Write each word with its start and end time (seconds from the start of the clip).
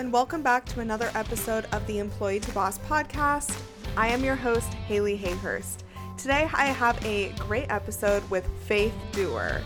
and 0.00 0.14
welcome 0.14 0.40
back 0.40 0.64
to 0.64 0.80
another 0.80 1.10
episode 1.14 1.66
of 1.72 1.86
the 1.86 1.98
Employee 1.98 2.40
to 2.40 2.50
Boss 2.52 2.78
podcast. 2.78 3.54
I 3.98 4.08
am 4.08 4.24
your 4.24 4.34
host, 4.34 4.72
Haley 4.72 5.18
Hayhurst. 5.18 5.82
Today, 6.16 6.48
I 6.54 6.68
have 6.68 7.04
a 7.04 7.32
great 7.32 7.66
episode 7.68 8.22
with 8.30 8.48
Faith 8.64 8.94
Doerr. 9.12 9.60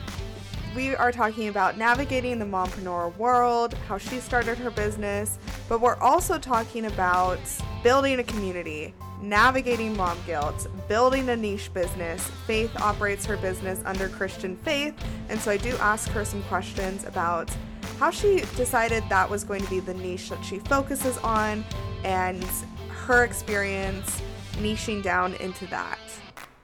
We 0.74 0.96
are 0.96 1.12
talking 1.12 1.46
about 1.46 1.78
navigating 1.78 2.40
the 2.40 2.44
mompreneur 2.44 3.16
world, 3.16 3.74
how 3.86 3.96
she 3.96 4.18
started 4.18 4.58
her 4.58 4.72
business, 4.72 5.38
but 5.68 5.80
we're 5.80 5.98
also 5.98 6.36
talking 6.36 6.86
about 6.86 7.38
building 7.84 8.18
a 8.18 8.24
community, 8.24 8.92
navigating 9.22 9.96
mom 9.96 10.18
guilt, 10.26 10.66
building 10.88 11.28
a 11.28 11.36
niche 11.36 11.72
business. 11.72 12.26
Faith 12.44 12.74
operates 12.80 13.24
her 13.24 13.36
business 13.36 13.80
under 13.84 14.08
Christian 14.08 14.56
faith, 14.64 14.94
and 15.28 15.38
so 15.38 15.52
I 15.52 15.58
do 15.58 15.76
ask 15.76 16.08
her 16.08 16.24
some 16.24 16.42
questions 16.42 17.04
about 17.04 17.54
how 17.98 18.10
she 18.10 18.40
decided 18.56 19.04
that 19.08 19.28
was 19.28 19.44
going 19.44 19.62
to 19.62 19.70
be 19.70 19.80
the 19.80 19.94
niche 19.94 20.30
that 20.30 20.44
she 20.44 20.58
focuses 20.58 21.18
on 21.18 21.64
and 22.04 22.44
her 22.88 23.24
experience 23.24 24.22
niching 24.54 25.02
down 25.02 25.34
into 25.34 25.66
that. 25.66 25.98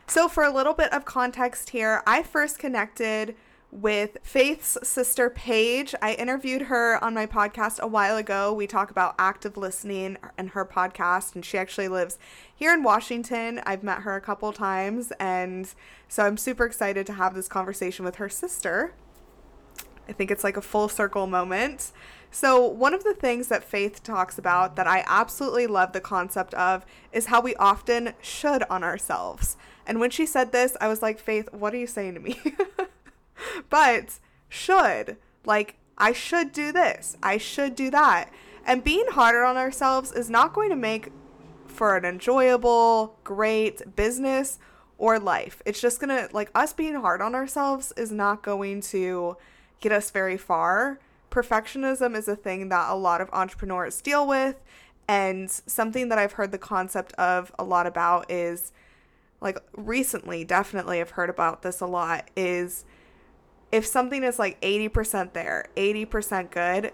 So, 0.06 0.28
for 0.28 0.44
a 0.44 0.52
little 0.52 0.74
bit 0.74 0.92
of 0.92 1.04
context 1.04 1.70
here, 1.70 2.02
I 2.06 2.22
first 2.22 2.58
connected 2.58 3.36
with 3.72 4.16
Faith's 4.22 4.76
sister 4.82 5.30
Paige. 5.30 5.94
I 6.02 6.14
interviewed 6.14 6.62
her 6.62 7.02
on 7.02 7.14
my 7.14 7.26
podcast 7.26 7.78
a 7.78 7.86
while 7.86 8.16
ago. 8.16 8.52
We 8.52 8.66
talk 8.66 8.90
about 8.90 9.14
active 9.18 9.56
listening 9.56 10.16
and 10.36 10.50
her 10.50 10.64
podcast, 10.64 11.34
and 11.34 11.44
she 11.44 11.56
actually 11.56 11.88
lives 11.88 12.18
here 12.54 12.74
in 12.74 12.82
Washington. 12.82 13.60
I've 13.64 13.84
met 13.84 14.00
her 14.00 14.16
a 14.16 14.20
couple 14.20 14.52
times, 14.52 15.12
and 15.20 15.72
so 16.08 16.24
I'm 16.24 16.36
super 16.36 16.64
excited 16.64 17.06
to 17.06 17.12
have 17.12 17.34
this 17.34 17.48
conversation 17.48 18.04
with 18.04 18.16
her 18.16 18.28
sister. 18.28 18.92
I 20.10 20.12
think 20.12 20.32
it's 20.32 20.44
like 20.44 20.56
a 20.56 20.62
full 20.62 20.88
circle 20.88 21.28
moment. 21.28 21.92
So, 22.32 22.64
one 22.64 22.94
of 22.94 23.04
the 23.04 23.14
things 23.14 23.48
that 23.48 23.64
Faith 23.64 24.02
talks 24.02 24.38
about 24.38 24.76
that 24.76 24.86
I 24.86 25.04
absolutely 25.06 25.66
love 25.66 25.92
the 25.92 26.00
concept 26.00 26.52
of 26.54 26.84
is 27.12 27.26
how 27.26 27.40
we 27.40 27.54
often 27.56 28.14
should 28.20 28.64
on 28.64 28.82
ourselves. 28.84 29.56
And 29.86 30.00
when 30.00 30.10
she 30.10 30.26
said 30.26 30.52
this, 30.52 30.76
I 30.80 30.88
was 30.88 31.00
like, 31.00 31.18
Faith, 31.18 31.48
what 31.52 31.72
are 31.72 31.78
you 31.78 31.86
saying 31.86 32.14
to 32.14 32.20
me? 32.20 32.40
but 33.70 34.18
should, 34.48 35.16
like, 35.44 35.76
I 35.96 36.12
should 36.12 36.52
do 36.52 36.72
this, 36.72 37.16
I 37.22 37.38
should 37.38 37.76
do 37.76 37.90
that. 37.90 38.30
And 38.66 38.84
being 38.84 39.06
harder 39.10 39.42
on 39.44 39.56
ourselves 39.56 40.12
is 40.12 40.28
not 40.28 40.52
going 40.52 40.70
to 40.70 40.76
make 40.76 41.10
for 41.66 41.96
an 41.96 42.04
enjoyable, 42.04 43.16
great 43.24 43.96
business 43.96 44.58
or 44.98 45.18
life. 45.18 45.62
It's 45.64 45.80
just 45.80 46.00
gonna, 46.00 46.28
like, 46.32 46.50
us 46.54 46.72
being 46.72 46.94
hard 46.96 47.22
on 47.22 47.34
ourselves 47.34 47.92
is 47.96 48.12
not 48.12 48.42
going 48.42 48.82
to 48.82 49.36
get 49.80 49.92
us 49.92 50.10
very 50.10 50.36
far. 50.36 51.00
Perfectionism 51.30 52.16
is 52.16 52.28
a 52.28 52.36
thing 52.36 52.68
that 52.68 52.90
a 52.90 52.94
lot 52.94 53.20
of 53.20 53.30
entrepreneurs 53.32 54.00
deal 54.00 54.26
with. 54.26 54.56
And 55.08 55.50
something 55.50 56.08
that 56.08 56.18
I've 56.18 56.32
heard 56.32 56.52
the 56.52 56.58
concept 56.58 57.12
of 57.14 57.52
a 57.58 57.64
lot 57.64 57.86
about 57.86 58.30
is 58.30 58.72
like 59.40 59.58
recently, 59.76 60.44
definitely 60.44 61.00
I've 61.00 61.10
heard 61.10 61.30
about 61.30 61.62
this 61.62 61.80
a 61.80 61.86
lot 61.86 62.30
is 62.36 62.84
if 63.72 63.86
something 63.86 64.22
is 64.22 64.38
like 64.38 64.60
80% 64.60 65.32
there, 65.32 65.66
80% 65.76 66.50
good, 66.50 66.92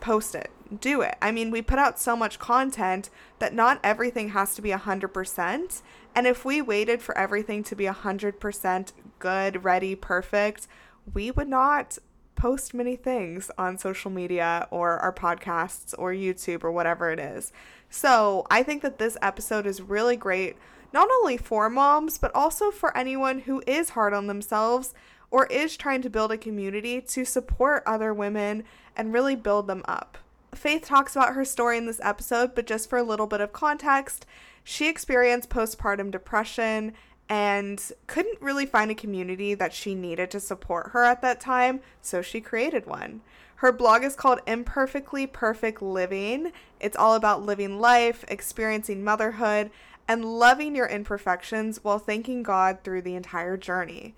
post 0.00 0.34
it, 0.34 0.50
do 0.80 1.02
it. 1.02 1.16
I 1.22 1.32
mean, 1.32 1.50
we 1.50 1.62
put 1.62 1.78
out 1.78 1.98
so 1.98 2.16
much 2.16 2.38
content 2.38 3.10
that 3.38 3.54
not 3.54 3.80
everything 3.82 4.30
has 4.30 4.54
to 4.54 4.62
be 4.62 4.70
100%. 4.70 5.82
And 6.14 6.26
if 6.26 6.44
we 6.44 6.62
waited 6.62 7.02
for 7.02 7.16
everything 7.16 7.62
to 7.64 7.76
be 7.76 7.84
100% 7.84 8.92
good, 9.18 9.64
ready, 9.64 9.94
perfect, 9.94 10.66
we 11.14 11.30
would 11.30 11.48
not 11.48 11.98
post 12.34 12.74
many 12.74 12.96
things 12.96 13.50
on 13.56 13.78
social 13.78 14.10
media 14.10 14.68
or 14.70 14.98
our 14.98 15.12
podcasts 15.12 15.94
or 15.98 16.12
YouTube 16.12 16.62
or 16.62 16.70
whatever 16.70 17.10
it 17.10 17.18
is. 17.18 17.52
So 17.90 18.46
I 18.50 18.62
think 18.62 18.82
that 18.82 18.98
this 18.98 19.16
episode 19.22 19.66
is 19.66 19.80
really 19.80 20.16
great, 20.16 20.56
not 20.92 21.08
only 21.10 21.36
for 21.36 21.70
moms, 21.70 22.18
but 22.18 22.34
also 22.34 22.70
for 22.70 22.96
anyone 22.96 23.40
who 23.40 23.62
is 23.66 23.90
hard 23.90 24.12
on 24.12 24.26
themselves 24.26 24.94
or 25.30 25.46
is 25.46 25.76
trying 25.76 26.02
to 26.02 26.10
build 26.10 26.30
a 26.30 26.38
community 26.38 27.00
to 27.00 27.24
support 27.24 27.82
other 27.86 28.12
women 28.12 28.64
and 28.96 29.12
really 29.12 29.34
build 29.34 29.66
them 29.66 29.82
up. 29.86 30.18
Faith 30.54 30.82
talks 30.82 31.16
about 31.16 31.34
her 31.34 31.44
story 31.44 31.76
in 31.76 31.86
this 31.86 32.00
episode, 32.02 32.54
but 32.54 32.66
just 32.66 32.88
for 32.88 32.98
a 32.98 33.02
little 33.02 33.26
bit 33.26 33.40
of 33.40 33.52
context, 33.52 34.24
she 34.62 34.88
experienced 34.88 35.50
postpartum 35.50 36.10
depression 36.10 36.92
and 37.28 37.92
couldn't 38.06 38.40
really 38.40 38.66
find 38.66 38.90
a 38.90 38.94
community 38.94 39.54
that 39.54 39.72
she 39.72 39.94
needed 39.94 40.30
to 40.30 40.40
support 40.40 40.90
her 40.92 41.04
at 41.04 41.22
that 41.22 41.40
time, 41.40 41.80
so 42.00 42.22
she 42.22 42.40
created 42.40 42.86
one. 42.86 43.20
Her 43.56 43.72
blog 43.72 44.04
is 44.04 44.14
called 44.14 44.40
Imperfectly 44.46 45.26
Perfect 45.26 45.80
Living. 45.80 46.52
It's 46.78 46.96
all 46.96 47.14
about 47.14 47.44
living 47.44 47.80
life, 47.80 48.24
experiencing 48.28 49.02
motherhood, 49.02 49.70
and 50.06 50.24
loving 50.38 50.76
your 50.76 50.86
imperfections 50.86 51.82
while 51.82 51.98
thanking 51.98 52.42
God 52.42 52.78
through 52.84 53.02
the 53.02 53.16
entire 53.16 53.56
journey. 53.56 54.14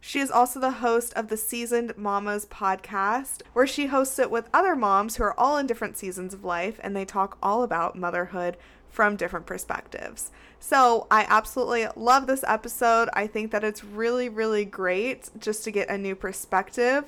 She 0.00 0.20
is 0.20 0.30
also 0.30 0.60
the 0.60 0.70
host 0.70 1.12
of 1.14 1.28
the 1.28 1.36
Seasoned 1.36 1.96
Mamas 1.96 2.46
podcast, 2.46 3.42
where 3.52 3.66
she 3.66 3.86
hosts 3.86 4.18
it 4.18 4.30
with 4.30 4.48
other 4.54 4.76
moms 4.76 5.16
who 5.16 5.24
are 5.24 5.38
all 5.38 5.58
in 5.58 5.66
different 5.66 5.96
seasons 5.96 6.32
of 6.32 6.44
life 6.44 6.78
and 6.82 6.94
they 6.94 7.04
talk 7.04 7.36
all 7.42 7.62
about 7.62 7.96
motherhood 7.98 8.56
from 8.88 9.16
different 9.16 9.46
perspectives. 9.46 10.30
So 10.60 11.06
I 11.10 11.26
absolutely 11.28 11.86
love 11.96 12.26
this 12.26 12.44
episode. 12.46 13.08
I 13.12 13.26
think 13.26 13.50
that 13.50 13.64
it's 13.64 13.84
really, 13.84 14.28
really 14.28 14.64
great 14.64 15.30
just 15.38 15.64
to 15.64 15.70
get 15.70 15.90
a 15.90 15.98
new 15.98 16.14
perspective. 16.14 17.04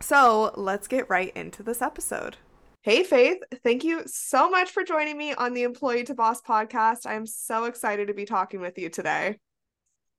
So 0.00 0.52
let's 0.56 0.88
get 0.88 1.10
right 1.10 1.32
into 1.36 1.62
this 1.62 1.82
episode. 1.82 2.36
Hey, 2.82 3.02
Faith, 3.02 3.38
thank 3.64 3.84
you 3.84 4.02
so 4.06 4.48
much 4.48 4.70
for 4.70 4.84
joining 4.84 5.18
me 5.18 5.34
on 5.34 5.52
the 5.52 5.64
Employee 5.64 6.04
to 6.04 6.14
Boss 6.14 6.40
podcast. 6.40 7.04
I 7.04 7.14
am 7.14 7.26
so 7.26 7.64
excited 7.64 8.08
to 8.08 8.14
be 8.14 8.24
talking 8.24 8.60
with 8.60 8.78
you 8.78 8.88
today. 8.88 9.38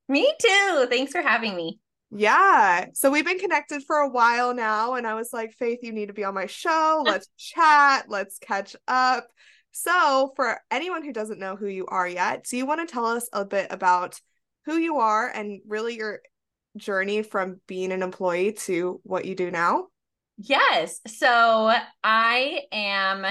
Me 0.07 0.31
too. 0.39 0.87
Thanks 0.89 1.11
for 1.11 1.21
having 1.21 1.55
me. 1.55 1.79
Yeah. 2.11 2.87
So 2.93 3.11
we've 3.11 3.25
been 3.25 3.39
connected 3.39 3.83
for 3.85 3.97
a 3.97 4.09
while 4.09 4.53
now, 4.53 4.95
and 4.95 5.05
I 5.05 5.13
was 5.13 5.29
like, 5.31 5.53
Faith, 5.53 5.79
you 5.83 5.91
need 5.91 6.07
to 6.07 6.13
be 6.13 6.23
on 6.23 6.33
my 6.33 6.47
show. 6.47 7.03
Let's 7.05 7.27
chat. 7.37 8.05
Let's 8.09 8.39
catch 8.39 8.75
up. 8.87 9.27
So, 9.71 10.33
for 10.35 10.59
anyone 10.71 11.03
who 11.03 11.13
doesn't 11.13 11.39
know 11.39 11.55
who 11.55 11.67
you 11.67 11.85
are 11.85 12.07
yet, 12.07 12.45
do 12.49 12.57
you 12.57 12.65
want 12.65 12.87
to 12.87 12.91
tell 12.91 13.05
us 13.05 13.29
a 13.31 13.45
bit 13.45 13.67
about 13.69 14.19
who 14.65 14.77
you 14.77 14.97
are 14.97 15.29
and 15.29 15.61
really 15.67 15.95
your 15.95 16.21
journey 16.75 17.21
from 17.21 17.61
being 17.67 17.91
an 17.91 18.01
employee 18.01 18.53
to 18.53 18.99
what 19.03 19.25
you 19.25 19.35
do 19.35 19.51
now? 19.51 19.87
Yes. 20.37 21.01
So, 21.05 21.71
I 22.03 22.61
am 22.71 23.25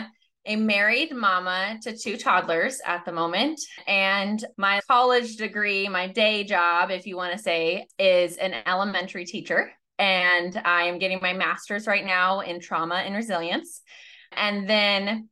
a 0.48 0.56
married 0.56 1.14
mama 1.14 1.78
to 1.82 1.96
two 1.96 2.16
toddlers 2.16 2.80
at 2.84 3.04
the 3.04 3.12
moment. 3.12 3.60
And 3.86 4.44
my 4.56 4.80
college 4.88 5.36
degree, 5.36 5.88
my 5.88 6.08
day 6.08 6.42
job, 6.42 6.90
if 6.90 7.06
you 7.06 7.16
want 7.16 7.32
to 7.34 7.38
say, 7.38 7.86
is 7.98 8.36
an 8.38 8.54
elementary 8.66 9.24
teacher. 9.24 9.70
And 9.98 10.60
I 10.64 10.84
am 10.84 10.98
getting 10.98 11.20
my 11.22 11.34
master's 11.34 11.86
right 11.86 12.04
now 12.04 12.40
in 12.40 12.60
trauma 12.60 12.96
and 12.96 13.14
resilience. 13.14 13.82
And 14.32 14.68
then 14.68 15.28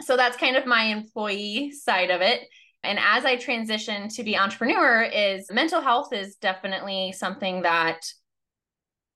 so 0.00 0.16
that's 0.16 0.36
kind 0.36 0.56
of 0.56 0.66
my 0.66 0.84
employee 0.84 1.70
side 1.70 2.10
of 2.10 2.20
it 2.20 2.40
and 2.82 2.98
as 3.00 3.24
i 3.24 3.36
transition 3.36 4.08
to 4.08 4.22
be 4.22 4.36
entrepreneur 4.36 5.02
is 5.02 5.50
mental 5.52 5.80
health 5.80 6.12
is 6.12 6.36
definitely 6.36 7.12
something 7.16 7.62
that 7.62 8.00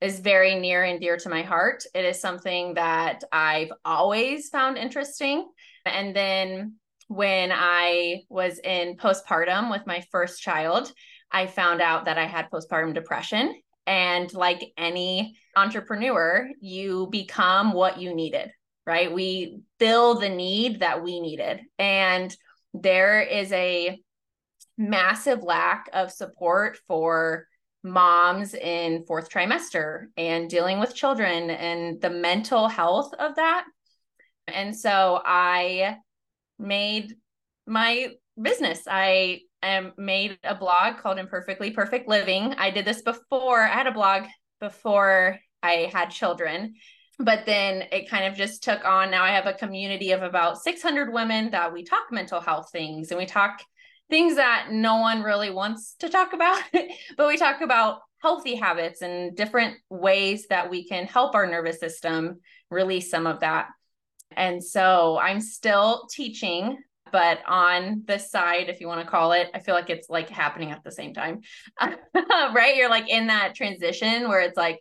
is 0.00 0.20
very 0.20 0.54
near 0.54 0.84
and 0.84 1.00
dear 1.00 1.16
to 1.16 1.28
my 1.28 1.42
heart 1.42 1.84
it 1.94 2.04
is 2.04 2.20
something 2.20 2.74
that 2.74 3.22
i've 3.32 3.72
always 3.84 4.48
found 4.48 4.78
interesting 4.78 5.48
and 5.84 6.14
then 6.14 6.74
when 7.08 7.50
i 7.52 8.20
was 8.28 8.58
in 8.62 8.96
postpartum 8.96 9.70
with 9.70 9.86
my 9.86 10.02
first 10.12 10.40
child 10.40 10.92
i 11.32 11.46
found 11.46 11.80
out 11.80 12.04
that 12.04 12.18
i 12.18 12.26
had 12.26 12.50
postpartum 12.50 12.94
depression 12.94 13.54
and 13.86 14.32
like 14.34 14.72
any 14.76 15.36
entrepreneur 15.56 16.48
you 16.60 17.08
become 17.10 17.72
what 17.72 17.98
you 17.98 18.14
needed 18.14 18.50
right? 18.88 19.12
We 19.12 19.60
fill 19.78 20.18
the 20.18 20.30
need 20.30 20.80
that 20.80 21.02
we 21.04 21.20
needed. 21.20 21.60
And 21.78 22.34
there 22.72 23.20
is 23.20 23.52
a 23.52 24.00
massive 24.78 25.42
lack 25.42 25.90
of 25.92 26.10
support 26.10 26.78
for 26.88 27.46
moms 27.82 28.54
in 28.54 29.04
fourth 29.06 29.30
trimester 29.30 30.06
and 30.16 30.50
dealing 30.50 30.80
with 30.80 30.94
children 30.94 31.50
and 31.50 32.00
the 32.00 32.10
mental 32.10 32.68
health 32.68 33.12
of 33.18 33.36
that. 33.36 33.64
And 34.46 34.76
so 34.76 35.20
I 35.24 35.96
made 36.58 37.14
my 37.66 38.12
business. 38.40 38.82
I 38.88 39.40
um, 39.62 39.92
made 39.96 40.38
a 40.44 40.54
blog 40.54 40.98
called 40.98 41.18
Imperfectly 41.18 41.70
Perfect 41.70 42.08
Living. 42.08 42.54
I 42.58 42.70
did 42.70 42.84
this 42.84 43.02
before, 43.02 43.62
I 43.62 43.74
had 43.74 43.86
a 43.86 43.92
blog 43.92 44.24
before 44.60 45.38
I 45.62 45.90
had 45.92 46.10
children 46.10 46.74
but 47.18 47.46
then 47.46 47.84
it 47.90 48.08
kind 48.08 48.24
of 48.24 48.34
just 48.36 48.62
took 48.62 48.84
on 48.84 49.10
now 49.10 49.24
i 49.24 49.30
have 49.30 49.46
a 49.46 49.52
community 49.52 50.12
of 50.12 50.22
about 50.22 50.62
600 50.62 51.12
women 51.12 51.50
that 51.50 51.72
we 51.72 51.82
talk 51.84 52.10
mental 52.10 52.40
health 52.40 52.70
things 52.70 53.10
and 53.10 53.18
we 53.18 53.26
talk 53.26 53.60
things 54.10 54.36
that 54.36 54.68
no 54.70 54.96
one 54.96 55.22
really 55.22 55.50
wants 55.50 55.94
to 55.98 56.08
talk 56.08 56.32
about 56.32 56.62
but 57.16 57.28
we 57.28 57.36
talk 57.36 57.60
about 57.60 58.00
healthy 58.20 58.54
habits 58.54 59.02
and 59.02 59.36
different 59.36 59.76
ways 59.90 60.46
that 60.48 60.70
we 60.70 60.86
can 60.86 61.06
help 61.06 61.34
our 61.34 61.46
nervous 61.46 61.78
system 61.78 62.40
release 62.70 63.10
some 63.10 63.26
of 63.26 63.40
that 63.40 63.68
And 64.32 64.62
so 64.62 65.18
I'm 65.18 65.40
still 65.40 66.06
teaching, 66.10 66.78
but 67.12 67.40
on 67.46 68.02
this 68.06 68.30
side, 68.30 68.68
if 68.68 68.80
you 68.80 68.86
want 68.86 69.00
to 69.00 69.10
call 69.10 69.32
it, 69.32 69.48
I 69.54 69.60
feel 69.60 69.74
like 69.74 69.90
it's 69.90 70.10
like 70.10 70.28
happening 70.28 70.70
at 70.70 70.84
the 70.84 70.92
same 70.92 71.14
time. 71.14 71.40
right? 71.80 72.76
You're 72.76 72.90
like 72.90 73.08
in 73.08 73.28
that 73.28 73.54
transition 73.54 74.28
where 74.28 74.40
it's 74.40 74.56
like, 74.56 74.80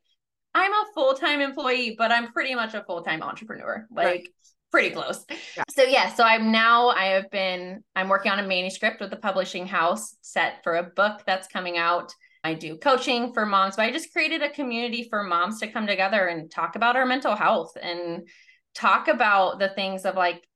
I'm 0.54 0.72
a 0.72 0.86
full 0.94 1.14
time 1.14 1.40
employee, 1.40 1.96
but 1.98 2.12
I'm 2.12 2.34
pretty 2.34 2.56
much 2.56 2.74
a 2.74 2.84
full 2.84 3.04
time 3.04 3.22
entrepreneur. 3.22 3.88
Like, 3.92 4.06
right 4.06 4.28
pretty 4.72 4.92
close. 4.92 5.26
Yeah. 5.56 5.64
So 5.70 5.84
yeah, 5.84 6.14
so 6.14 6.24
I'm 6.24 6.52
now 6.52 6.90
I 6.90 7.06
have 7.06 7.30
been 7.32 7.84
I'm 7.96 8.10
working 8.10 8.32
on 8.32 8.40
a 8.40 8.48
manuscript 8.48 9.00
with 9.02 9.10
the 9.10 9.18
publishing 9.18 9.66
house 9.66 10.16
set 10.22 10.64
for 10.64 10.76
a 10.76 10.84
book 10.84 11.22
that's 11.26 11.48
coming 11.48 11.78
out. 11.78 12.14
I 12.44 12.54
do 12.54 12.78
coaching 12.78 13.34
for 13.34 13.46
moms, 13.46 13.76
but 13.76 13.84
I 13.84 13.92
just 13.92 14.14
created 14.14 14.42
a 14.42 14.50
community 14.50 15.08
for 15.10 15.24
moms 15.24 15.60
to 15.60 15.68
come 15.68 15.88
together 15.88 16.28
and 16.28 16.50
talk 16.50 16.76
about 16.76 16.96
our 16.96 17.06
mental 17.06 17.36
health 17.36 17.76
and 17.82 18.28
talk 18.74 19.08
about 19.08 19.60
the 19.60 19.70
things 19.70 20.06
of 20.06 20.16
like 20.16 20.48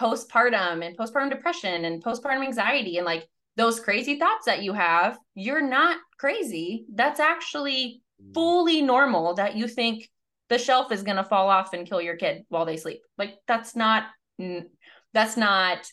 postpartum 0.00 0.84
and 0.84 0.96
postpartum 0.96 1.30
depression 1.30 1.84
and 1.84 2.02
postpartum 2.02 2.44
anxiety 2.44 2.96
and 2.96 3.06
like 3.06 3.28
those 3.56 3.80
crazy 3.80 4.18
thoughts 4.18 4.46
that 4.46 4.62
you 4.62 4.72
have. 4.72 5.18
You're 5.34 5.66
not 5.66 5.98
crazy. 6.18 6.86
That's 6.94 7.20
actually 7.20 8.02
mm. 8.22 8.32
fully 8.34 8.82
normal 8.82 9.34
that 9.34 9.56
you 9.56 9.68
think 9.68 10.08
the 10.48 10.58
shelf 10.58 10.92
is 10.92 11.02
going 11.02 11.16
to 11.16 11.24
fall 11.24 11.48
off 11.48 11.72
and 11.72 11.86
kill 11.86 12.00
your 12.00 12.16
kid 12.16 12.44
while 12.48 12.64
they 12.64 12.76
sleep. 12.76 13.00
Like 13.16 13.34
that's 13.46 13.76
not 13.76 14.04
that's 15.12 15.36
not 15.36 15.86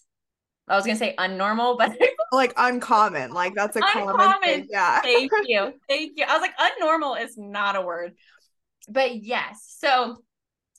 I 0.68 0.76
was 0.76 0.86
going 0.86 0.96
to 0.96 1.00
say 1.00 1.14
unnormal, 1.18 1.78
but 1.78 1.96
like 2.32 2.54
uncommon. 2.58 3.32
Like 3.32 3.54
that's 3.54 3.76
a 3.76 3.80
uncommon. 3.80 4.16
common 4.16 4.42
thing. 4.42 4.68
Yeah. 4.70 5.02
Thank 5.02 5.32
you. 5.46 5.74
Thank 5.90 6.14
you. 6.16 6.26
I 6.28 6.38
was 6.38 6.42
like 6.42 6.58
unnormal 6.58 7.24
is 7.24 7.38
not 7.38 7.76
a 7.76 7.82
word. 7.82 8.14
But 8.90 9.24
yes. 9.24 9.76
So 9.80 10.18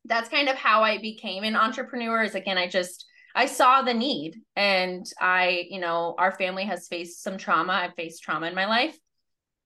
that's 0.04 0.28
kind 0.28 0.48
of 0.48 0.56
how 0.56 0.82
I 0.82 0.98
became 0.98 1.44
an 1.44 1.56
entrepreneur 1.56 2.22
is 2.22 2.34
again 2.34 2.58
I 2.58 2.68
just 2.68 3.04
I 3.34 3.46
saw 3.46 3.82
the 3.82 3.94
need 3.94 4.36
and 4.56 5.04
I, 5.20 5.66
you 5.68 5.78
know, 5.78 6.14
our 6.18 6.32
family 6.32 6.64
has 6.64 6.88
faced 6.88 7.22
some 7.22 7.36
trauma. 7.36 7.72
I've 7.74 7.94
faced 7.94 8.22
trauma 8.22 8.46
in 8.46 8.54
my 8.54 8.66
life 8.66 8.96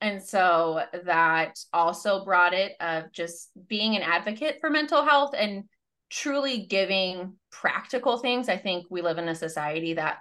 and 0.01 0.21
so 0.21 0.83
that 1.05 1.59
also 1.71 2.25
brought 2.25 2.53
it 2.53 2.73
of 2.79 3.11
just 3.11 3.51
being 3.67 3.95
an 3.95 4.01
advocate 4.01 4.57
for 4.59 4.69
mental 4.69 5.05
health 5.05 5.35
and 5.37 5.65
truly 6.09 6.65
giving 6.65 7.35
practical 7.51 8.17
things. 8.17 8.49
I 8.49 8.57
think 8.57 8.87
we 8.89 9.01
live 9.01 9.19
in 9.19 9.29
a 9.29 9.35
society 9.35 9.93
that 9.93 10.17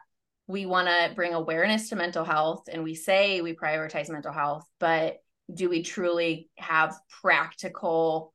we 0.47 0.67
want 0.67 0.89
to 0.89 1.15
bring 1.15 1.33
awareness 1.33 1.89
to 1.89 1.97
mental 1.97 2.25
health 2.25 2.65
and 2.71 2.85
we 2.85 2.95
say 2.95 3.41
we 3.41 3.55
prioritize 3.55 4.11
mental 4.11 4.33
health, 4.33 4.65
but 4.79 5.17
do 5.53 5.71
we 5.71 5.83
truly 5.83 6.51
have 6.59 6.95
practical 7.23 8.35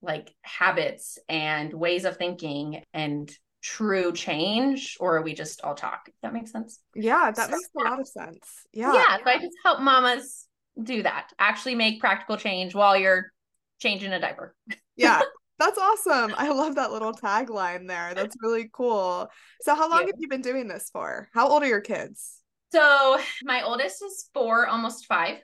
like 0.00 0.32
habits 0.42 1.18
and 1.28 1.72
ways 1.72 2.04
of 2.04 2.16
thinking 2.16 2.82
and 2.92 3.32
true 3.62 4.12
change 4.12 4.96
or 5.00 5.16
are 5.16 5.22
we 5.22 5.34
just 5.34 5.62
all 5.62 5.74
talk? 5.74 6.02
If 6.06 6.14
that 6.22 6.32
makes 6.32 6.52
sense. 6.52 6.80
Yeah, 6.94 7.32
that 7.32 7.50
so, 7.50 7.56
makes 7.56 7.68
a 7.76 7.82
lot 7.82 8.00
of 8.00 8.06
sense. 8.06 8.66
Yeah. 8.72 8.92
Yeah. 8.92 9.16
So 9.16 9.30
I 9.30 9.38
just 9.38 9.56
help 9.64 9.80
mamas 9.80 10.46
do 10.82 11.02
that. 11.02 11.32
Actually 11.38 11.74
make 11.74 12.00
practical 12.00 12.36
change 12.36 12.74
while 12.74 12.96
you're 12.96 13.32
changing 13.80 14.12
a 14.12 14.20
diaper. 14.20 14.54
yeah. 14.96 15.20
That's 15.58 15.78
awesome. 15.78 16.34
I 16.36 16.48
love 16.48 16.74
that 16.74 16.90
little 16.90 17.12
tagline 17.12 17.86
there. 17.86 18.12
That's 18.14 18.36
really 18.42 18.68
cool. 18.72 19.30
So 19.62 19.74
how 19.76 19.88
long 19.88 20.00
yeah. 20.00 20.06
have 20.06 20.16
you 20.18 20.28
been 20.28 20.42
doing 20.42 20.66
this 20.66 20.90
for? 20.92 21.28
How 21.32 21.48
old 21.48 21.62
are 21.62 21.68
your 21.68 21.80
kids? 21.80 22.40
So 22.72 23.18
my 23.44 23.62
oldest 23.62 24.02
is 24.02 24.28
4, 24.34 24.66
almost 24.66 25.06
5. 25.06 25.38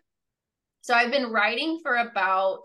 So 0.81 0.95
I've 0.95 1.13
been 1.13 1.31
writing 1.31 1.79
for 1.83 1.95
about 1.95 2.65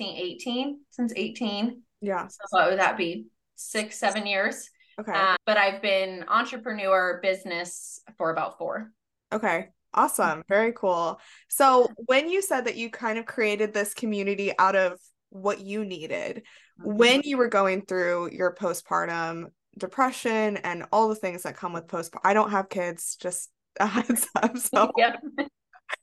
18 0.00 0.80
since 0.90 1.12
18. 1.14 1.82
Yeah. 2.00 2.26
So 2.26 2.38
what 2.50 2.70
would 2.70 2.80
that 2.80 2.96
be? 2.96 3.26
6 3.54 3.96
7 3.96 4.26
years. 4.26 4.68
Okay. 4.98 5.12
Uh, 5.14 5.36
but 5.46 5.56
I've 5.56 5.80
been 5.80 6.24
entrepreneur 6.28 7.20
business 7.22 8.00
for 8.18 8.30
about 8.30 8.58
4. 8.58 8.90
Okay. 9.32 9.68
Awesome. 9.92 10.44
Very 10.48 10.72
cool. 10.72 11.20
So, 11.48 11.88
when 12.06 12.28
you 12.28 12.42
said 12.42 12.66
that 12.66 12.76
you 12.76 12.90
kind 12.90 13.18
of 13.18 13.26
created 13.26 13.74
this 13.74 13.92
community 13.92 14.52
out 14.58 14.76
of 14.76 15.00
what 15.30 15.60
you 15.60 15.84
needed, 15.84 16.42
mm-hmm. 16.80 16.96
when 16.96 17.22
you 17.24 17.36
were 17.36 17.48
going 17.48 17.82
through 17.82 18.30
your 18.32 18.54
postpartum 18.54 19.46
depression 19.78 20.58
and 20.58 20.84
all 20.92 21.08
the 21.08 21.14
things 21.16 21.42
that 21.42 21.56
come 21.56 21.72
with 21.72 21.88
postpartum, 21.88 22.20
I 22.24 22.34
don't 22.34 22.50
have 22.52 22.68
kids, 22.68 23.16
just 23.20 23.50
a 23.80 23.86
heads 23.86 24.28
up. 24.36 24.56
So, 24.58 24.92
yeah. 24.96 25.16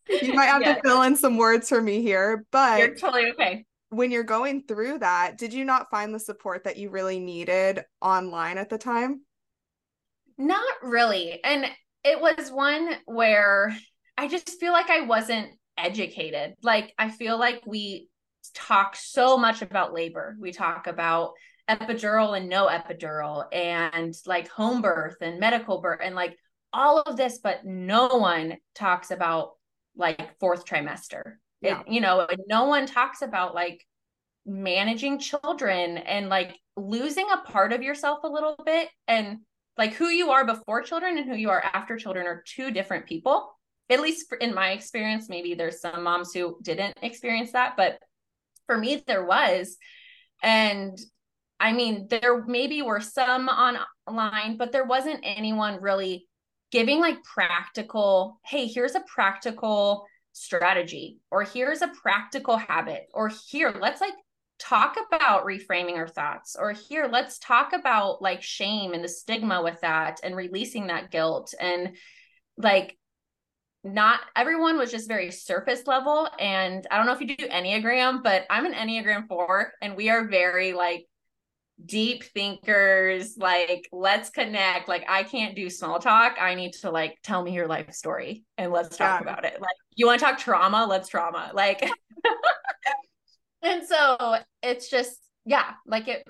you 0.10 0.34
might 0.34 0.48
have 0.48 0.62
yeah. 0.62 0.76
to 0.76 0.82
fill 0.82 1.04
in 1.04 1.16
some 1.16 1.38
words 1.38 1.70
for 1.70 1.82
me 1.82 2.02
here, 2.02 2.46
but 2.52 2.80
you're 2.80 2.96
totally 2.96 3.32
okay. 3.32 3.66
When 3.90 4.12
you're 4.12 4.24
going 4.24 4.64
through 4.68 5.00
that, 5.00 5.38
did 5.38 5.54
you 5.54 5.64
not 5.64 5.90
find 5.90 6.14
the 6.14 6.20
support 6.20 6.66
that 6.66 6.76
you 6.76 6.90
really 6.90 7.22
needed 7.22 7.86
online 8.02 8.58
at 8.58 8.70
the 8.70 8.78
time? 8.78 9.22
Not 10.38 10.66
really. 10.84 11.42
And 11.42 11.66
it 12.08 12.22
was 12.22 12.50
one 12.52 12.90
where 13.06 13.76
I 14.18 14.28
just 14.28 14.60
feel 14.60 14.72
like 14.72 14.90
I 14.90 15.02
wasn't 15.02 15.50
educated. 15.78 16.56
Like 16.64 16.94
I 16.98 17.10
feel 17.10 17.38
like 17.38 17.62
we 17.66 18.08
talk 18.54 18.96
so 18.96 19.38
much 19.38 19.62
about 19.62 19.94
labor. 19.94 20.38
We 20.40 20.54
talk 20.54 20.88
about 20.88 21.34
epidural 21.70 22.38
and 22.38 22.48
no 22.48 22.68
epidural 22.68 23.46
and 23.54 24.16
like 24.26 24.48
home 24.48 24.82
birth 24.82 25.18
and 25.22 25.40
medical 25.40 25.82
birth 25.82 26.00
and 26.02 26.16
like 26.16 26.38
all 26.72 27.02
of 27.02 27.18
this, 27.18 27.40
but 27.40 27.66
no 27.66 28.08
one 28.08 28.56
talks 28.74 29.12
about 29.12 29.52
like 29.98 30.40
fourth 30.40 30.66
trimester. 30.66 31.34
Yeah. 31.62 31.82
It, 31.82 31.90
you 31.90 32.00
know, 32.00 32.26
no 32.48 32.66
one 32.66 32.86
talks 32.86 33.22
about 33.22 33.54
like 33.54 33.86
managing 34.46 35.20
children 35.20 35.98
and 35.98 36.30
like 36.30 36.58
losing 36.78 37.28
a 37.32 37.52
part 37.52 37.74
of 37.74 37.84
yourself 37.84 38.20
a 38.24 38.30
little 38.30 38.56
bit 38.66 38.88
and 39.10 39.40
like 39.78 39.94
who 39.94 40.08
you 40.08 40.32
are 40.32 40.46
before 40.46 40.82
children 40.82 41.18
and 41.18 41.30
who 41.30 41.36
you 41.36 41.50
are 41.50 41.64
after 41.74 41.98
children 41.98 42.26
are 42.28 42.44
two 42.46 42.72
different 42.72 43.06
people. 43.06 43.52
At 43.90 44.02
least 44.02 44.34
in 44.42 44.54
my 44.54 44.72
experience 44.72 45.30
maybe 45.30 45.54
there's 45.54 45.82
some 45.82 46.04
moms 46.04 46.34
who 46.34 46.58
didn't 46.62 46.98
experience 47.02 47.52
that 47.54 47.76
but 47.78 48.00
for 48.66 48.78
me 48.78 49.04
there 49.06 49.26
was. 49.26 49.78
And 50.44 50.98
i 51.60 51.74
mean 51.74 52.08
there 52.10 52.44
maybe 52.46 52.82
were 52.82 53.02
some 53.02 53.48
online 53.48 54.58
but 54.58 54.72
there 54.72 54.86
wasn't 54.86 55.20
anyone 55.24 55.82
really 55.82 56.28
giving 56.72 57.00
like 57.00 57.24
practical 57.24 58.40
hey 58.46 58.68
here's 58.68 58.96
a 58.96 59.04
practical 59.08 60.06
strategy 60.34 61.18
or 61.32 61.44
here's 61.44 61.82
a 61.82 61.92
practical 62.02 62.58
habit 62.58 63.08
or 63.14 63.32
here 63.50 63.74
let's 63.82 64.02
like 64.02 64.14
talk 64.60 64.96
about 65.12 65.46
reframing 65.46 65.98
our 65.98 66.08
thoughts 66.08 66.56
or 66.60 66.72
here 66.72 67.08
let's 67.12 67.38
talk 67.38 67.74
about 67.74 68.22
like 68.22 68.42
shame 68.42 68.94
and 68.94 69.04
the 69.04 69.10
stigma 69.10 69.62
with 69.62 69.80
that 69.82 70.20
and 70.24 70.36
releasing 70.36 70.88
that 70.88 71.12
guilt 71.12 71.54
and 71.60 71.96
like 72.58 72.98
not 73.84 74.20
everyone 74.36 74.78
was 74.78 74.92
just 74.92 75.08
very 75.08 75.32
surface 75.32 75.86
level 75.86 76.28
and 76.40 76.88
i 76.90 76.98
don't 76.98 77.06
know 77.06 77.14
if 77.14 77.22
you 77.22 77.28
do 77.28 77.48
enneagram 77.48 78.24
but 78.24 78.46
i'm 78.50 78.66
an 78.66 78.74
enneagram 78.74 79.28
4 79.28 79.74
and 79.82 79.96
we 79.96 80.10
are 80.10 80.28
very 80.28 80.74
like 80.74 81.06
deep 81.86 82.24
thinkers 82.24 83.38
like 83.38 83.88
let's 83.92 84.32
connect 84.32 84.88
like 84.88 85.06
i 85.08 85.22
can't 85.22 85.56
do 85.56 85.70
small 85.70 86.00
talk 86.00 86.36
i 86.42 86.56
need 86.56 86.74
to 86.74 86.90
like 86.90 87.16
tell 87.22 87.44
me 87.44 87.54
your 87.54 87.68
life 87.68 87.94
story 87.94 88.44
and 88.58 88.72
let's 88.72 88.98
talk 88.98 89.22
yeah. 89.22 89.32
about 89.32 89.46
it 89.46 89.62
like 89.62 89.76
you 89.96 90.08
want 90.08 90.20
to 90.20 90.26
talk 90.26 90.40
trauma 90.40 90.88
let's 90.90 91.08
trauma 91.08 91.52
like 91.54 91.88
and 93.68 93.88
so 93.88 94.38
it's 94.64 94.90
just 94.90 95.18
yeah 95.46 95.72
like 95.86 96.08
it 96.08 96.28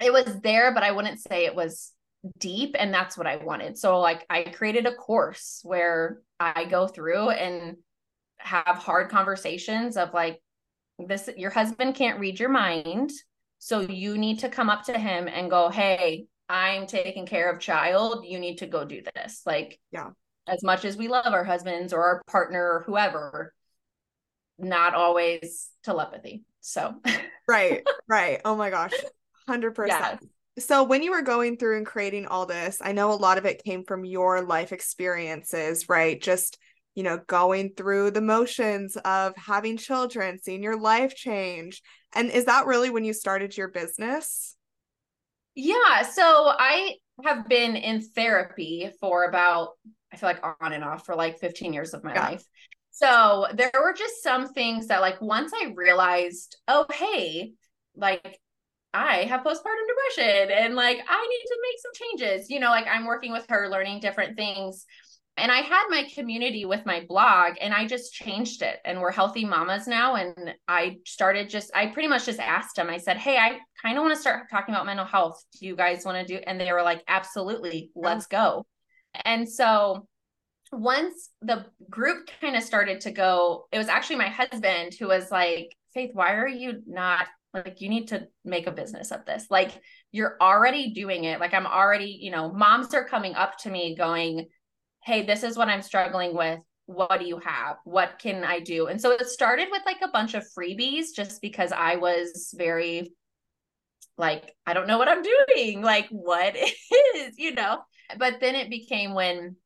it 0.00 0.12
was 0.12 0.40
there 0.42 0.72
but 0.72 0.82
i 0.82 0.90
wouldn't 0.90 1.20
say 1.20 1.44
it 1.44 1.54
was 1.54 1.92
deep 2.38 2.76
and 2.78 2.94
that's 2.94 3.18
what 3.18 3.26
i 3.26 3.36
wanted. 3.36 3.76
So 3.76 3.98
like 3.98 4.24
i 4.30 4.42
created 4.44 4.86
a 4.86 4.94
course 4.94 5.60
where 5.64 6.20
i 6.38 6.64
go 6.64 6.86
through 6.86 7.30
and 7.30 7.76
have 8.38 8.76
hard 8.76 9.10
conversations 9.10 9.96
of 9.96 10.14
like 10.14 10.40
this 10.98 11.28
your 11.36 11.50
husband 11.50 11.94
can't 11.94 12.20
read 12.20 12.38
your 12.38 12.48
mind 12.48 13.10
so 13.58 13.80
you 13.80 14.18
need 14.18 14.40
to 14.40 14.48
come 14.48 14.70
up 14.70 14.84
to 14.84 14.98
him 14.98 15.28
and 15.28 15.50
go 15.50 15.68
hey 15.68 16.26
i'm 16.48 16.86
taking 16.86 17.26
care 17.26 17.50
of 17.50 17.60
child. 17.60 18.24
You 18.26 18.38
need 18.38 18.58
to 18.58 18.66
go 18.66 18.84
do 18.84 19.02
this. 19.14 19.42
Like 19.46 19.80
yeah. 19.90 20.10
as 20.46 20.62
much 20.62 20.84
as 20.84 20.96
we 20.96 21.08
love 21.08 21.32
our 21.32 21.44
husbands 21.44 21.92
or 21.92 22.04
our 22.04 22.22
partner 22.26 22.62
or 22.62 22.84
whoever 22.86 23.54
not 24.58 24.94
always 24.94 25.70
telepathy. 25.82 26.44
So, 26.62 26.94
right, 27.48 27.82
right. 28.08 28.40
Oh 28.44 28.56
my 28.56 28.70
gosh, 28.70 28.92
100%. 29.48 29.88
Yeah. 29.88 30.16
So, 30.58 30.84
when 30.84 31.02
you 31.02 31.10
were 31.10 31.22
going 31.22 31.56
through 31.56 31.78
and 31.78 31.86
creating 31.86 32.26
all 32.26 32.46
this, 32.46 32.80
I 32.82 32.92
know 32.92 33.12
a 33.12 33.14
lot 33.14 33.38
of 33.38 33.44
it 33.44 33.64
came 33.64 33.84
from 33.84 34.04
your 34.04 34.42
life 34.42 34.72
experiences, 34.72 35.88
right? 35.88 36.20
Just, 36.20 36.58
you 36.94 37.02
know, 37.02 37.20
going 37.26 37.72
through 37.74 38.12
the 38.12 38.20
motions 38.20 38.96
of 38.96 39.34
having 39.36 39.76
children, 39.76 40.38
seeing 40.38 40.62
your 40.62 40.78
life 40.78 41.14
change. 41.14 41.82
And 42.14 42.30
is 42.30 42.44
that 42.46 42.66
really 42.66 42.90
when 42.90 43.04
you 43.04 43.14
started 43.14 43.56
your 43.56 43.68
business? 43.68 44.56
Yeah. 45.54 46.02
So, 46.02 46.22
I 46.58 46.96
have 47.24 47.48
been 47.48 47.76
in 47.76 48.02
therapy 48.02 48.90
for 49.00 49.24
about, 49.24 49.70
I 50.12 50.16
feel 50.16 50.28
like 50.28 50.44
on 50.60 50.72
and 50.72 50.84
off 50.84 51.06
for 51.06 51.14
like 51.14 51.38
15 51.38 51.72
years 51.72 51.94
of 51.94 52.04
my 52.04 52.14
yeah. 52.14 52.28
life. 52.28 52.44
So 52.92 53.46
there 53.54 53.70
were 53.74 53.94
just 53.94 54.22
some 54.22 54.48
things 54.52 54.88
that, 54.88 55.00
like, 55.00 55.20
once 55.20 55.52
I 55.54 55.72
realized, 55.74 56.56
oh, 56.68 56.86
hey, 56.92 57.52
like, 57.96 58.38
I 58.94 59.24
have 59.24 59.40
postpartum 59.40 59.86
depression 59.88 60.50
and 60.50 60.74
like 60.74 60.98
I 61.08 61.26
need 61.26 61.46
to 61.46 61.58
make 61.62 61.80
some 61.80 61.92
changes. 61.94 62.50
You 62.50 62.60
know, 62.60 62.68
like 62.68 62.86
I'm 62.86 63.06
working 63.06 63.32
with 63.32 63.46
her, 63.48 63.68
learning 63.70 64.00
different 64.00 64.36
things. 64.36 64.84
And 65.38 65.50
I 65.50 65.62
had 65.62 65.86
my 65.88 66.06
community 66.14 66.66
with 66.66 66.84
my 66.84 67.06
blog 67.08 67.54
and 67.58 67.72
I 67.72 67.86
just 67.86 68.12
changed 68.12 68.60
it. 68.60 68.80
And 68.84 69.00
we're 69.00 69.10
healthy 69.12 69.46
mamas 69.46 69.86
now. 69.86 70.16
And 70.16 70.54
I 70.68 70.98
started 71.06 71.48
just, 71.48 71.70
I 71.74 71.86
pretty 71.86 72.08
much 72.08 72.26
just 72.26 72.38
asked 72.38 72.76
them, 72.76 72.90
I 72.90 72.98
said, 72.98 73.16
Hey, 73.16 73.38
I 73.38 73.58
kind 73.80 73.96
of 73.96 74.02
want 74.02 74.14
to 74.14 74.20
start 74.20 74.50
talking 74.50 74.74
about 74.74 74.84
mental 74.84 75.06
health. 75.06 75.42
Do 75.58 75.66
you 75.66 75.74
guys 75.74 76.04
want 76.04 76.26
to 76.26 76.36
do? 76.36 76.42
And 76.46 76.60
they 76.60 76.70
were 76.70 76.82
like, 76.82 77.02
Absolutely, 77.08 77.90
oh. 77.96 78.00
let's 78.00 78.26
go. 78.26 78.66
And 79.24 79.48
so 79.48 80.06
once 80.72 81.30
the 81.42 81.66
group 81.90 82.30
kind 82.40 82.56
of 82.56 82.62
started 82.62 83.02
to 83.02 83.10
go, 83.10 83.66
it 83.70 83.78
was 83.78 83.88
actually 83.88 84.16
my 84.16 84.28
husband 84.28 84.94
who 84.98 85.08
was 85.08 85.30
like, 85.30 85.76
Faith, 85.94 86.10
why 86.14 86.34
are 86.34 86.48
you 86.48 86.82
not 86.86 87.26
like 87.54 87.80
you 87.80 87.88
need 87.88 88.08
to 88.08 88.26
make 88.44 88.66
a 88.66 88.72
business 88.72 89.10
of 89.10 89.24
this. 89.26 89.46
Like 89.50 89.72
you're 90.10 90.36
already 90.40 90.92
doing 90.92 91.24
it. 91.24 91.40
Like 91.40 91.54
i'm 91.54 91.66
already 91.66 92.18
you 92.20 92.30
know 92.30 92.52
moms 92.52 92.94
are 92.94 93.04
coming 93.04 93.34
up 93.34 93.58
to 93.58 93.70
me 93.70 93.94
going 93.94 94.48
hey 95.04 95.26
this 95.26 95.42
is 95.42 95.56
what 95.56 95.68
i'm 95.68 95.82
struggling 95.82 96.34
with. 96.36 96.60
What 96.86 97.20
do 97.20 97.26
you 97.26 97.38
have? 97.38 97.76
What 97.84 98.18
can 98.18 98.44
i 98.44 98.60
do 98.60 98.86
and 98.86 99.00
so 99.00 99.10
it 99.10 99.26
started 99.26 99.68
with 99.70 99.82
like 99.84 100.00
a 100.02 100.08
bunch 100.08 100.34
of 100.34 100.44
freebies 100.56 101.06
just 101.14 101.40
because 101.42 101.72
i 101.72 101.96
was 101.96 102.54
very 102.56 103.12
like 104.18 104.54
i 104.66 104.72
don't 104.72 104.86
know 104.86 104.98
what 104.98 105.08
i'm 105.08 105.22
doing. 105.22 105.82
Like 105.82 106.08
what 106.10 106.56
is 107.16 107.34
you 107.36 107.54
know? 107.54 107.80
But 108.18 108.40
then 108.40 108.54
it 108.54 108.70
became 108.70 109.14
when 109.14 109.56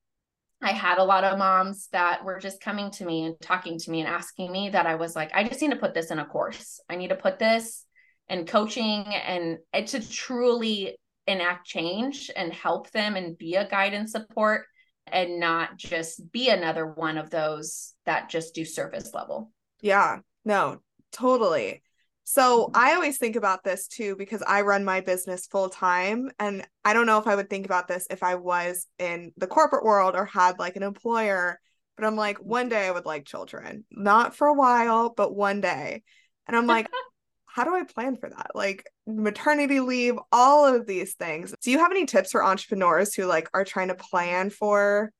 I 0.63 0.73
had 0.73 0.99
a 0.99 1.05
lot 1.05 1.25
of 1.25 1.39
moms 1.39 1.89
that 1.93 2.25
were 2.25 2.39
just 2.39 2.61
coming 2.61 2.91
to 2.93 3.05
me 3.05 3.25
and 3.25 3.37
talking 3.41 3.79
to 3.79 3.91
me 3.91 4.01
and 4.01 4.09
asking 4.09 4.51
me 4.51 4.71
that 4.71 4.87
I 4.87 4.95
was 4.95 5.15
like, 5.15 5.31
I 5.35 5.45
just 5.45 5.61
need 5.61 5.71
to 5.71 5.77
put 5.77 5.95
this 5.95 6.11
in 6.11 6.19
a 6.19 6.25
course. 6.25 6.81
I 6.89 6.97
need 6.97 7.09
to 7.09 7.17
put 7.17 7.39
this 7.39 7.85
in 8.29 8.47
coaching 8.47 9.05
and, 9.05 9.59
to 9.87 10.09
truly 10.09 10.97
enact 11.27 11.67
change 11.67 12.31
and 12.35 12.53
help 12.53 12.91
them 12.91 13.17
and 13.17 13.37
be 13.37 13.55
a 13.55 13.69
guide 13.69 13.95
and 13.95 14.09
support 14.09 14.65
and 15.07 15.39
not 15.39 15.77
just 15.77 16.33
be 16.33 16.49
another 16.49 16.87
one 16.87 17.19
of 17.19 17.31
those 17.31 17.95
that 18.07 18.29
just 18.29 18.55
do 18.55 18.65
surface 18.65 19.13
level. 19.13 19.53
Yeah, 19.83 20.21
no, 20.45 20.81
totally. 21.13 21.83
So 22.29 22.73
I 22.75 22.95
always 22.95 23.19
think 23.19 23.37
about 23.37 23.63
this 23.63 23.87
too 23.87 24.17
because 24.17 24.43
I 24.45 24.63
run 24.63 24.85
my 24.85 25.01
business 25.01 25.47
full 25.47 25.69
time. 25.69 26.29
And 26.41 26.67
I 26.85 26.93
don't 26.93 27.07
know 27.07 27.21
if 27.21 27.29
I 27.29 27.37
would 27.37 27.49
think 27.49 27.67
about 27.67 27.87
this 27.87 28.09
if 28.11 28.25
I 28.25 28.35
was 28.35 28.89
in 28.99 29.33
the 29.37 29.47
corporate 29.47 29.85
world 29.85 30.17
or 30.17 30.25
had 30.25 30.59
like 30.59 30.75
an 30.75 30.83
employer. 30.83 31.61
But 31.97 32.05
I'm 32.05 32.17
like, 32.17 32.39
one 32.39 32.69
day 32.69 32.89
I 32.89 32.91
would 32.91 33.07
like 33.07 33.27
children, 33.27 33.85
not 33.93 34.35
for 34.35 34.49
a 34.49 34.55
while, 34.55 35.15
but 35.17 35.37
one 35.37 35.61
day. 35.61 36.03
And 36.49 36.57
I'm 36.57 36.67
like, 36.67 36.89
how 37.47 37.63
do 37.63 37.73
I 37.73 37.85
plan 37.85 38.17
for 38.17 38.29
that? 38.29 38.51
Like 38.57 38.85
maternity 39.07 39.79
leave, 39.79 40.17
all 40.33 40.67
of 40.67 40.85
these 40.85 41.15
things. 41.15 41.55
Do 41.63 41.71
you 41.71 41.79
have 41.79 41.93
any 41.93 42.07
tips 42.07 42.33
for 42.33 42.43
entrepreneurs 42.43 43.15
who 43.15 43.27
like 43.27 43.49
are 43.55 43.65
trying 43.65 43.89
to 43.89 43.95
plan 43.95 44.51
for 44.51 45.13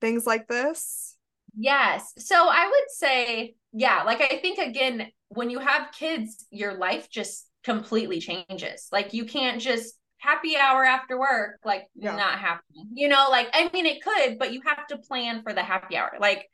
things 0.00 0.26
like 0.26 0.48
this? 0.48 1.14
Yes. 1.56 2.12
So 2.18 2.34
I 2.48 2.66
would 2.66 2.90
say, 2.90 3.54
yeah, 3.72 4.02
like 4.02 4.20
I 4.20 4.40
think 4.40 4.58
again, 4.58 5.06
when 5.28 5.50
you 5.50 5.58
have 5.58 5.92
kids, 5.92 6.46
your 6.50 6.74
life 6.74 7.08
just 7.10 7.48
completely 7.64 8.20
changes. 8.20 8.88
Like 8.92 9.12
you 9.12 9.24
can't 9.24 9.60
just 9.60 9.94
happy 10.18 10.56
hour 10.56 10.84
after 10.84 11.18
work, 11.18 11.58
like 11.64 11.86
yeah. 11.94 12.16
not 12.16 12.38
happening. 12.38 12.88
You 12.94 13.08
know, 13.08 13.28
like 13.30 13.48
I 13.52 13.68
mean 13.72 13.86
it 13.86 14.02
could, 14.02 14.38
but 14.38 14.52
you 14.52 14.62
have 14.66 14.86
to 14.88 14.98
plan 14.98 15.42
for 15.42 15.52
the 15.52 15.62
happy 15.62 15.96
hour. 15.96 16.12
Like 16.20 16.48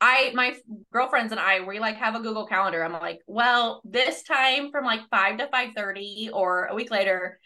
I 0.00 0.32
my 0.34 0.54
girlfriends 0.92 1.32
and 1.32 1.40
I 1.40 1.60
we 1.60 1.78
like 1.78 1.96
have 1.96 2.14
a 2.14 2.20
Google 2.20 2.46
calendar. 2.46 2.84
I'm 2.84 2.92
like, 2.92 3.20
well, 3.26 3.82
this 3.84 4.22
time 4.22 4.70
from 4.70 4.84
like 4.84 5.00
5 5.10 5.38
to 5.38 5.48
5:30 5.48 6.30
or 6.32 6.66
a 6.66 6.74
week 6.74 6.90
later. 6.90 7.38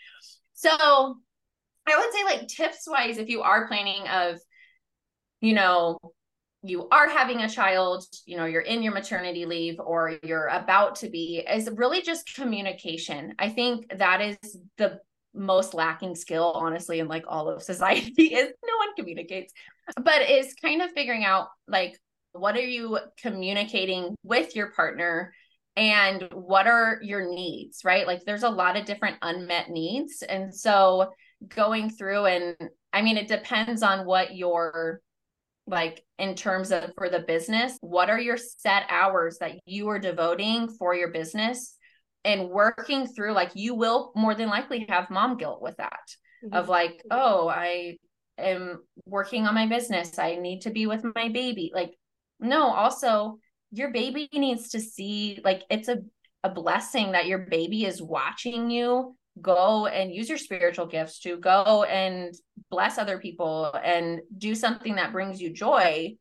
So 0.55 0.71
I 0.71 1.97
would 1.97 2.13
say 2.13 2.25
like 2.25 2.49
tips 2.49 2.87
wise 2.87 3.19
if 3.19 3.29
you 3.29 3.43
are 3.43 3.69
planning 3.69 4.07
of 4.09 4.39
you 5.41 5.55
know 5.55 5.99
you 6.63 6.89
are 6.89 7.09
having 7.09 7.41
a 7.41 7.49
child, 7.49 8.05
you 8.27 8.37
know, 8.37 8.45
you're 8.45 8.63
in 8.63 8.83
your 8.83 8.93
maternity 8.93 9.47
leave 9.47 9.79
or 9.79 10.19
you're 10.23 10.49
about 10.49 10.97
to 10.97 11.09
be, 11.09 11.45
is 11.49 11.71
really 11.77 12.03
just 12.03 12.35
communication. 12.35 13.35
I 13.39 13.49
think 13.49 13.97
that 13.99 14.21
is 14.21 14.57
the 14.77 15.01
most 15.35 15.73
lacking 15.73 16.17
skill, 16.17 16.53
honestly, 16.55 16.99
in 16.99 17.07
like 17.07 17.25
all 17.29 17.49
of 17.49 17.63
society 17.63 18.25
is 18.35 18.49
no 18.67 18.77
one 18.79 18.95
communicates, 18.97 19.53
but 20.03 20.29
is 20.29 20.55
kind 20.55 20.83
of 20.83 20.91
figuring 20.93 21.25
out 21.25 21.49
like, 21.69 21.99
what 22.33 22.57
are 22.57 22.61
you 22.61 22.99
communicating 23.21 24.15
with 24.23 24.57
your 24.57 24.71
partner 24.73 25.33
and 25.77 26.29
what 26.33 26.67
are 26.67 26.99
your 27.03 27.33
needs, 27.33 27.83
right? 27.85 28.07
Like, 28.07 28.25
there's 28.25 28.43
a 28.43 28.51
lot 28.51 28.77
of 28.77 28.85
different 28.85 29.17
unmet 29.23 29.71
needs. 29.71 30.23
And 30.23 30.53
so 30.53 31.11
going 31.49 31.91
through 31.91 32.27
and 32.27 32.57
I 32.93 33.03
mean, 33.03 33.17
it 33.17 33.29
depends 33.29 33.83
on 33.83 34.07
what 34.07 34.35
your 34.35 35.01
like 35.69 36.03
in 36.19 36.35
terms 36.35 36.73
of 36.73 36.91
for 36.97 37.09
the 37.09 37.21
business 37.21 37.77
what 37.81 38.11
are 38.11 38.21
your 38.21 38.37
set 38.37 38.85
hours 38.89 39.39
that 39.39 39.53
you 39.67 39.89
are 39.89 39.99
devoting 39.99 40.69
for 40.69 40.95
your 40.95 41.11
business? 41.11 41.75
And 42.25 42.51
working 42.51 43.07
through 43.07 43.33
like 43.33 43.53
you 43.55 43.75
will 43.75 44.13
more 44.17 44.35
than 44.35 44.49
likely 44.49 44.87
have 44.89 45.09
mom 45.09 45.37
guilt 45.37 45.63
with 45.63 45.77
that 45.77 46.01
mm-hmm. 46.45 46.55
of 46.55 46.69
like 46.69 47.03
oh 47.11 47.49
i 47.49 47.97
am 48.39 48.79
working 49.05 49.47
on 49.47 49.55
my 49.55 49.67
business. 49.67 50.19
I 50.19 50.37
need 50.37 50.63
to 50.63 50.71
be 50.71 50.87
with 50.87 51.05
my 51.15 51.29
baby. 51.29 51.71
Like 51.75 51.95
no 52.41 52.69
also 52.69 53.39
your 53.73 53.91
baby 53.91 54.29
needs 54.33 54.71
to 54.71 54.81
see 54.81 55.41
like 55.45 55.63
it's 55.71 55.89
a 55.89 55.99
a 56.45 56.49
blessing 56.49 57.13
that 57.13 57.27
your 57.27 57.39
baby 57.51 57.85
is 57.85 58.01
watching 58.01 58.71
you 58.71 59.17
go 59.41 59.87
and 59.87 60.13
use 60.13 60.29
your 60.29 60.39
spiritual 60.39 60.87
gifts 60.87 61.21
to 61.21 61.37
go 61.37 61.85
and 61.85 62.35
bless 62.71 62.99
other 62.99 63.19
people 63.19 63.73
and 63.85 64.21
do 64.37 64.55
something 64.55 64.97
that 64.97 65.13
brings 65.13 65.41
you 65.41 65.53
joy. 65.53 66.15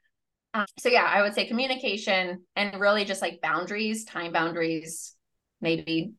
Um, 0.53 0.65
so, 0.79 0.89
yeah, 0.89 1.05
I 1.05 1.21
would 1.21 1.33
say 1.33 1.45
communication 1.45 2.43
and 2.55 2.79
really 2.79 3.05
just 3.05 3.21
like 3.21 3.41
boundaries, 3.41 4.05
time 4.05 4.31
boundaries, 4.31 5.15
maybe 5.61 6.13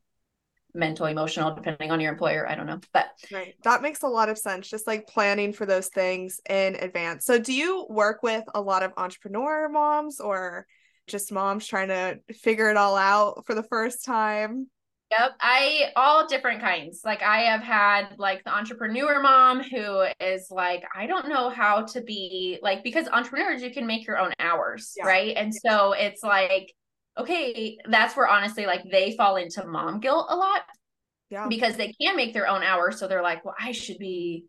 mental, 0.73 1.07
emotional, 1.07 1.53
depending 1.55 1.91
on 1.91 1.99
your 1.99 2.11
employer. 2.11 2.47
I 2.47 2.55
don't 2.55 2.67
know. 2.67 2.79
But 2.93 3.07
right. 3.31 3.55
That 3.63 3.81
makes 3.81 4.03
a 4.03 4.07
lot 4.07 4.29
of 4.29 4.37
sense. 4.37 4.69
Just 4.69 4.87
like 4.87 5.07
planning 5.07 5.53
for 5.53 5.65
those 5.65 5.87
things 5.87 6.39
in 6.49 6.75
advance. 6.75 7.25
So, 7.25 7.39
do 7.39 7.53
you 7.53 7.85
work 7.89 8.23
with 8.23 8.43
a 8.53 8.61
lot 8.61 8.83
of 8.83 8.93
entrepreneur 8.97 9.67
moms 9.69 10.19
or 10.19 10.65
just 11.07 11.31
moms 11.31 11.65
trying 11.65 11.87
to 11.89 12.19
figure 12.33 12.69
it 12.69 12.77
all 12.77 12.95
out 12.95 13.45
for 13.45 13.55
the 13.55 13.63
first 13.63 14.05
time? 14.05 14.67
Yep. 15.11 15.37
I 15.41 15.91
all 15.95 16.27
different 16.27 16.61
kinds. 16.61 17.01
Like 17.03 17.23
I 17.23 17.41
have 17.41 17.61
had 17.61 18.15
like 18.17 18.43
the 18.43 18.55
entrepreneur 18.55 19.21
mom 19.21 19.63
who 19.63 20.05
is 20.19 20.47
like, 20.51 20.83
I 20.95 21.07
don't 21.07 21.29
know 21.29 21.49
how 21.49 21.83
to 21.83 22.01
be 22.01 22.59
like 22.61 22.83
because 22.83 23.07
entrepreneurs 23.07 23.63
you 23.63 23.71
can 23.71 23.87
make 23.87 24.05
your 24.05 24.19
own 24.19 24.33
hours, 24.39 24.93
yeah. 24.97 25.07
right? 25.07 25.35
And 25.35 25.53
so 25.53 25.93
it's 25.93 26.21
like, 26.21 26.73
okay, 27.17 27.79
that's 27.89 28.15
where 28.15 28.27
honestly 28.27 28.67
like 28.67 28.83
they 28.91 29.15
fall 29.17 29.37
into 29.37 29.65
mom 29.65 29.99
guilt 29.99 30.27
a 30.29 30.35
lot. 30.35 30.61
Yeah. 31.31 31.47
Because 31.47 31.75
they 31.75 31.93
can 31.99 32.15
make 32.15 32.33
their 32.33 32.47
own 32.47 32.61
hours. 32.61 32.99
So 32.99 33.07
they're 33.07 33.23
like, 33.23 33.43
well, 33.43 33.55
I 33.59 33.71
should 33.71 33.97
be 33.97 34.45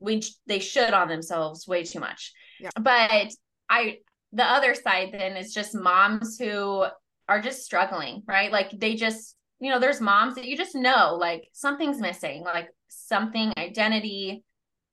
we 0.00 0.20
they 0.46 0.58
should 0.58 0.92
on 0.94 1.08
themselves 1.08 1.68
way 1.68 1.84
too 1.84 2.00
much. 2.00 2.32
Yeah. 2.60 2.70
But 2.80 3.28
I 3.68 3.98
the 4.32 4.44
other 4.44 4.74
side 4.74 5.10
then 5.12 5.36
is 5.36 5.54
just 5.54 5.74
moms 5.74 6.38
who 6.38 6.86
are 7.28 7.40
just 7.40 7.64
struggling, 7.64 8.22
right? 8.26 8.50
Like 8.50 8.70
they 8.72 8.96
just 8.96 9.36
you 9.62 9.70
know, 9.70 9.78
there's 9.78 10.00
moms 10.00 10.34
that 10.34 10.44
you 10.44 10.56
just 10.56 10.74
know 10.74 11.16
like 11.20 11.48
something's 11.52 12.00
missing, 12.00 12.42
like 12.42 12.68
something 12.88 13.52
identity 13.56 14.42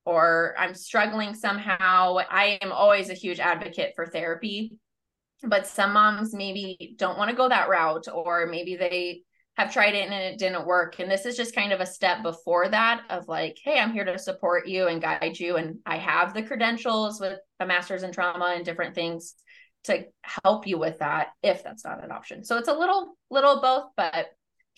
or 0.06 0.54
I'm 0.60 0.76
struggling 0.76 1.34
somehow. 1.34 2.18
I 2.30 2.60
am 2.62 2.72
always 2.72 3.10
a 3.10 3.16
huge 3.16 3.40
advocate 3.40 3.94
for 3.96 4.06
therapy, 4.06 4.78
but 5.42 5.66
some 5.66 5.94
moms 5.94 6.36
maybe 6.36 6.96
don't 7.00 7.18
want 7.18 7.32
to 7.32 7.36
go 7.36 7.50
that 7.50 7.68
route 7.68 8.06
or 8.14 8.46
maybe 8.46 8.76
they 8.76 9.24
have 9.58 9.74
tried 9.74 9.96
it 9.96 10.08
and 10.08 10.14
it 10.14 10.38
didn't 10.38 10.68
work. 10.68 11.00
And 11.00 11.10
this 11.10 11.26
is 11.26 11.36
just 11.36 11.56
kind 11.56 11.74
of 11.74 11.82
a 11.82 11.86
step 11.88 12.22
before 12.22 12.70
that 12.70 13.02
of 13.10 13.28
like, 13.28 13.58
hey, 13.64 13.80
I'm 13.80 13.92
here 13.92 14.06
to 14.06 14.20
support 14.20 14.68
you 14.68 14.86
and 14.86 15.02
guide 15.02 15.40
you. 15.40 15.56
And 15.56 15.80
I 15.84 15.98
have 15.98 16.36
the 16.36 16.44
credentials 16.44 17.20
with 17.20 17.40
a 17.60 17.66
master's 17.66 18.04
in 18.04 18.12
trauma 18.12 18.54
and 18.56 18.64
different 18.64 18.94
things 18.94 19.34
to 19.86 20.06
help 20.22 20.68
you 20.68 20.78
with 20.78 21.00
that 21.00 21.30
if 21.42 21.64
that's 21.64 21.86
not 21.86 22.04
an 22.04 22.12
option. 22.12 22.44
So 22.44 22.58
it's 22.58 22.68
a 22.68 22.74
little, 22.74 23.18
little 23.32 23.62
both, 23.62 23.86
but 23.98 24.28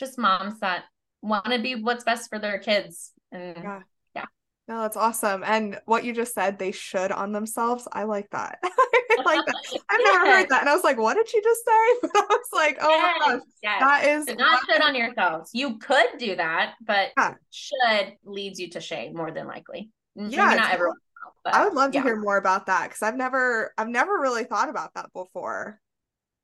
just 0.02 0.18
moms 0.18 0.60
that 0.60 0.84
want 1.22 1.46
to 1.46 1.60
be 1.60 1.76
what's 1.76 2.04
best 2.04 2.30
for 2.30 2.40
their 2.40 2.60
kids. 2.60 3.12
And 3.32 3.56
yeah. 3.56 3.80
yeah. 4.16 4.26
No, 4.68 4.82
that's 4.82 4.98
awesome. 4.98 5.44
And 5.46 5.80
what 5.86 6.04
you 6.04 6.14
just 6.14 6.34
said, 6.34 6.58
they 6.58 6.72
should 6.72 7.12
on 7.12 7.32
themselves. 7.32 7.88
I 7.94 8.04
like 8.04 8.30
that. 8.32 8.60
I 8.64 9.22
like 9.24 9.46
that. 9.46 9.80
I've 9.90 10.02
never 10.04 10.26
heard 10.26 10.50
that. 10.50 10.62
And 10.62 10.70
I 10.70 10.74
was 10.74 10.84
like, 10.84 10.98
what 10.98 11.14
did 11.14 11.30
she 11.30 11.42
just 11.42 11.64
say? 11.64 12.00
But 12.02 12.12
I 12.16 12.26
was 12.30 12.48
like, 12.52 12.78
oh 12.82 12.90
yes. 12.90 13.16
my 13.20 13.34
gosh. 13.34 13.42
Yes. 13.64 13.80
That 13.80 14.08
is 14.08 14.26
so 14.26 14.34
not 14.34 14.62
should 14.70 14.82
on 14.82 14.96
yourselves. 14.96 15.52
You 15.54 15.78
could 15.78 16.18
do 16.18 16.36
that, 16.36 16.74
but 16.82 17.10
yeah. 17.18 17.36
should 17.52 18.14
leads 18.26 18.60
you 18.60 18.70
to 18.72 18.82
shame 18.82 19.14
more 19.14 19.32
than 19.32 19.48
likely. 19.48 19.92
Yeah. 20.16 20.24
Maybe 20.26 20.38
not 20.38 20.74
everyone. 20.74 20.98
But, 21.44 21.56
I 21.56 21.64
would 21.64 21.74
love 21.74 21.92
to 21.92 21.98
yeah. 21.98 22.04
hear 22.04 22.16
more 22.18 22.38
about 22.38 22.68
that 22.68 22.90
because 22.90 23.02
I've 23.02 23.16
never 23.16 23.74
I've 23.78 23.88
never 23.88 24.14
really 24.14 24.44
thought 24.44 24.70
about 24.70 24.94
that 24.96 25.12
before. 25.14 25.80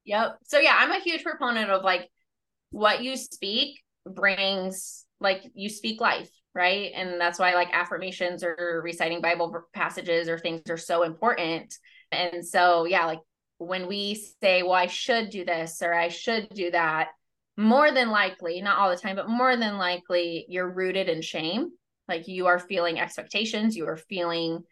Yep. 0.06 0.38
So 0.44 0.60
yeah, 0.60 0.76
I'm 0.80 0.92
a 0.92 1.00
huge 1.00 1.24
proponent 1.24 1.70
of 1.70 1.84
like 1.84 2.10
what 2.72 3.04
you 3.04 3.16
speak 3.16 3.80
brings 4.06 5.06
like 5.20 5.44
you 5.54 5.70
speak 5.70 6.00
life, 6.00 6.30
right? 6.54 6.92
And 6.96 7.20
that's 7.20 7.40
why 7.40 7.54
like 7.54 7.70
affirmations 7.74 8.44
or 8.44 8.82
reciting 8.84 9.22
Bible 9.22 9.64
passages 9.74 10.30
or 10.30 10.38
things 10.38 10.62
are 10.70 10.78
so 10.78 11.04
important. 11.04 11.74
And 12.12 12.46
so, 12.46 12.86
yeah, 12.86 13.06
like 13.06 13.20
when 13.58 13.88
we 13.88 14.24
say, 14.42 14.64
well, 14.64 14.74
I 14.74 14.88
should 14.88 15.30
do 15.30 15.44
this 15.44 15.82
or 15.82 15.94
I 15.94 16.10
should 16.10 16.50
do 16.50 16.72
that, 16.72 17.10
more 17.58 17.92
than 17.92 18.12
likely, 18.12 18.62
not 18.62 18.78
all 18.78 18.92
the 18.92 18.98
time, 18.98 19.16
but 19.16 19.30
more 19.30 19.58
than 19.58 19.78
likely, 19.78 20.46
you're 20.48 20.70
rooted 20.70 21.10
in 21.10 21.22
shame. 21.24 21.72
Like 22.08 22.28
you 22.28 22.46
are 22.48 22.60
feeling 22.60 23.00
expectations, 23.00 23.76
you 23.76 23.88
are 23.88 23.98
feeling 23.98 24.64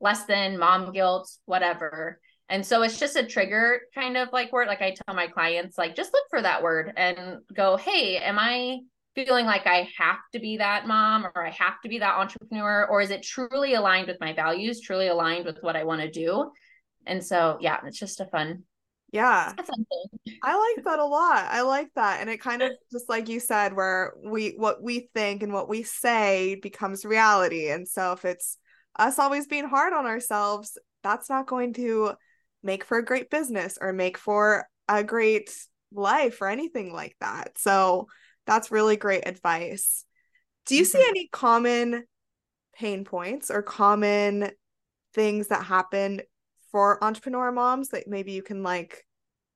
less 0.00 0.24
than 0.24 0.58
mom 0.58 0.92
guilt, 0.92 1.30
whatever. 1.46 2.20
And 2.48 2.64
so 2.64 2.82
it's 2.82 2.98
just 2.98 3.16
a 3.16 3.26
trigger 3.26 3.80
kind 3.94 4.16
of 4.16 4.28
like 4.32 4.52
word. 4.52 4.68
Like 4.68 4.82
I 4.82 4.94
tell 4.94 5.14
my 5.14 5.26
clients, 5.26 5.76
like 5.76 5.96
just 5.96 6.12
look 6.12 6.24
for 6.30 6.40
that 6.42 6.62
word 6.62 6.92
and 6.96 7.38
go, 7.52 7.76
hey, 7.76 8.18
am 8.18 8.38
I 8.38 8.78
feeling 9.16 9.46
like 9.46 9.66
I 9.66 9.88
have 9.98 10.18
to 10.32 10.38
be 10.38 10.58
that 10.58 10.86
mom 10.86 11.26
or 11.34 11.44
I 11.44 11.50
have 11.50 11.80
to 11.82 11.88
be 11.88 11.98
that 11.98 12.16
entrepreneur? 12.16 12.86
Or 12.86 13.00
is 13.00 13.10
it 13.10 13.22
truly 13.22 13.74
aligned 13.74 14.06
with 14.06 14.20
my 14.20 14.32
values, 14.32 14.80
truly 14.80 15.08
aligned 15.08 15.44
with 15.44 15.58
what 15.60 15.74
I 15.74 15.84
want 15.84 16.02
to 16.02 16.10
do? 16.10 16.52
And 17.04 17.24
so, 17.24 17.58
yeah, 17.60 17.80
it's 17.84 17.98
just 17.98 18.20
a 18.20 18.26
fun. 18.26 18.62
Yeah. 19.12 19.52
I 20.42 20.74
like 20.76 20.84
that 20.84 20.98
a 20.98 21.04
lot. 21.04 21.46
I 21.48 21.62
like 21.62 21.88
that. 21.94 22.20
And 22.20 22.28
it 22.28 22.40
kind 22.40 22.62
of 22.62 22.72
just 22.92 23.08
like 23.08 23.28
you 23.28 23.40
said, 23.40 23.74
where 23.74 24.12
we 24.22 24.50
what 24.50 24.82
we 24.82 25.08
think 25.14 25.42
and 25.42 25.52
what 25.52 25.68
we 25.68 25.82
say 25.82 26.56
becomes 26.56 27.04
reality. 27.04 27.70
And 27.70 27.88
so 27.88 28.12
if 28.12 28.24
it's 28.24 28.58
us 28.98 29.18
always 29.18 29.46
being 29.46 29.68
hard 29.68 29.92
on 29.92 30.06
ourselves, 30.06 30.76
that's 31.02 31.30
not 31.30 31.46
going 31.46 31.72
to 31.74 32.14
make 32.66 32.84
for 32.84 32.98
a 32.98 33.04
great 33.04 33.30
business 33.30 33.78
or 33.80 33.92
make 33.92 34.18
for 34.18 34.66
a 34.88 35.02
great 35.02 35.56
life 35.92 36.42
or 36.42 36.48
anything 36.48 36.92
like 36.92 37.16
that. 37.20 37.56
So 37.56 38.08
that's 38.46 38.70
really 38.70 38.96
great 38.96 39.26
advice. 39.26 40.04
Do 40.66 40.76
you 40.76 40.82
mm-hmm. 40.82 40.98
see 40.98 41.06
any 41.08 41.28
common 41.28 42.04
pain 42.74 43.04
points 43.04 43.50
or 43.50 43.62
common 43.62 44.50
things 45.14 45.48
that 45.48 45.64
happen 45.64 46.20
for 46.70 47.02
entrepreneur 47.02 47.50
moms 47.50 47.88
that 47.88 48.06
maybe 48.06 48.32
you 48.32 48.42
can 48.42 48.62
like 48.62 49.06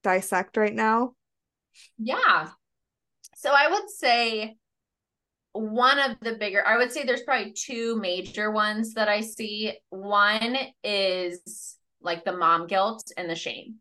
dissect 0.03 0.57
right 0.57 0.75
now? 0.75 1.13
Yeah. 1.99 2.49
So 3.37 3.53
I 3.53 3.69
would 3.69 3.91
say 3.91 4.57
one 5.53 5.99
of 5.99 6.17
the 6.21 6.35
bigger, 6.35 6.65
I 6.67 6.77
would 6.77 6.93
say 6.93 7.05
there's 7.05 7.23
probably 7.23 7.53
two 7.53 7.99
major 8.01 8.51
ones 8.51 8.95
that 8.95 9.09
I 9.09 9.21
see. 9.21 9.73
One 9.91 10.57
is 10.85 11.77
like 12.03 12.25
the 12.25 12.37
mom 12.37 12.67
guilt 12.67 13.11
and 13.17 13.29
the 13.29 13.35
shame 13.35 13.77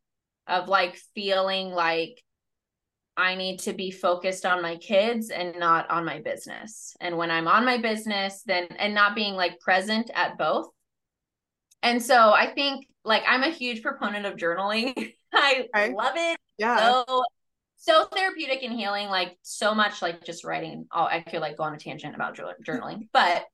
of 0.47 0.67
like 0.67 0.99
feeling 1.15 1.69
like 1.69 2.21
I 3.15 3.35
need 3.35 3.59
to 3.61 3.73
be 3.73 3.91
focused 3.91 4.45
on 4.45 4.61
my 4.61 4.77
kids 4.77 5.29
and 5.29 5.59
not 5.59 5.89
on 5.91 6.05
my 6.05 6.21
business. 6.21 6.95
And 7.01 7.17
when 7.17 7.29
I'm 7.29 7.47
on 7.49 7.65
my 7.65 7.77
business, 7.77 8.43
then 8.45 8.67
and 8.77 8.93
not 8.93 9.13
being 9.13 9.33
like 9.33 9.59
present 9.59 10.09
at 10.15 10.37
both. 10.37 10.69
And 11.83 12.01
so 12.01 12.31
I 12.31 12.47
think 12.47 12.87
like 13.03 13.23
I'm 13.27 13.43
a 13.43 13.49
huge 13.49 13.81
proponent 13.81 14.25
of 14.25 14.37
journaling. 14.37 15.13
I 15.33 15.67
okay. 15.75 15.93
love 15.93 16.13
it. 16.15 16.39
Yeah. 16.57 17.03
So 17.07 17.23
so 17.75 18.05
therapeutic 18.05 18.63
and 18.63 18.73
healing, 18.73 19.09
like 19.09 19.37
so 19.41 19.75
much 19.75 20.01
like 20.01 20.23
just 20.23 20.43
writing. 20.43 20.87
Oh, 20.91 21.03
I 21.03 21.23
feel 21.29 21.41
like 21.41 21.57
go 21.57 21.63
on 21.63 21.73
a 21.73 21.77
tangent 21.77 22.15
about 22.15 22.37
journaling. 22.37 23.09
But 23.11 23.45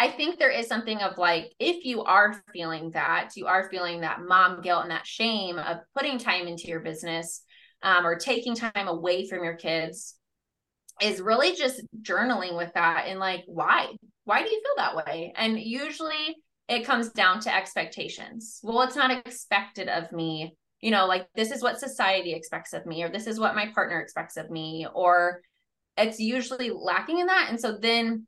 I 0.00 0.10
think 0.10 0.38
there 0.38 0.50
is 0.50 0.66
something 0.66 1.02
of 1.02 1.18
like, 1.18 1.52
if 1.58 1.84
you 1.84 2.02
are 2.04 2.42
feeling 2.54 2.92
that, 2.92 3.32
you 3.36 3.46
are 3.46 3.68
feeling 3.68 4.00
that 4.00 4.22
mom 4.26 4.62
guilt 4.62 4.80
and 4.80 4.90
that 4.90 5.06
shame 5.06 5.58
of 5.58 5.76
putting 5.94 6.16
time 6.16 6.48
into 6.48 6.68
your 6.68 6.80
business 6.80 7.42
um, 7.82 8.06
or 8.06 8.16
taking 8.16 8.54
time 8.54 8.88
away 8.88 9.28
from 9.28 9.44
your 9.44 9.56
kids, 9.56 10.16
is 11.02 11.20
really 11.20 11.54
just 11.54 11.82
journaling 12.00 12.56
with 12.56 12.72
that 12.72 13.08
and 13.08 13.20
like, 13.20 13.42
why? 13.46 13.88
Why 14.24 14.42
do 14.42 14.48
you 14.48 14.62
feel 14.62 14.84
that 14.84 14.96
way? 14.96 15.34
And 15.36 15.60
usually 15.60 16.34
it 16.66 16.86
comes 16.86 17.10
down 17.10 17.40
to 17.40 17.54
expectations. 17.54 18.58
Well, 18.62 18.80
it's 18.80 18.96
not 18.96 19.10
expected 19.10 19.90
of 19.90 20.10
me. 20.12 20.54
You 20.80 20.92
know, 20.92 21.04
like 21.06 21.26
this 21.34 21.50
is 21.50 21.62
what 21.62 21.78
society 21.78 22.32
expects 22.32 22.72
of 22.72 22.86
me, 22.86 23.02
or 23.02 23.10
this 23.10 23.26
is 23.26 23.38
what 23.38 23.54
my 23.54 23.70
partner 23.74 24.00
expects 24.00 24.38
of 24.38 24.50
me, 24.50 24.86
or 24.94 25.42
it's 25.98 26.18
usually 26.18 26.70
lacking 26.70 27.18
in 27.18 27.26
that. 27.26 27.48
And 27.50 27.60
so 27.60 27.76
then 27.76 28.26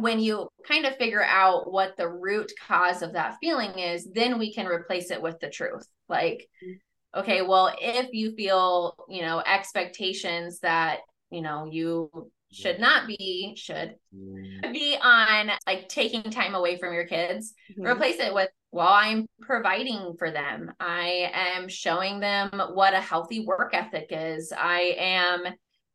when 0.00 0.20
you 0.20 0.48
kind 0.66 0.84
of 0.84 0.96
figure 0.96 1.24
out 1.24 1.72
what 1.72 1.96
the 1.96 2.08
root 2.08 2.52
cause 2.66 3.02
of 3.02 3.14
that 3.14 3.36
feeling 3.40 3.78
is, 3.78 4.08
then 4.12 4.38
we 4.38 4.52
can 4.52 4.66
replace 4.66 5.10
it 5.10 5.22
with 5.22 5.40
the 5.40 5.48
truth. 5.48 5.86
Like, 6.08 6.46
mm-hmm. 6.62 7.20
okay, 7.20 7.42
well, 7.42 7.74
if 7.80 8.12
you 8.12 8.34
feel, 8.36 8.94
you 9.08 9.22
know, 9.22 9.40
expectations 9.40 10.60
that, 10.60 10.98
you 11.30 11.40
know, 11.40 11.66
you 11.70 12.10
should 12.52 12.78
not 12.78 13.06
be, 13.06 13.54
should 13.56 13.94
be 14.12 14.96
on 15.02 15.50
like 15.66 15.88
taking 15.88 16.22
time 16.22 16.54
away 16.54 16.78
from 16.78 16.92
your 16.92 17.06
kids, 17.06 17.54
mm-hmm. 17.72 17.86
replace 17.86 18.20
it 18.20 18.34
with, 18.34 18.50
well, 18.72 18.88
I'm 18.88 19.26
providing 19.40 20.14
for 20.18 20.30
them. 20.30 20.72
I 20.78 21.30
am 21.32 21.68
showing 21.68 22.20
them 22.20 22.50
what 22.74 22.92
a 22.92 23.00
healthy 23.00 23.46
work 23.46 23.70
ethic 23.72 24.08
is. 24.10 24.52
I 24.56 24.94
am 24.98 25.54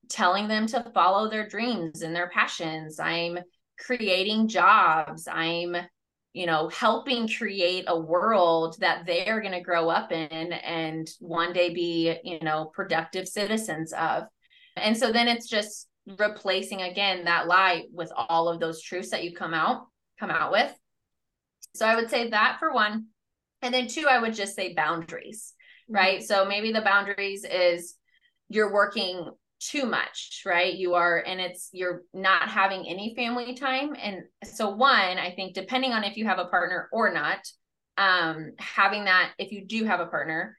telling 0.09 0.47
them 0.47 0.65
to 0.67 0.91
follow 0.93 1.29
their 1.29 1.47
dreams 1.47 2.01
and 2.01 2.15
their 2.15 2.29
passions. 2.29 2.99
I'm 2.99 3.37
creating 3.85 4.47
jobs. 4.47 5.27
I'm, 5.27 5.75
you 6.33 6.45
know, 6.45 6.69
helping 6.69 7.27
create 7.27 7.85
a 7.87 7.99
world 7.99 8.77
that 8.79 9.05
they're 9.05 9.41
going 9.41 9.53
to 9.53 9.61
grow 9.61 9.89
up 9.89 10.11
in 10.11 10.53
and 10.53 11.09
one 11.19 11.53
day 11.53 11.73
be, 11.73 12.15
you 12.23 12.39
know, 12.41 12.71
productive 12.73 13.27
citizens 13.27 13.91
of. 13.93 14.23
And 14.75 14.95
so 14.95 15.11
then 15.11 15.27
it's 15.27 15.47
just 15.47 15.87
replacing 16.17 16.81
again 16.81 17.25
that 17.25 17.47
lie 17.47 17.83
with 17.91 18.11
all 18.15 18.49
of 18.49 18.59
those 18.59 18.81
truths 18.81 19.11
that 19.11 19.23
you 19.23 19.35
come 19.35 19.53
out 19.53 19.87
come 20.19 20.31
out 20.31 20.51
with. 20.51 20.73
So 21.75 21.85
I 21.85 21.95
would 21.95 22.09
say 22.09 22.29
that 22.29 22.57
for 22.59 22.73
one. 22.73 23.07
And 23.61 23.73
then 23.73 23.87
two, 23.87 24.07
I 24.09 24.19
would 24.19 24.33
just 24.33 24.55
say 24.55 24.73
boundaries, 24.73 25.53
mm-hmm. 25.89 25.95
right? 25.95 26.23
So 26.23 26.45
maybe 26.45 26.71
the 26.71 26.81
boundaries 26.81 27.43
is 27.43 27.95
you're 28.49 28.73
working 28.73 29.29
too 29.61 29.85
much, 29.85 30.41
right? 30.45 30.73
You 30.73 30.95
are, 30.95 31.23
and 31.25 31.39
it's, 31.39 31.69
you're 31.71 32.01
not 32.13 32.49
having 32.49 32.87
any 32.87 33.13
family 33.15 33.55
time. 33.55 33.95
And 34.01 34.23
so, 34.43 34.69
one, 34.69 35.17
I 35.17 35.31
think 35.35 35.53
depending 35.53 35.91
on 35.91 36.03
if 36.03 36.17
you 36.17 36.25
have 36.25 36.39
a 36.39 36.45
partner 36.45 36.89
or 36.91 37.13
not, 37.13 37.39
um, 37.97 38.53
having 38.57 39.05
that, 39.05 39.31
if 39.37 39.51
you 39.51 39.65
do 39.65 39.85
have 39.85 39.99
a 39.99 40.07
partner, 40.07 40.57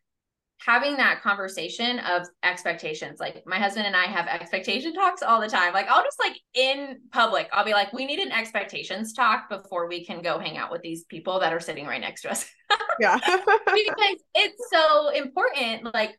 having 0.65 0.97
that 0.97 1.23
conversation 1.23 1.99
of 2.01 2.27
expectations. 2.45 3.19
Like 3.19 3.43
my 3.47 3.59
husband 3.59 3.87
and 3.87 3.97
I 3.97 4.05
have 4.05 4.29
expectation 4.29 4.93
talks 4.95 5.23
all 5.23 5.41
the 5.41 5.49
time. 5.49 5.73
Like 5.73 5.89
I'll 5.89 6.05
just 6.05 6.21
like 6.21 6.37
in 6.55 7.01
public, 7.11 7.49
I'll 7.53 7.65
be 7.65 7.73
like, 7.73 7.93
we 7.93 8.07
need 8.07 8.21
an 8.21 8.31
expectations 8.31 9.13
talk 9.13 9.49
before 9.49 9.89
we 9.89 10.05
can 10.05 10.23
go 10.23 10.39
hang 10.39 10.57
out 10.59 10.71
with 10.71 10.83
these 10.83 11.05
people 11.05 11.41
that 11.41 11.53
are 11.53 11.61
sitting 11.61 11.87
right 11.87 12.01
next 12.01 12.23
to 12.23 12.31
us. 12.31 12.49
yeah. 13.01 13.19
because 13.19 14.23
it's 14.35 14.63
so 14.73 15.09
important. 15.09 15.93
Like, 15.93 16.17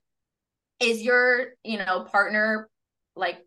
is 0.80 1.02
your, 1.02 1.54
you 1.64 1.78
know, 1.78 2.06
partner 2.12 2.70
like 3.16 3.38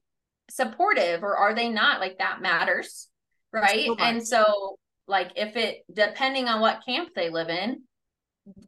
supportive 0.50 1.22
or 1.22 1.37
are 1.37 1.55
they 1.55 1.68
not? 1.68 2.00
Like 2.00 2.18
that 2.18 2.40
matters 2.40 3.09
right? 3.52 3.87
So 3.87 3.96
and 3.98 4.26
so 4.26 4.79
like 5.09 5.33
if 5.37 5.57
it 5.57 5.85
depending 5.92 6.48
on 6.48 6.61
what 6.61 6.85
camp 6.87 7.11
they 7.14 7.31
live 7.31 7.48
in 7.48 7.83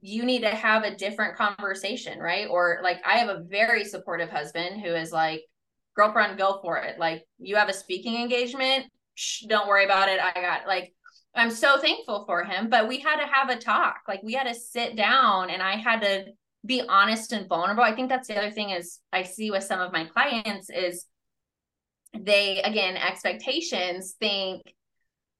you 0.00 0.24
need 0.24 0.40
to 0.40 0.50
have 0.50 0.82
a 0.82 0.96
different 0.96 1.36
conversation 1.36 2.18
right? 2.18 2.48
Or 2.48 2.80
like 2.82 3.00
i 3.06 3.18
have 3.18 3.28
a 3.28 3.42
very 3.44 3.84
supportive 3.84 4.30
husband 4.30 4.80
who 4.80 4.94
is 4.94 5.12
like 5.12 5.42
girlfriend 5.96 6.38
go 6.38 6.60
for 6.62 6.78
it. 6.78 6.98
Like 6.98 7.24
you 7.38 7.56
have 7.56 7.68
a 7.68 7.74
speaking 7.74 8.20
engagement. 8.20 8.86
Shh, 9.14 9.42
don't 9.42 9.68
worry 9.68 9.84
about 9.84 10.08
it. 10.08 10.20
I 10.20 10.32
got 10.40 10.66
like 10.66 10.92
i'm 11.34 11.50
so 11.50 11.78
thankful 11.78 12.24
for 12.26 12.44
him. 12.44 12.68
But 12.68 12.88
we 12.88 13.00
had 13.00 13.20
to 13.20 13.32
have 13.32 13.50
a 13.50 13.56
talk. 13.56 13.96
Like 14.08 14.22
we 14.22 14.34
had 14.34 14.46
to 14.46 14.54
sit 14.54 14.96
down 14.96 15.50
and 15.50 15.62
i 15.62 15.76
had 15.76 16.00
to 16.02 16.24
be 16.68 16.82
honest 16.86 17.32
and 17.32 17.48
vulnerable. 17.48 17.82
I 17.82 17.94
think 17.94 18.10
that's 18.10 18.28
the 18.28 18.38
other 18.38 18.50
thing 18.50 18.70
is 18.70 19.00
I 19.12 19.22
see 19.24 19.50
with 19.50 19.64
some 19.64 19.80
of 19.80 19.92
my 19.92 20.04
clients 20.04 20.70
is 20.70 21.06
they 22.16 22.62
again 22.62 22.96
expectations 22.96 24.14
think 24.20 24.62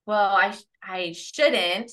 well 0.06 0.34
I 0.34 0.56
I 0.82 1.12
shouldn't 1.12 1.92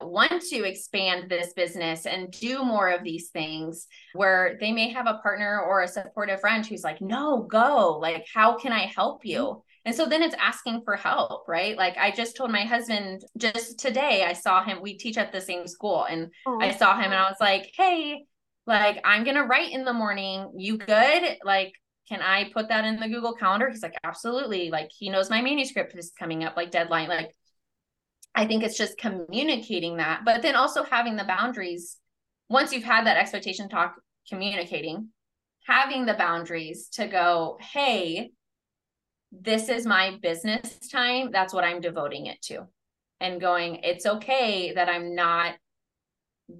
want 0.00 0.40
to 0.40 0.64
expand 0.64 1.28
this 1.28 1.52
business 1.52 2.06
and 2.06 2.30
do 2.30 2.64
more 2.64 2.88
of 2.88 3.04
these 3.04 3.28
things 3.30 3.86
where 4.14 4.56
they 4.58 4.72
may 4.72 4.88
have 4.88 5.06
a 5.06 5.18
partner 5.22 5.60
or 5.60 5.82
a 5.82 5.88
supportive 5.88 6.40
friend 6.40 6.64
who's 6.64 6.82
like 6.82 7.00
no 7.02 7.42
go 7.42 7.98
like 8.00 8.24
how 8.32 8.56
can 8.56 8.72
I 8.72 8.86
help 8.86 9.26
you 9.26 9.42
mm-hmm. 9.42 9.60
and 9.84 9.94
so 9.94 10.06
then 10.06 10.22
it's 10.22 10.34
asking 10.38 10.82
for 10.84 10.96
help, 10.96 11.46
right? 11.48 11.76
Like 11.76 11.96
I 11.98 12.12
just 12.12 12.36
told 12.36 12.50
my 12.50 12.64
husband 12.64 13.24
just 13.36 13.78
today, 13.78 14.24
I 14.24 14.32
saw 14.32 14.62
him, 14.62 14.80
we 14.80 14.94
teach 14.94 15.18
at 15.18 15.32
the 15.32 15.40
same 15.40 15.66
school, 15.66 16.04
and 16.04 16.30
oh. 16.46 16.58
I 16.60 16.72
saw 16.72 16.96
him 16.96 17.12
and 17.12 17.14
I 17.14 17.28
was 17.30 17.40
like, 17.40 17.72
hey, 17.76 18.26
like, 18.78 19.00
I'm 19.04 19.24
to 19.24 19.42
write 19.42 19.72
in 19.72 19.84
the 19.84 19.92
morning. 19.92 20.52
You 20.56 20.78
good? 20.78 21.38
Like, 21.44 21.72
can 22.08 22.20
I 22.20 22.50
put 22.52 22.68
that 22.68 22.84
in 22.84 22.98
the 22.98 23.08
Google 23.08 23.34
Calendar? 23.34 23.68
He's 23.68 23.82
like, 23.82 23.96
absolutely. 24.04 24.70
Like, 24.70 24.90
he 24.96 25.10
knows 25.10 25.30
my 25.30 25.42
manuscript 25.42 25.96
is 25.96 26.12
coming 26.18 26.44
up, 26.44 26.56
like, 26.56 26.70
deadline. 26.70 27.08
Like, 27.08 27.34
I 28.34 28.46
think 28.46 28.62
it's 28.62 28.78
just 28.78 28.98
communicating 28.98 29.96
that, 29.96 30.22
but 30.24 30.42
then 30.42 30.54
also 30.54 30.84
having 30.84 31.16
the 31.16 31.24
boundaries. 31.24 31.96
Once 32.48 32.72
you've 32.72 32.84
had 32.84 33.06
that 33.06 33.16
expectation 33.16 33.68
talk, 33.68 33.94
communicating, 34.28 35.08
having 35.66 36.06
the 36.06 36.14
boundaries 36.14 36.88
to 36.90 37.06
go, 37.06 37.58
hey, 37.60 38.30
this 39.32 39.68
is 39.68 39.86
my 39.86 40.18
business 40.20 40.78
time. 40.90 41.30
That's 41.30 41.54
what 41.54 41.64
I'm 41.64 41.80
devoting 41.80 42.26
it 42.26 42.42
to. 42.42 42.66
And 43.20 43.40
going, 43.40 43.76
it's 43.82 44.06
okay 44.06 44.72
that 44.74 44.88
I'm 44.88 45.14
not 45.14 45.54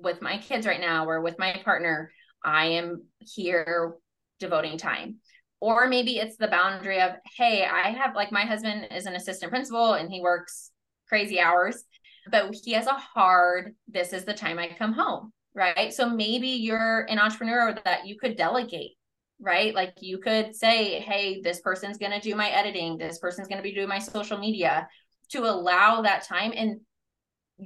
with 0.00 0.22
my 0.22 0.38
kids 0.38 0.66
right 0.66 0.81
now 0.81 1.07
or 1.07 1.20
with 1.20 1.38
my 1.38 1.61
partner. 1.64 2.11
I 2.44 2.66
am 2.66 3.05
here 3.18 3.94
devoting 4.38 4.79
time. 4.79 5.16
Or 5.61 5.88
maybe 5.88 6.16
it's 6.16 6.37
the 6.37 6.48
boundary 6.48 7.00
of, 7.00 7.12
hey, 7.37 7.66
I 7.66 7.90
have 7.90 8.14
like 8.14 8.33
my 8.33 8.44
husband 8.44 8.88
is 8.90 9.07
an 9.07 9.14
assistant 9.14 9.53
principal 9.53 9.92
and 9.94 10.11
he 10.11 10.20
works 10.22 10.70
crazy 11.07 11.38
hours, 11.38 11.85
but 12.31 12.55
he 12.64 12.72
has 12.72 12.87
a 12.87 12.94
hard, 12.94 13.74
this 13.87 14.12
is 14.12 14.24
the 14.24 14.33
time 14.33 14.59
I 14.59 14.74
come 14.79 14.94
home. 14.94 15.33
Right. 15.55 15.92
So 15.92 16.09
maybe 16.09 16.48
you're 16.48 17.00
an 17.11 17.18
entrepreneur 17.18 17.76
that 17.85 18.07
you 18.07 18.16
could 18.18 18.37
delegate 18.37 18.92
right? 19.40 19.74
Like 19.74 19.94
you 20.00 20.18
could 20.18 20.55
say, 20.55 21.00
hey, 21.00 21.40
this 21.40 21.61
person's 21.61 21.98
going 21.98 22.12
to 22.12 22.20
do 22.20 22.35
my 22.35 22.50
editing, 22.50 22.98
this 22.98 23.18
person's 23.18 23.48
going 23.48 23.59
to 23.59 23.62
be 23.62 23.74
doing 23.74 23.88
my 23.88 23.98
social 23.98 24.38
media 24.38 24.88
to 25.31 25.44
allow 25.44 26.03
that 26.03 26.24
time 26.24 26.53
and 26.55 26.81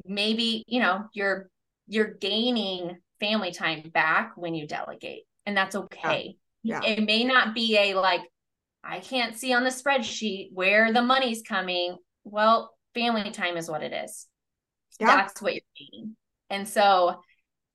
maybe, 0.05 0.65
you 0.67 0.81
know, 0.81 1.05
you're 1.15 1.51
you're 1.87 2.15
gaining 2.15 2.99
family 3.21 3.53
time 3.53 3.91
back 3.93 4.33
when 4.37 4.55
you 4.55 4.67
delegate 4.67 5.25
and 5.47 5.57
that's 5.57 5.77
okay. 5.77 6.37
Yeah. 6.63 6.81
yeah. 6.83 6.93
It 6.93 7.05
may 7.05 7.25
not 7.25 7.55
be 7.55 7.77
a 7.77 7.95
like 7.95 8.23
I 8.83 9.01
can't 9.01 9.37
see 9.37 9.53
on 9.53 9.65
the 9.65 9.71
spreadsheet 9.71 10.51
where 10.53 10.93
the 10.93 11.03
money's 11.03 11.43
coming. 11.43 11.97
Well, 12.25 12.75
family 12.95 13.31
time 13.31 13.57
is 13.57 13.69
what 13.69 13.83
it 13.83 13.93
is. 13.93 14.27
Yeah. 15.01 15.07
That's 15.07 15.41
what 15.41 15.55
you're 15.55 15.63
gaining. 15.79 16.17
And 16.51 16.69
so 16.69 17.21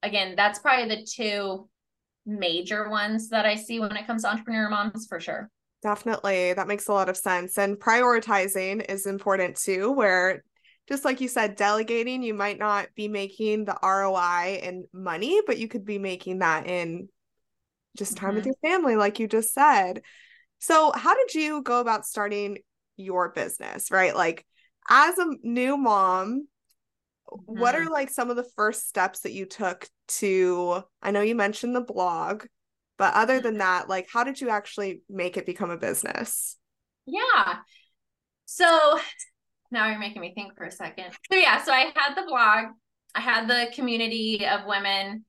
again, 0.03 0.35
that's 0.35 0.59
probably 0.59 0.95
the 0.95 1.03
two 1.03 1.67
major 2.25 2.89
ones 2.89 3.29
that 3.29 3.45
I 3.45 3.55
see 3.55 3.79
when 3.79 3.95
it 3.95 4.07
comes 4.07 4.23
to 4.23 4.29
entrepreneur 4.29 4.69
moms 4.69 5.07
for 5.07 5.19
sure. 5.19 5.49
Definitely. 5.81 6.53
That 6.53 6.67
makes 6.67 6.87
a 6.87 6.93
lot 6.93 7.09
of 7.09 7.17
sense. 7.17 7.57
And 7.57 7.77
prioritizing 7.77 8.85
is 8.89 9.05
important 9.05 9.55
too, 9.55 9.91
where 9.91 10.43
just 10.89 11.05
like 11.05 11.21
you 11.21 11.27
said, 11.27 11.55
delegating, 11.55 12.23
you 12.23 12.33
might 12.33 12.57
not 12.57 12.87
be 12.95 13.07
making 13.07 13.65
the 13.65 13.77
ROI 13.81 14.59
in 14.63 14.85
money, 14.91 15.39
but 15.45 15.59
you 15.59 15.67
could 15.67 15.85
be 15.85 15.99
making 15.99 16.39
that 16.39 16.65
in 16.65 17.09
just 17.95 18.17
time 18.17 18.29
mm-hmm. 18.29 18.37
with 18.37 18.45
your 18.47 18.55
family, 18.63 18.95
like 18.95 19.19
you 19.19 19.27
just 19.27 19.53
said. 19.53 20.01
So, 20.57 20.91
how 20.91 21.15
did 21.15 21.35
you 21.35 21.61
go 21.61 21.79
about 21.79 22.07
starting 22.07 22.57
your 22.97 23.29
business, 23.29 23.91
right? 23.91 24.15
Like, 24.15 24.45
as 24.89 25.15
a 25.19 25.27
new 25.43 25.77
mom, 25.77 26.47
mm-hmm. 27.31 27.59
what 27.59 27.75
are 27.75 27.81
mm-hmm. 27.81 27.93
like 27.93 28.09
some 28.09 28.31
of 28.31 28.35
the 28.35 28.49
first 28.55 28.89
steps 28.89 29.21
that 29.21 29.31
you 29.31 29.45
took 29.45 29.87
to 30.07 30.83
I 31.03 31.11
know 31.11 31.21
you 31.21 31.35
mentioned 31.35 31.75
the 31.75 31.81
blog, 31.81 32.45
but 32.97 33.13
other 33.13 33.39
than 33.39 33.53
mm-hmm. 33.53 33.59
that, 33.59 33.89
like 33.89 34.07
how 34.11 34.23
did 34.23 34.41
you 34.41 34.49
actually 34.49 35.03
make 35.07 35.37
it 35.37 35.45
become 35.45 35.69
a 35.69 35.77
business? 35.77 36.57
Yeah. 37.05 37.57
So 38.45 38.99
now 39.71 39.87
you're 39.89 39.99
making 39.99 40.21
me 40.21 40.33
think 40.33 40.55
for 40.55 40.65
a 40.65 40.71
second. 40.71 41.11
So 41.31 41.37
yeah, 41.37 41.63
so 41.63 41.71
I 41.71 41.91
had 41.95 42.15
the 42.15 42.25
blog, 42.27 42.73
I 43.15 43.21
had 43.21 43.47
the 43.47 43.71
community 43.73 44.45
of 44.45 44.61
women 44.65 45.25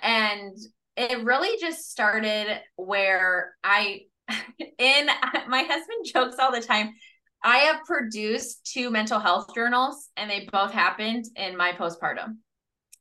and 0.00 0.56
it 0.96 1.24
really 1.24 1.58
just 1.60 1.90
started 1.90 2.60
where 2.76 3.54
I 3.62 4.02
in 4.78 5.06
my 5.48 5.62
husband 5.62 6.06
jokes 6.06 6.36
all 6.38 6.52
the 6.52 6.60
time 6.60 6.94
I 7.44 7.58
have 7.58 7.84
produced 7.84 8.64
two 8.72 8.90
mental 8.90 9.20
health 9.20 9.54
journals, 9.54 10.08
and 10.16 10.30
they 10.30 10.48
both 10.50 10.72
happened 10.72 11.26
in 11.36 11.58
my 11.58 11.72
postpartum. 11.72 12.38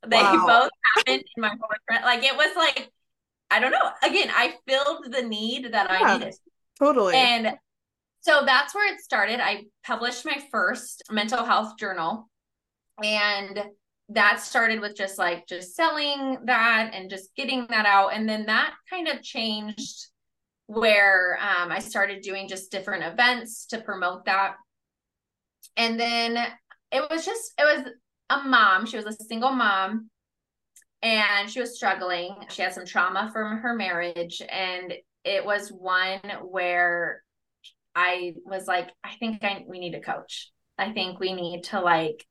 They 0.05 0.17
wow. 0.17 0.43
both 0.47 0.69
happened 0.95 1.23
in 1.35 1.41
my 1.41 1.51
postpartum. 1.51 2.03
Like 2.03 2.23
it 2.23 2.35
was 2.35 2.53
like, 2.57 2.91
I 3.49 3.61
don't 3.61 3.71
know. 3.71 3.89
Again, 4.03 4.27
I 4.29 4.55
filled 4.67 5.05
the 5.13 5.21
need 5.21 5.71
that 5.71 5.87
yeah, 5.89 5.97
I 5.97 6.17
needed. 6.17 6.35
Totally. 6.77 7.15
And 7.15 7.55
so 8.23 8.43
that's 8.45 8.73
where 8.73 8.93
it 8.93 9.01
started. 9.01 9.39
I 9.41 9.65
published 9.85 10.25
my 10.25 10.41
first 10.49 11.03
mental 11.11 11.43
health 11.43 11.77
journal, 11.77 12.29
and 13.03 13.63
that 14.09 14.39
started 14.39 14.79
with 14.79 14.95
just 14.95 15.17
like 15.17 15.45
just 15.47 15.75
selling 15.75 16.37
that 16.45 16.91
and 16.93 17.09
just 17.09 17.35
getting 17.35 17.67
that 17.69 17.85
out. 17.85 18.13
And 18.13 18.27
then 18.27 18.45
that 18.45 18.73
kind 18.89 19.07
of 19.07 19.21
changed 19.21 20.07
where 20.67 21.37
um, 21.41 21.71
I 21.71 21.79
started 21.79 22.21
doing 22.21 22.47
just 22.47 22.71
different 22.71 23.03
events 23.03 23.65
to 23.67 23.81
promote 23.81 24.25
that. 24.25 24.55
And 25.75 25.99
then 25.99 26.37
it 26.91 27.03
was 27.09 27.25
just, 27.25 27.53
it 27.57 27.63
was 27.63 27.93
a 28.29 28.47
mom. 28.47 28.85
She 28.85 28.97
was 28.97 29.05
a 29.05 29.23
single 29.25 29.51
mom 29.51 30.09
and 31.01 31.49
she 31.49 31.59
was 31.59 31.75
struggling. 31.75 32.35
She 32.49 32.61
had 32.61 32.73
some 32.73 32.85
trauma 32.85 33.29
from 33.33 33.57
her 33.59 33.73
marriage. 33.73 34.41
And 34.49 34.93
it 35.25 35.45
was 35.45 35.69
one 35.69 36.21
where 36.43 37.23
I 37.95 38.33
was 38.45 38.67
like, 38.67 38.89
I 39.03 39.13
think 39.19 39.43
I, 39.43 39.63
we 39.67 39.79
need 39.79 39.95
a 39.95 40.01
coach. 40.01 40.51
I 40.77 40.91
think 40.91 41.19
we 41.19 41.33
need 41.33 41.65
to 41.65 41.79
like 41.79 42.25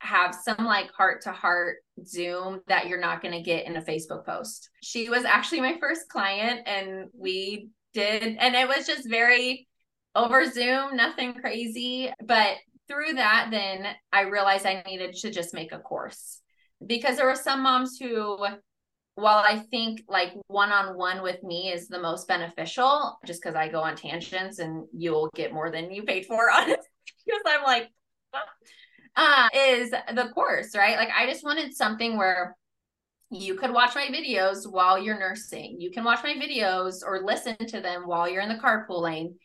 have 0.00 0.34
some 0.34 0.66
like 0.66 0.90
heart 0.92 1.22
to 1.22 1.32
heart 1.32 1.76
Zoom 2.04 2.60
that 2.66 2.88
you're 2.88 3.00
not 3.00 3.22
going 3.22 3.34
to 3.34 3.42
get 3.42 3.66
in 3.66 3.76
a 3.76 3.82
Facebook 3.82 4.26
post. 4.26 4.68
She 4.82 5.08
was 5.08 5.24
actually 5.24 5.60
my 5.60 5.76
first 5.80 6.08
client 6.08 6.60
and 6.66 7.08
we 7.16 7.68
did, 7.94 8.36
and 8.38 8.54
it 8.54 8.68
was 8.68 8.86
just 8.86 9.08
very 9.08 9.68
over 10.14 10.44
Zoom, 10.50 10.96
nothing 10.96 11.34
crazy. 11.34 12.12
But 12.24 12.56
through 12.88 13.14
that, 13.14 13.48
then 13.50 13.86
I 14.12 14.22
realized 14.22 14.66
I 14.66 14.82
needed 14.86 15.14
to 15.14 15.30
just 15.30 15.54
make 15.54 15.72
a 15.72 15.78
course 15.78 16.40
because 16.84 17.16
there 17.16 17.26
were 17.26 17.34
some 17.34 17.62
moms 17.62 17.96
who, 17.98 18.44
while 19.14 19.44
I 19.46 19.58
think 19.70 20.02
like 20.08 20.32
one 20.46 20.72
on 20.72 20.96
one 20.96 21.22
with 21.22 21.42
me 21.42 21.72
is 21.72 21.88
the 21.88 22.00
most 22.00 22.26
beneficial, 22.28 23.18
just 23.26 23.42
because 23.42 23.54
I 23.54 23.68
go 23.68 23.80
on 23.80 23.96
tangents 23.96 24.58
and 24.58 24.86
you'll 24.92 25.30
get 25.34 25.52
more 25.52 25.70
than 25.70 25.90
you 25.90 26.04
paid 26.04 26.26
for 26.26 26.50
on 26.50 26.70
it, 26.70 26.80
because 27.26 27.42
I'm 27.46 27.62
like, 27.62 27.90
uh, 29.14 29.48
is 29.54 29.90
the 29.90 30.30
course, 30.34 30.74
right? 30.74 30.96
Like 30.96 31.10
I 31.14 31.26
just 31.26 31.44
wanted 31.44 31.74
something 31.74 32.16
where 32.16 32.56
you 33.30 33.54
could 33.54 33.72
watch 33.72 33.94
my 33.94 34.06
videos 34.06 34.70
while 34.70 34.98
you're 34.98 35.18
nursing. 35.18 35.76
You 35.78 35.90
can 35.90 36.04
watch 36.04 36.22
my 36.22 36.34
videos 36.34 37.02
or 37.04 37.22
listen 37.22 37.56
to 37.56 37.80
them 37.80 38.02
while 38.06 38.28
you're 38.28 38.42
in 38.42 38.48
the 38.48 38.62
carpool 38.62 39.02
lane. 39.02 39.36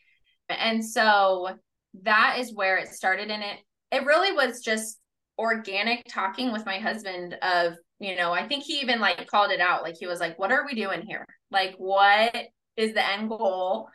And 0.48 0.84
so 0.84 1.50
that 2.02 2.36
is 2.38 2.54
where 2.54 2.78
it 2.78 2.88
started. 2.88 3.30
And 3.30 3.42
it 3.42 3.58
it 3.90 4.04
really 4.04 4.32
was 4.32 4.60
just 4.60 4.98
organic 5.38 6.04
talking 6.08 6.52
with 6.52 6.66
my 6.66 6.78
husband 6.78 7.36
of, 7.42 7.74
you 7.98 8.16
know, 8.16 8.32
I 8.32 8.46
think 8.46 8.64
he 8.64 8.80
even 8.80 9.00
like 9.00 9.26
called 9.26 9.50
it 9.50 9.60
out. 9.60 9.82
Like 9.82 9.96
he 9.98 10.06
was 10.06 10.20
like, 10.20 10.38
what 10.38 10.52
are 10.52 10.66
we 10.66 10.74
doing 10.74 11.02
here? 11.02 11.24
Like 11.50 11.74
what 11.78 12.34
is 12.76 12.94
the 12.94 13.06
end 13.06 13.28
goal? 13.28 13.88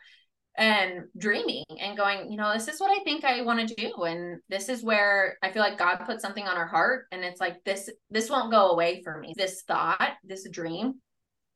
and 0.56 1.04
dreaming 1.18 1.64
and 1.80 1.96
going, 1.96 2.30
you 2.30 2.36
know, 2.36 2.52
this 2.52 2.68
is 2.68 2.78
what 2.78 2.90
I 2.90 3.02
think 3.02 3.24
I 3.24 3.42
want 3.42 3.68
to 3.68 3.74
do. 3.74 4.04
And 4.04 4.40
this 4.48 4.68
is 4.68 4.84
where 4.84 5.36
I 5.42 5.50
feel 5.50 5.62
like 5.62 5.78
God 5.78 5.96
put 6.06 6.20
something 6.20 6.46
on 6.46 6.56
our 6.56 6.66
heart. 6.66 7.06
And 7.10 7.24
it's 7.24 7.40
like, 7.40 7.56
this, 7.64 7.90
this 8.10 8.30
won't 8.30 8.52
go 8.52 8.70
away 8.70 9.02
for 9.02 9.18
me, 9.18 9.34
this 9.36 9.62
thought, 9.62 10.12
this 10.22 10.48
dream. 10.48 10.94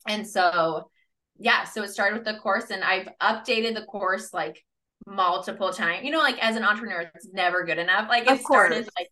And 0.09 0.27
so, 0.27 0.91
yeah, 1.39 1.65
so 1.65 1.83
it 1.83 1.91
started 1.91 2.17
with 2.17 2.25
the 2.25 2.41
course 2.41 2.71
and 2.71 2.83
I've 2.83 3.09
updated 3.23 3.75
the 3.75 3.85
course 3.85 4.35
like 4.35 4.65
multiple 5.07 5.73
times. 5.73 6.05
You 6.05 6.11
know, 6.11 6.19
like 6.19 6.39
as 6.43 6.57
an 6.57 6.65
entrepreneur, 6.65 7.09
it's 7.15 7.29
never 7.33 7.65
good 7.65 7.79
enough. 7.79 8.09
Like 8.09 8.29
it 8.29 8.41
started 8.41 8.89
like, 8.99 9.09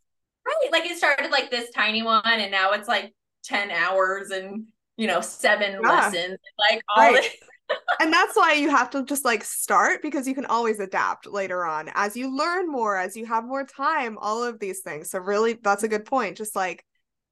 right. 0.46 0.72
Like 0.72 0.90
it 0.90 0.96
started 0.96 1.30
like 1.30 1.50
this 1.50 1.70
tiny 1.70 2.02
one 2.02 2.22
and 2.24 2.50
now 2.50 2.72
it's 2.72 2.88
like 2.88 3.12
10 3.44 3.70
hours 3.70 4.30
and, 4.30 4.66
you 4.96 5.06
know, 5.06 5.20
seven 5.20 5.72
yeah. 5.82 5.88
lessons, 5.88 6.38
like 6.58 6.82
all 6.88 7.12
right. 7.12 7.22
this 7.22 7.36
and 8.00 8.12
that's 8.12 8.36
why 8.36 8.52
you 8.52 8.70
have 8.70 8.90
to 8.90 9.04
just 9.04 9.24
like 9.24 9.42
start 9.42 10.00
because 10.02 10.26
you 10.28 10.34
can 10.34 10.46
always 10.46 10.78
adapt 10.78 11.26
later 11.26 11.64
on 11.64 11.90
as 11.94 12.16
you 12.16 12.34
learn 12.34 12.70
more, 12.70 12.96
as 12.96 13.16
you 13.16 13.26
have 13.26 13.44
more 13.44 13.64
time, 13.64 14.16
all 14.18 14.44
of 14.44 14.58
these 14.60 14.80
things. 14.80 15.10
So, 15.10 15.18
really, 15.18 15.54
that's 15.54 15.82
a 15.82 15.88
good 15.88 16.04
point. 16.04 16.36
Just 16.36 16.54
like 16.54 16.84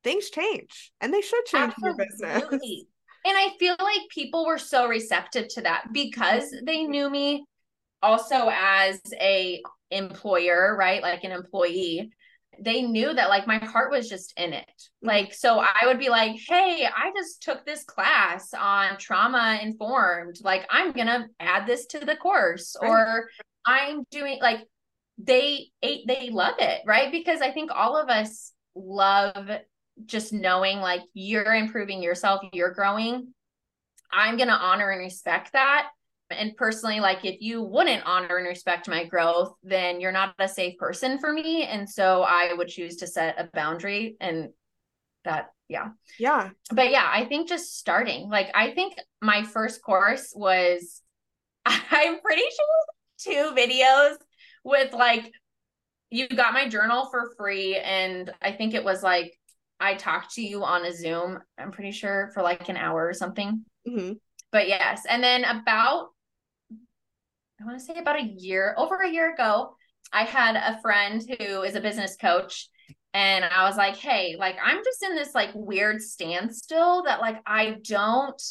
things 0.03 0.31
change 0.31 0.93
and 1.01 1.13
they 1.13 1.21
should 1.21 1.45
change 1.47 1.73
Absolutely. 1.73 2.05
your 2.21 2.31
business. 2.41 2.85
And 3.27 3.35
I 3.37 3.51
feel 3.59 3.75
like 3.81 4.03
people 4.11 4.45
were 4.45 4.59
so 4.59 4.87
receptive 4.87 5.49
to 5.49 5.63
that 5.63 5.87
because 5.93 6.51
they 6.65 6.79
mm-hmm. 6.79 6.91
knew 6.91 7.11
me 7.11 7.45
also 8.03 8.51
as 8.53 9.01
a 9.15 9.63
employer, 9.91 10.77
right? 10.79 11.01
Like 11.01 11.25
an 11.25 11.33
employee 11.33 12.11
they 12.61 12.83
knew 12.83 13.13
that 13.13 13.29
like 13.29 13.47
my 13.47 13.59
heart 13.59 13.91
was 13.91 14.09
just 14.09 14.33
in 14.37 14.53
it. 14.53 14.69
Mm-hmm. 14.69 15.09
Like, 15.09 15.35
so 15.35 15.59
I 15.59 15.87
would 15.87 15.99
be 15.99 16.09
like, 16.09 16.37
hey, 16.49 16.87
I 16.87 17.13
just 17.17 17.43
took 17.43 17.65
this 17.65 17.85
class 17.85 18.53
on 18.55 18.99
trauma 18.99 19.59
informed. 19.63 20.37
Like, 20.43 20.67
I'm 20.71 20.93
going 20.93 21.07
to 21.07 21.27
add 21.41 21.67
this 21.67 21.87
to 21.87 22.01
the 22.01 22.17
course, 22.17 22.77
or 22.81 23.29
I'm 23.67 24.05
doing 24.11 24.39
like, 24.41 24.61
they 25.19 25.69
ate, 25.83 26.07
they 26.07 26.31
love 26.31 26.57
it 26.59 26.81
right 26.87 27.13
because 27.13 27.41
i 27.41 27.51
think 27.51 27.71
all 27.73 27.97
of 27.97 28.09
us 28.09 28.53
love 28.75 29.49
just 30.07 30.33
knowing 30.33 30.81
like 30.81 31.03
you're 31.13 31.55
improving 31.55 32.03
yourself 32.03 32.41
you're 32.53 32.73
growing 32.73 33.33
i'm 34.13 34.37
going 34.37 34.49
to 34.49 34.55
honor 34.55 34.91
and 34.91 35.01
respect 35.01 35.53
that 35.53 35.89
and 36.31 36.57
personally 36.57 37.01
like 37.01 37.25
if 37.25 37.41
you 37.41 37.63
wouldn't 37.63 38.05
honor 38.07 38.39
and 38.39 38.47
respect 38.47 38.89
my 38.89 39.05
growth 39.05 39.55
then 39.63 40.01
you're 40.01 40.13
not 40.13 40.35
a 40.39 40.49
safe 40.49 40.77
person 40.79 41.19
for 41.19 41.33
me. 41.33 41.65
And 41.65 41.89
so 41.89 42.23
i 42.23 42.53
would 42.53 42.69
choose 42.69 42.97
to 42.97 43.07
set 43.07 43.39
a 43.39 43.49
boundary 43.53 44.17
and 44.21 44.51
that 45.25 45.51
yeah. 45.69 45.89
Yeah. 46.19 46.51
But 46.71 46.91
yeah 46.91 47.09
i 47.11 47.25
think 47.25 47.49
just 47.49 47.79
starting 47.79 48.29
like 48.29 48.51
i 48.55 48.73
think 48.73 48.95
my 49.23 49.43
first 49.43 49.83
course 49.83 50.33
was 50.35 51.03
i'm 51.67 52.21
pretty 52.21 52.43
sure 52.43 53.25
two 53.33 53.55
videos 53.55 54.17
with 54.65 54.93
like 54.93 55.33
you 56.15 56.29
got 56.29 56.55
my 56.55 56.69
journal 56.69 57.09
for 57.11 57.35
free. 57.37 57.77
And 57.77 58.33
I 58.41 58.53
think 58.53 58.73
it 58.73 58.85
was 58.85 59.03
like 59.03 59.37
I 59.81 59.95
talked 59.95 60.35
to 60.35 60.43
you 60.43 60.63
on 60.63 60.85
a 60.85 60.93
Zoom, 60.93 61.41
I'm 61.59 61.73
pretty 61.73 61.91
sure 61.91 62.31
for 62.33 62.43
like 62.43 62.69
an 62.69 62.77
hour 62.77 63.05
or 63.05 63.13
something. 63.13 63.65
Mm-hmm. 63.87 64.13
But 64.53 64.69
yes, 64.69 65.03
and 65.09 65.23
then 65.23 65.43
about 65.43 66.11
I 67.61 67.65
want 67.65 67.79
to 67.79 67.85
say 67.85 67.99
about 67.99 68.21
a 68.21 68.25
year, 68.25 68.75
over 68.77 68.97
a 68.97 69.11
year 69.11 69.33
ago, 69.33 69.77
I 70.13 70.25
had 70.25 70.57
a 70.57 70.81
friend 70.81 71.23
who 71.39 71.63
is 71.63 71.75
a 71.75 71.81
business 71.81 72.17
coach 72.17 72.69
and 73.15 73.45
I 73.45 73.69
was 73.69 73.77
like, 73.77 73.97
"Hey, 73.97 74.37
like 74.39 74.57
I'm 74.63 74.83
just 74.85 75.03
in 75.03 75.15
this 75.15 75.35
like 75.35 75.51
weird 75.55 76.03
standstill 76.03 77.05
that 77.05 77.21
like 77.21 77.39
I 77.47 77.77
don't 77.83 78.43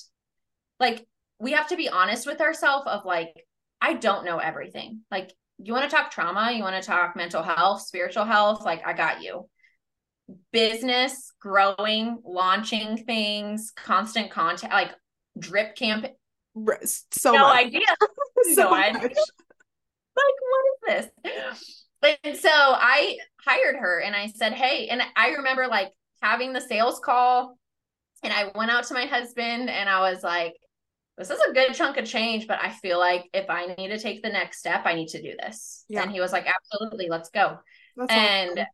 like 0.80 1.06
we 1.40 1.52
have 1.52 1.68
to 1.68 1.76
be 1.76 1.90
honest 1.90 2.26
with 2.26 2.40
ourselves 2.40 2.88
of 2.88 3.06
like 3.06 3.34
I 3.82 3.94
don't 3.94 4.26
know 4.26 4.38
everything. 4.38 5.02
Like 5.12 5.32
you 5.58 5.74
want 5.74 5.90
to 5.90 5.96
talk 5.96 6.12
trauma, 6.12 6.52
you 6.54 6.64
want 6.64 6.82
to 6.82 6.88
talk 6.88 7.16
mental 7.16 7.44
health, 7.44 7.82
spiritual 7.82 8.26
health, 8.26 8.64
like 8.64 8.86
I 8.88 8.94
got 8.94 9.22
you. 9.22 9.50
Business, 10.54 11.34
growing, 11.42 12.20
launching 12.24 12.98
things, 12.98 13.74
constant 13.76 14.32
contact, 14.32 14.74
like 14.74 14.92
drip 15.38 15.76
camp. 15.76 16.06
So 17.12 17.32
no 17.32 17.48
much. 17.48 17.66
idea. 17.66 17.82
so 18.56 18.64
no 18.64 18.70
much. 18.72 18.96
idea. 18.96 19.10
Like, 20.16 20.38
what 20.50 20.98
is 20.98 21.10
this? 21.22 21.84
And 22.24 22.38
so 22.38 22.50
I 22.52 23.18
hired 23.46 23.78
her 23.78 24.00
and 24.00 24.16
I 24.16 24.28
said, 24.28 24.54
Hey, 24.54 24.88
and 24.88 25.02
I 25.16 25.30
remember 25.30 25.68
like 25.68 25.92
having 26.22 26.54
the 26.54 26.62
sales 26.62 27.00
call 27.00 27.58
and 28.24 28.34
I 28.34 28.52
went 28.56 28.72
out 28.72 28.86
to 28.86 28.94
my 28.94 29.06
husband 29.06 29.70
and 29.70 29.90
I 29.90 30.00
was 30.12 30.24
like, 30.24 30.54
this 31.18 31.30
is 31.30 31.40
a 31.48 31.54
good 31.54 31.74
chunk 31.74 31.98
of 31.98 32.06
change, 32.06 32.48
but 32.48 32.60
I 32.62 32.72
feel 32.72 32.98
like 32.98 33.30
if 33.34 33.50
I 33.50 33.68
need 33.78 33.90
to 33.90 34.00
take 34.00 34.24
the 34.24 34.30
next 34.30 34.60
step, 34.60 34.82
I 34.86 34.96
need 34.96 35.10
to 35.10 35.22
do 35.22 35.34
this. 35.40 35.86
Yeah. 35.88 36.02
And 36.02 36.12
he 36.12 36.20
was 36.20 36.32
like, 36.32 36.48
absolutely, 36.48 37.08
let's 37.10 37.30
go. 37.30 37.60
That's 37.96 38.12
and 38.12 38.52
awesome. 38.52 38.66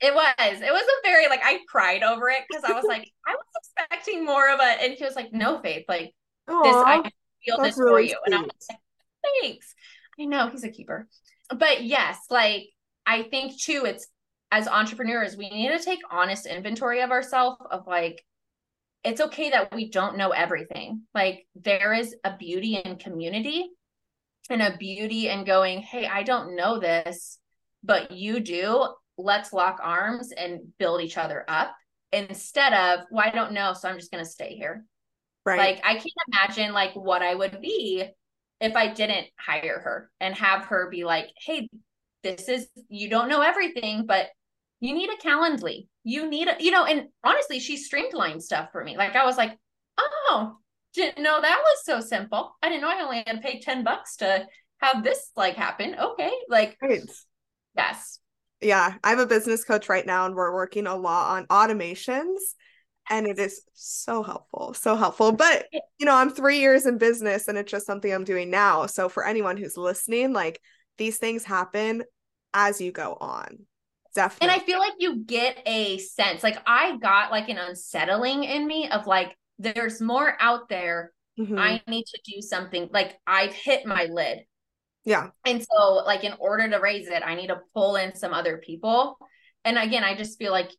it 0.00 0.14
was, 0.14 0.60
it 0.60 0.72
was 0.72 0.82
a 0.82 1.08
very 1.08 1.28
like 1.28 1.40
I 1.42 1.58
cried 1.68 2.02
over 2.02 2.28
it 2.28 2.42
because 2.48 2.62
I 2.64 2.72
was 2.72 2.84
like, 2.84 3.10
I 3.26 3.34
was 3.34 3.46
expecting 3.56 4.24
more 4.24 4.48
of 4.52 4.60
a, 4.60 4.82
and 4.82 4.92
he 4.92 5.04
was 5.04 5.16
like, 5.16 5.32
no, 5.32 5.60
Faith, 5.60 5.84
like 5.88 6.14
this, 6.46 6.76
I 6.76 7.10
feel 7.44 7.58
this 7.58 7.76
for 7.76 7.86
really 7.86 8.10
you. 8.10 8.18
And 8.26 8.34
I 8.34 8.40
was 8.40 8.50
like, 8.68 8.78
thanks. 9.42 9.74
I 10.20 10.24
know 10.24 10.48
he's 10.48 10.64
a 10.64 10.68
keeper. 10.68 11.08
But 11.54 11.84
yes, 11.84 12.18
like 12.30 12.64
I 13.06 13.24
think 13.24 13.60
too, 13.60 13.84
it's 13.86 14.06
as 14.50 14.68
entrepreneurs, 14.68 15.36
we 15.36 15.48
need 15.48 15.76
to 15.76 15.82
take 15.82 16.00
honest 16.10 16.46
inventory 16.46 17.00
of 17.02 17.10
ourselves 17.10 17.58
of 17.70 17.86
like, 17.86 18.24
it's 19.04 19.20
okay 19.20 19.50
that 19.50 19.74
we 19.74 19.90
don't 19.90 20.16
know 20.16 20.30
everything. 20.30 21.02
Like 21.14 21.46
there 21.54 21.92
is 21.92 22.14
a 22.24 22.36
beauty 22.36 22.76
in 22.76 22.96
community 22.96 23.70
and 24.50 24.62
a 24.62 24.76
beauty 24.76 25.28
in 25.28 25.44
going, 25.44 25.80
hey, 25.80 26.06
I 26.06 26.22
don't 26.22 26.54
know 26.54 26.78
this, 26.78 27.38
but 27.82 28.10
you 28.12 28.40
do. 28.40 28.86
Let's 29.18 29.52
lock 29.52 29.80
arms 29.82 30.32
and 30.32 30.60
build 30.78 31.00
each 31.00 31.16
other 31.16 31.44
up 31.48 31.74
instead 32.12 32.72
of, 32.72 33.06
well, 33.10 33.26
I 33.26 33.30
don't 33.30 33.52
know, 33.52 33.72
so 33.72 33.88
I'm 33.88 33.98
just 33.98 34.10
gonna 34.10 34.24
stay 34.24 34.54
here. 34.54 34.84
Right. 35.44 35.58
Like 35.58 35.84
I 35.84 35.94
can't 35.94 36.06
imagine 36.28 36.72
like 36.72 36.94
what 36.94 37.22
I 37.22 37.34
would 37.34 37.60
be 37.60 38.04
if 38.60 38.76
I 38.76 38.92
didn't 38.92 39.26
hire 39.38 39.80
her 39.80 40.10
and 40.20 40.34
have 40.34 40.66
her 40.66 40.88
be 40.90 41.04
like, 41.04 41.28
hey, 41.44 41.68
this 42.22 42.48
is 42.48 42.68
you 42.88 43.10
don't 43.10 43.28
know 43.28 43.42
everything, 43.42 44.06
but 44.06 44.28
you 44.80 44.94
need 44.94 45.10
a 45.10 45.26
Calendly. 45.26 45.86
You 46.04 46.28
need 46.28 46.48
a, 46.48 46.56
you 46.58 46.70
know, 46.70 46.84
and 46.84 47.06
honestly, 47.24 47.60
she 47.60 47.76
streamlined 47.76 48.42
stuff 48.42 48.70
for 48.72 48.82
me. 48.82 48.96
Like 48.96 49.14
I 49.14 49.24
was 49.24 49.36
like, 49.36 49.56
oh, 49.98 50.56
didn't 50.94 51.22
know 51.22 51.40
that 51.40 51.62
was 51.62 51.84
so 51.84 52.00
simple. 52.00 52.56
I 52.62 52.68
didn't 52.68 52.82
know 52.82 52.90
I 52.90 53.02
only 53.02 53.22
had 53.26 53.36
to 53.36 53.42
pay 53.42 53.60
10 53.60 53.84
bucks 53.84 54.16
to 54.16 54.46
have 54.80 55.04
this 55.04 55.30
like 55.36 55.54
happen. 55.54 55.96
Okay. 55.98 56.32
Like, 56.48 56.76
right. 56.82 57.00
yes. 57.76 58.18
Yeah, 58.60 58.94
I'm 59.02 59.18
a 59.18 59.26
business 59.26 59.64
coach 59.64 59.88
right 59.88 60.06
now 60.06 60.26
and 60.26 60.34
we're 60.34 60.54
working 60.54 60.86
a 60.86 60.96
lot 60.96 61.36
on 61.36 61.46
automations 61.46 62.38
and 63.12 63.26
it 63.28 63.38
is 63.38 63.62
so 63.74 64.24
helpful, 64.24 64.74
so 64.74 64.96
helpful. 64.96 65.32
But, 65.32 65.66
you 65.72 66.06
know, 66.06 66.16
I'm 66.16 66.30
3 66.30 66.58
years 66.58 66.86
in 66.86 66.98
business 66.98 67.46
and 67.46 67.58
it's 67.58 67.70
just 67.70 67.86
something 67.86 68.12
I'm 68.12 68.24
doing 68.24 68.50
now. 68.50 68.86
So 68.86 69.08
for 69.08 69.24
anyone 69.24 69.56
who's 69.56 69.76
listening, 69.76 70.32
like 70.32 70.60
these 70.98 71.18
things 71.18 71.44
happen 71.44 72.02
as 72.54 72.80
you 72.80 72.90
go 72.90 73.16
on. 73.20 73.66
Definitely. 74.14 74.48
And 74.48 74.62
I 74.62 74.64
feel 74.64 74.78
like 74.78 74.94
you 74.98 75.24
get 75.24 75.58
a 75.66 75.98
sense, 75.98 76.42
like 76.42 76.58
I 76.66 76.96
got 76.98 77.30
like 77.30 77.48
an 77.48 77.58
unsettling 77.58 78.44
in 78.44 78.66
me 78.66 78.88
of 78.90 79.06
like, 79.06 79.36
there's 79.58 80.00
more 80.00 80.36
out 80.40 80.68
there. 80.68 81.12
Mhm. 81.38 81.58
I 81.58 81.82
need 81.86 82.04
to 82.06 82.20
do 82.34 82.42
something. 82.42 82.88
Like 82.92 83.18
I've 83.26 83.52
hit 83.52 83.86
my 83.86 84.04
lid. 84.10 84.40
yeah. 85.04 85.30
And 85.46 85.62
so, 85.62 85.94
like, 86.06 86.24
in 86.24 86.34
order 86.38 86.68
to 86.70 86.78
raise 86.78 87.08
it, 87.08 87.22
I 87.24 87.34
need 87.34 87.48
to 87.48 87.60
pull 87.74 87.96
in 87.96 88.14
some 88.14 88.32
other 88.32 88.58
people. 88.58 89.18
And 89.64 89.78
again, 89.78 90.04
I 90.04 90.14
just 90.16 90.38
feel 90.38 90.52
like 90.52 90.70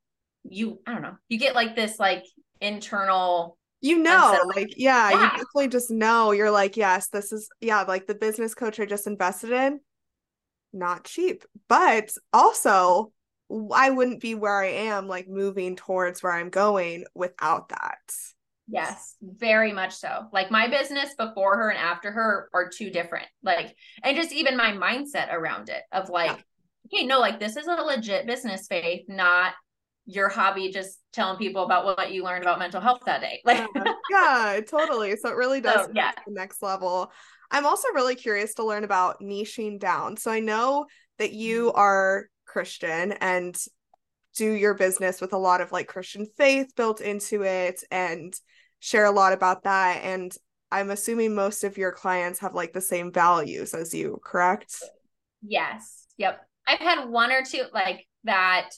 you, 0.44 0.80
I 0.86 0.94
don't 0.94 1.02
know, 1.02 1.18
you 1.30 1.40
get 1.40 1.56
like 1.56 1.76
this 1.76 2.00
like 2.00 2.26
internal, 2.62 3.58
You 3.82 3.98
know, 4.00 4.40
like 4.56 4.74
yeah, 4.78 5.12
you 5.12 5.30
definitely 5.30 5.68
just 5.68 5.92
know. 5.92 6.32
You're 6.32 6.52
like, 6.52 6.78
yes, 6.78 7.10
this 7.10 7.34
is 7.34 7.50
yeah, 7.60 7.82
like 7.84 8.08
the 8.08 8.16
business 8.16 8.56
coach 8.56 8.80
I 8.80 8.86
just 8.86 9.08
invested 9.08 9.52
in, 9.52 9.82
not 10.72 11.04
cheap. 11.04 11.44
But 11.68 12.12
also 12.32 13.12
I 13.74 13.90
wouldn't 13.90 14.22
be 14.22 14.36
where 14.36 14.64
I 14.64 14.70
am, 14.70 15.08
like 15.08 15.28
moving 15.28 15.76
towards 15.76 16.24
where 16.24 16.32
I'm 16.32 16.50
going 16.50 17.04
without 17.14 17.70
that. 17.70 18.00
yes, 18.68 19.16
very 19.22 19.72
much 19.74 19.94
so. 19.94 20.28
Like 20.32 20.52
my 20.52 20.68
business 20.68 21.14
before 21.16 21.58
her 21.58 21.70
and 21.70 21.78
after 21.78 22.12
her 22.12 22.50
are 22.54 22.70
two 22.70 22.90
different. 22.90 23.28
Like, 23.44 23.76
and 24.04 24.16
just 24.16 24.32
even 24.32 24.58
my 24.58 24.72
mindset 24.72 25.32
around 25.34 25.70
it 25.70 25.84
of 25.92 26.10
like, 26.10 26.44
you 26.92 27.06
no, 27.06 27.20
like 27.20 27.40
this 27.40 27.58
is 27.58 27.68
a 27.68 27.72
legit 27.82 28.26
business 28.26 28.68
faith, 28.68 29.04
not 29.08 29.54
your 30.06 30.30
hobby 30.30 30.72
just 30.72 31.00
telling 31.14 31.38
people 31.38 31.64
about 31.64 31.86
what 31.86 32.12
you 32.12 32.24
learned 32.24 32.44
about 32.44 32.60
mental 32.60 32.82
health 32.82 33.02
that 33.06 33.22
day. 33.22 33.42
Like, 33.46 33.70
Yeah, 33.76 33.86
yeah, 34.10 34.60
totally. 34.68 35.16
So 35.18 35.30
it 35.30 35.36
really 35.36 35.62
does 35.62 35.86
So, 35.86 35.92
yeah. 35.94 36.12
the 36.26 36.32
next 36.34 36.62
level. 36.62 37.12
I'm 37.52 37.66
also 37.66 37.88
really 37.94 38.16
curious 38.16 38.56
to 38.56 38.64
learn 38.66 38.84
about 38.84 39.22
niching 39.22 39.80
down. 39.80 40.18
So 40.18 40.32
I 40.32 40.40
know 40.40 40.86
that 41.20 41.34
you 41.34 41.72
Mm-hmm. 41.72 41.74
are 41.74 42.28
Christian 42.46 43.14
and 43.14 43.58
do 44.38 44.52
your 44.52 44.76
business 44.76 45.22
with 45.22 45.34
a 45.34 45.38
lot 45.38 45.62
of 45.62 45.72
like 45.72 45.88
Christian 45.88 46.28
faith 46.38 46.76
built 46.76 47.02
into 47.02 47.44
it 47.44 47.84
and 47.92 48.34
share 48.80 49.06
a 49.06 49.12
lot 49.12 49.34
about 49.34 49.64
that. 49.64 50.04
And 50.04 50.36
I'm 50.72 50.92
assuming 50.92 51.36
most 51.36 51.64
of 51.64 51.78
your 51.78 51.92
clients 51.92 52.40
have 52.40 52.56
like 52.56 52.74
the 52.74 52.82
same 52.82 53.12
values 53.12 53.74
as 53.74 53.94
you, 53.94 54.20
correct? 54.24 54.76
Yes. 55.42 56.06
Yep. 56.18 56.42
I've 56.68 56.80
had 56.80 57.10
one 57.10 57.32
or 57.32 57.44
two 57.44 57.64
like 57.74 58.08
that. 58.24 58.70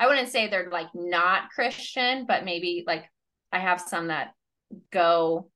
I 0.00 0.06
wouldn't 0.06 0.30
say 0.30 0.48
they're 0.48 0.70
like 0.70 0.88
not 0.94 1.50
Christian, 1.50 2.24
but 2.26 2.44
maybe 2.44 2.84
like 2.86 3.04
I 3.52 3.58
have 3.58 3.80
some 3.80 4.06
that 4.06 4.32
go 4.90 5.50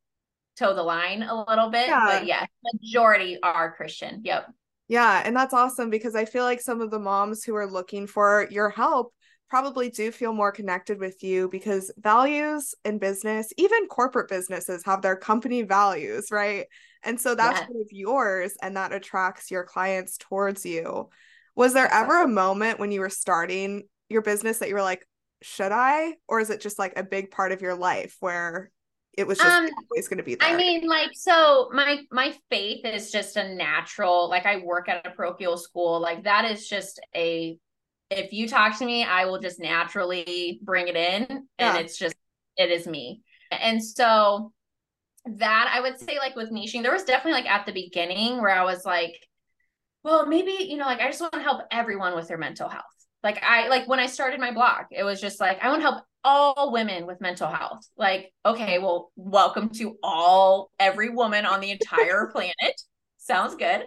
toe 0.57 0.75
the 0.75 0.83
line 0.83 1.23
a 1.23 1.45
little 1.49 1.71
bit. 1.71 1.89
Yeah. 1.89 2.07
But 2.07 2.27
yeah, 2.27 2.45
majority 2.83 3.39
are 3.43 3.75
Christian. 3.75 4.21
Yep. 4.23 4.53
Yeah, 4.87 5.23
and 5.25 5.35
that's 5.35 5.55
awesome 5.55 5.89
because 5.89 6.15
I 6.15 6.27
feel 6.27 6.45
like 6.45 6.61
some 6.61 6.83
of 6.83 6.91
the 6.91 6.99
moms 6.99 7.43
who 7.43 7.57
are 7.57 7.67
looking 7.67 8.07
for 8.07 8.47
your 8.51 8.69
help 8.69 9.15
probably 9.49 9.89
do 9.89 10.11
feel 10.11 10.35
more 10.35 10.53
connected 10.53 11.01
with 11.01 11.23
you 11.23 11.49
because 11.49 11.91
values 11.97 12.75
in 12.85 12.99
business, 12.99 13.51
even 13.57 13.87
corporate 13.87 14.29
businesses, 14.29 14.85
have 14.85 15.01
their 15.01 15.17
company 15.17 15.63
values, 15.63 16.27
right? 16.31 16.67
And 17.03 17.19
so 17.19 17.35
that's 17.35 17.61
one 17.61 17.81
of 17.81 17.89
yours, 17.91 18.57
and 18.61 18.77
that 18.77 18.93
attracts 18.93 19.51
your 19.51 19.65
clients 19.65 20.19
towards 20.19 20.67
you. 20.67 21.09
Was 21.55 21.73
there 21.73 21.91
ever 21.91 22.23
a 22.23 22.29
moment 22.29 22.79
when 22.79 22.93
you 22.93 23.01
were 23.01 23.11
starting 23.11 23.85
your 24.09 24.23
business 24.23 24.59
that 24.59 24.69
you 24.69 24.75
were 24.75 24.83
like, 24.83 25.07
should 25.43 25.73
I? 25.73 26.14
Or 26.29 26.40
is 26.40 26.51
it 26.51 26.61
just 26.61 26.79
like 26.79 26.95
a 26.99 27.03
big 27.05 27.31
part 27.31 27.53
of 27.53 27.62
your 27.62 27.75
life 27.75 28.17
where 28.21 28.71
it 29.17 29.27
was 29.27 29.40
just 29.43 29.61
Um, 29.61 29.69
always 29.90 30.09
going 30.09 30.19
to 30.19 30.25
be 30.25 30.35
there? 30.37 30.51
I 30.51 30.57
mean, 30.57 30.87
like, 30.88 31.11
so 31.14 31.71
my 31.73 32.03
my 32.11 32.35
faith 32.51 32.85
is 32.85 33.11
just 33.11 33.37
a 33.37 33.55
natural. 33.55 34.29
Like, 34.29 34.47
I 34.47 34.59
work 34.59 34.88
at 34.88 35.07
a 35.07 35.11
parochial 35.11 35.57
school. 35.57 36.01
Like, 36.01 36.25
that 36.25 36.45
is 36.51 36.69
just 36.69 37.01
a. 37.17 37.59
If 38.11 38.33
you 38.33 38.49
talk 38.49 38.79
to 38.79 38.87
me, 38.87 39.05
I 39.05 39.27
will 39.27 39.40
just 39.40 39.61
naturally 39.61 40.61
bring 40.62 40.88
it 40.88 40.97
in, 40.97 41.49
and 41.59 41.77
Yeah. 41.77 41.79
it's 41.79 41.99
just 41.99 42.14
it 42.57 42.71
is 42.71 42.87
me. 42.87 43.23
And 43.51 43.85
so 43.85 44.53
that 45.27 45.73
I 45.75 45.81
would 45.81 45.99
say, 46.01 46.19
like 46.19 46.37
with 46.37 46.53
niching, 46.53 46.83
there 46.83 46.93
was 46.93 47.05
definitely 47.05 47.43
like 47.43 47.51
at 47.51 47.67
the 47.67 47.73
beginning 47.73 48.40
where 48.43 48.51
I 48.55 48.64
was 48.64 48.85
like, 48.87 49.17
well, 50.05 50.27
maybe 50.27 50.53
you 50.64 50.77
know, 50.79 50.87
like 50.87 51.01
I 51.01 51.09
just 51.09 51.21
want 51.21 51.35
to 51.35 51.40
help 51.43 51.62
everyone 51.73 52.14
with 52.17 52.29
their 52.29 52.38
mental 52.38 52.69
health. 52.69 52.85
Like 53.25 53.43
I 53.43 53.69
like 53.69 53.89
when 53.89 53.99
I 53.99 54.07
started 54.07 54.39
my 54.39 54.53
blog, 54.53 54.85
it 54.91 55.03
was 55.03 55.21
just 55.21 55.41
like 55.41 55.59
I 55.63 55.69
want 55.71 55.81
to 55.81 55.89
help 55.89 56.05
all 56.23 56.73
women 56.73 57.07
with 57.07 57.21
mental 57.21 57.49
health. 57.49 57.89
Like, 57.97 58.33
okay, 58.47 58.79
well, 58.79 59.11
welcome 59.17 59.71
to 59.71 59.97
all 60.03 60.71
every 60.79 61.11
woman 61.11 61.45
on 61.47 61.61
the 61.61 61.71
entire 61.71 62.27
planet. 62.33 62.81
Sounds 63.19 63.57
good. 63.57 63.87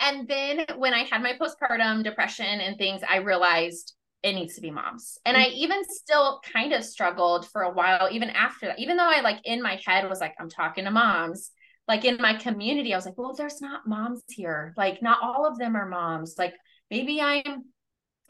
And 0.00 0.26
then 0.26 0.64
when 0.76 0.94
I 0.94 1.04
had 1.04 1.22
my 1.22 1.34
postpartum 1.40 2.02
depression 2.02 2.46
and 2.46 2.76
things, 2.78 3.02
I 3.08 3.18
realized 3.18 3.94
it 4.22 4.32
needs 4.32 4.54
to 4.54 4.60
be 4.60 4.70
moms. 4.70 5.18
And 5.24 5.36
I 5.36 5.44
mm-hmm. 5.44 5.56
even 5.56 5.84
still 5.84 6.40
kind 6.52 6.72
of 6.72 6.84
struggled 6.84 7.48
for 7.50 7.62
a 7.62 7.72
while, 7.72 8.08
even 8.10 8.30
after 8.30 8.66
that, 8.66 8.78
even 8.78 8.96
though 8.96 9.08
I 9.08 9.20
like 9.20 9.40
in 9.44 9.62
my 9.62 9.80
head 9.84 10.08
was 10.08 10.20
like, 10.20 10.34
I'm 10.38 10.50
talking 10.50 10.84
to 10.84 10.90
moms, 10.90 11.50
like 11.88 12.04
in 12.04 12.18
my 12.18 12.34
community, 12.34 12.92
I 12.92 12.96
was 12.96 13.06
like, 13.06 13.18
well, 13.18 13.34
there's 13.34 13.60
not 13.60 13.86
moms 13.86 14.22
here. 14.28 14.74
Like, 14.76 15.02
not 15.02 15.18
all 15.22 15.46
of 15.46 15.58
them 15.58 15.76
are 15.76 15.88
moms. 15.88 16.36
Like, 16.38 16.54
maybe 16.90 17.20
I'm. 17.20 17.64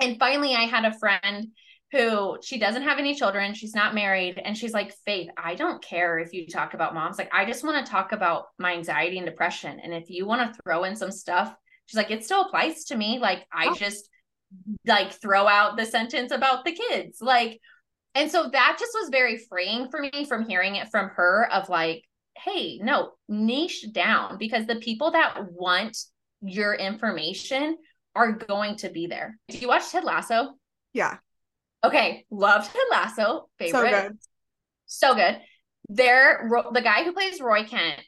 And 0.00 0.18
finally, 0.18 0.54
I 0.54 0.62
had 0.62 0.84
a 0.84 0.98
friend 0.98 1.48
who 1.92 2.38
she 2.42 2.58
doesn't 2.58 2.82
have 2.82 2.98
any 2.98 3.14
children. 3.14 3.52
She's 3.52 3.74
not 3.74 3.94
married. 3.94 4.40
And 4.42 4.56
she's 4.56 4.72
like, 4.72 4.94
Faith, 5.04 5.28
I 5.36 5.54
don't 5.54 5.82
care 5.82 6.18
if 6.18 6.32
you 6.32 6.46
talk 6.46 6.74
about 6.74 6.94
moms. 6.94 7.18
Like, 7.18 7.30
I 7.32 7.44
just 7.44 7.64
want 7.64 7.84
to 7.84 7.90
talk 7.90 8.12
about 8.12 8.44
my 8.58 8.74
anxiety 8.74 9.18
and 9.18 9.26
depression. 9.26 9.80
And 9.80 9.92
if 9.92 10.08
you 10.08 10.26
want 10.26 10.54
to 10.54 10.62
throw 10.62 10.84
in 10.84 10.94
some 10.94 11.10
stuff, 11.10 11.52
she's 11.86 11.96
like, 11.96 12.10
it 12.10 12.24
still 12.24 12.42
applies 12.42 12.84
to 12.84 12.96
me. 12.96 13.18
Like, 13.18 13.44
I 13.52 13.68
oh. 13.68 13.74
just 13.74 14.08
like 14.86 15.12
throw 15.12 15.46
out 15.46 15.76
the 15.76 15.86
sentence 15.86 16.32
about 16.32 16.64
the 16.64 16.72
kids. 16.72 17.18
Like, 17.20 17.60
and 18.14 18.30
so 18.30 18.48
that 18.50 18.76
just 18.78 18.92
was 19.00 19.10
very 19.10 19.38
freeing 19.38 19.88
for 19.90 20.00
me 20.00 20.24
from 20.24 20.48
hearing 20.48 20.76
it 20.76 20.90
from 20.90 21.10
her 21.10 21.48
of 21.52 21.68
like, 21.68 22.04
hey, 22.36 22.78
no, 22.82 23.12
niche 23.28 23.86
down 23.92 24.38
because 24.38 24.66
the 24.66 24.76
people 24.76 25.12
that 25.12 25.52
want 25.52 25.96
your 26.40 26.74
information 26.74 27.76
are 28.14 28.32
going 28.32 28.76
to 28.76 28.90
be 28.90 29.06
there. 29.06 29.38
Do 29.48 29.58
you 29.58 29.68
watch 29.68 29.90
Ted 29.90 30.04
Lasso? 30.04 30.54
Yeah. 30.92 31.18
Okay, 31.84 32.26
loved 32.30 32.70
Ted 32.72 32.82
Lasso. 32.90 33.48
Favorite. 33.58 33.90
So 33.90 34.08
good. 34.08 34.18
So 34.86 35.14
good. 35.14 35.40
There, 35.88 36.50
the 36.72 36.82
guy 36.82 37.04
who 37.04 37.12
plays 37.12 37.40
Roy 37.40 37.64
Kent 37.64 38.00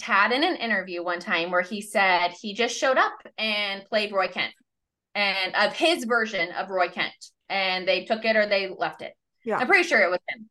had 0.00 0.32
in 0.32 0.44
an 0.44 0.56
interview 0.56 1.02
one 1.02 1.20
time 1.20 1.50
where 1.50 1.62
he 1.62 1.80
said 1.80 2.28
he 2.40 2.54
just 2.54 2.76
showed 2.76 2.98
up 2.98 3.14
and 3.38 3.84
played 3.86 4.12
Roy 4.12 4.28
Kent 4.28 4.52
and 5.14 5.54
of 5.54 5.72
his 5.72 6.04
version 6.04 6.52
of 6.52 6.70
Roy 6.70 6.88
Kent, 6.88 7.14
and 7.48 7.88
they 7.88 8.04
took 8.04 8.24
it 8.24 8.36
or 8.36 8.46
they 8.46 8.68
left 8.68 9.02
it. 9.02 9.14
Yeah, 9.44 9.56
I'm 9.58 9.66
pretty 9.66 9.88
sure 9.88 10.02
it 10.02 10.10
was 10.10 10.20
him. 10.28 10.48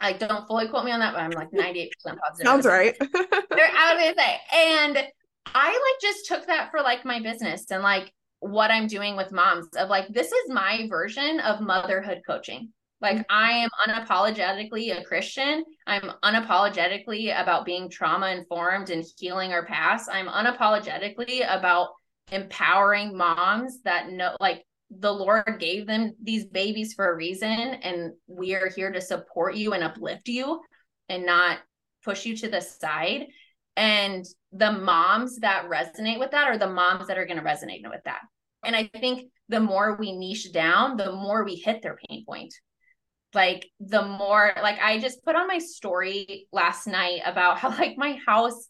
I 0.00 0.12
don't 0.12 0.46
fully 0.48 0.68
quote 0.68 0.84
me 0.84 0.90
on 0.90 1.00
that, 1.00 1.14
but 1.14 1.20
I'm 1.22 1.30
like 1.30 1.50
98% 1.52 1.88
positive. 2.04 2.44
Sounds 2.44 2.66
right. 2.66 2.96
They're 2.98 3.70
out 3.76 3.96
of 3.96 4.14
say. 4.16 4.40
And 4.52 4.98
I 5.46 5.68
like 5.68 6.00
just 6.00 6.26
took 6.26 6.46
that 6.46 6.70
for 6.70 6.80
like 6.80 7.04
my 7.04 7.20
business 7.20 7.70
and 7.70 7.82
like 7.82 8.12
what 8.40 8.70
I'm 8.70 8.86
doing 8.86 9.16
with 9.16 9.32
moms 9.32 9.68
of 9.76 9.88
like, 9.88 10.08
this 10.08 10.32
is 10.32 10.50
my 10.50 10.86
version 10.88 11.40
of 11.40 11.60
motherhood 11.60 12.22
coaching. 12.26 12.70
Like, 13.00 13.16
mm-hmm. 13.16 13.36
I 13.36 13.50
am 13.50 13.70
unapologetically 13.86 14.96
a 14.96 15.04
Christian. 15.04 15.64
I'm 15.86 16.12
unapologetically 16.22 17.40
about 17.40 17.66
being 17.66 17.90
trauma 17.90 18.28
informed 18.28 18.90
and 18.90 19.04
healing 19.18 19.52
our 19.52 19.66
past. 19.66 20.08
I'm 20.10 20.28
unapologetically 20.28 21.44
about 21.48 21.88
empowering 22.30 23.16
moms 23.16 23.82
that 23.82 24.10
know, 24.10 24.36
like, 24.38 24.64
the 25.00 25.10
Lord 25.10 25.56
gave 25.58 25.86
them 25.86 26.12
these 26.22 26.44
babies 26.44 26.92
for 26.92 27.10
a 27.10 27.16
reason, 27.16 27.48
and 27.48 28.12
we 28.26 28.54
are 28.54 28.68
here 28.68 28.92
to 28.92 29.00
support 29.00 29.56
you 29.56 29.72
and 29.72 29.82
uplift 29.82 30.28
you 30.28 30.60
and 31.08 31.24
not 31.24 31.58
push 32.04 32.26
you 32.26 32.36
to 32.36 32.48
the 32.48 32.60
side. 32.60 33.26
And 33.76 34.24
the 34.52 34.72
moms 34.72 35.38
that 35.38 35.68
resonate 35.68 36.18
with 36.18 36.32
that 36.32 36.48
are 36.48 36.58
the 36.58 36.68
moms 36.68 37.06
that 37.06 37.18
are 37.18 37.24
going 37.24 37.38
to 37.38 37.44
resonate 37.44 37.88
with 37.88 38.02
that. 38.04 38.20
And 38.64 38.76
I 38.76 38.90
think 39.00 39.30
the 39.48 39.60
more 39.60 39.96
we 39.96 40.12
niche 40.12 40.52
down, 40.52 40.96
the 40.96 41.12
more 41.12 41.44
we 41.44 41.56
hit 41.56 41.82
their 41.82 41.98
pain 42.08 42.24
point. 42.24 42.54
Like 43.34 43.66
the 43.80 44.02
more, 44.02 44.52
like 44.62 44.78
I 44.78 44.98
just 44.98 45.24
put 45.24 45.36
on 45.36 45.48
my 45.48 45.58
story 45.58 46.46
last 46.52 46.86
night 46.86 47.20
about 47.24 47.58
how, 47.58 47.70
like, 47.78 47.96
my 47.96 48.18
house, 48.26 48.66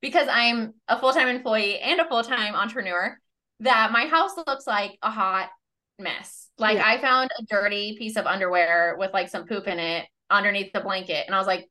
because 0.00 0.26
I'm 0.30 0.74
a 0.88 0.98
full 0.98 1.12
time 1.12 1.28
employee 1.28 1.78
and 1.78 2.00
a 2.00 2.08
full 2.08 2.22
time 2.22 2.54
entrepreneur, 2.54 3.18
that 3.60 3.92
my 3.92 4.06
house 4.06 4.36
looks 4.36 4.66
like 4.66 4.98
a 5.02 5.10
hot 5.10 5.50
mess. 5.98 6.48
Like 6.58 6.76
yeah. 6.76 6.86
I 6.86 7.00
found 7.00 7.30
a 7.38 7.44
dirty 7.44 7.96
piece 7.98 8.16
of 8.16 8.26
underwear 8.26 8.96
with 8.98 9.12
like 9.12 9.28
some 9.28 9.46
poop 9.46 9.66
in 9.66 9.78
it 9.78 10.06
underneath 10.30 10.72
the 10.72 10.80
blanket. 10.80 11.24
And 11.26 11.34
I 11.34 11.38
was 11.38 11.46
like, 11.46 11.68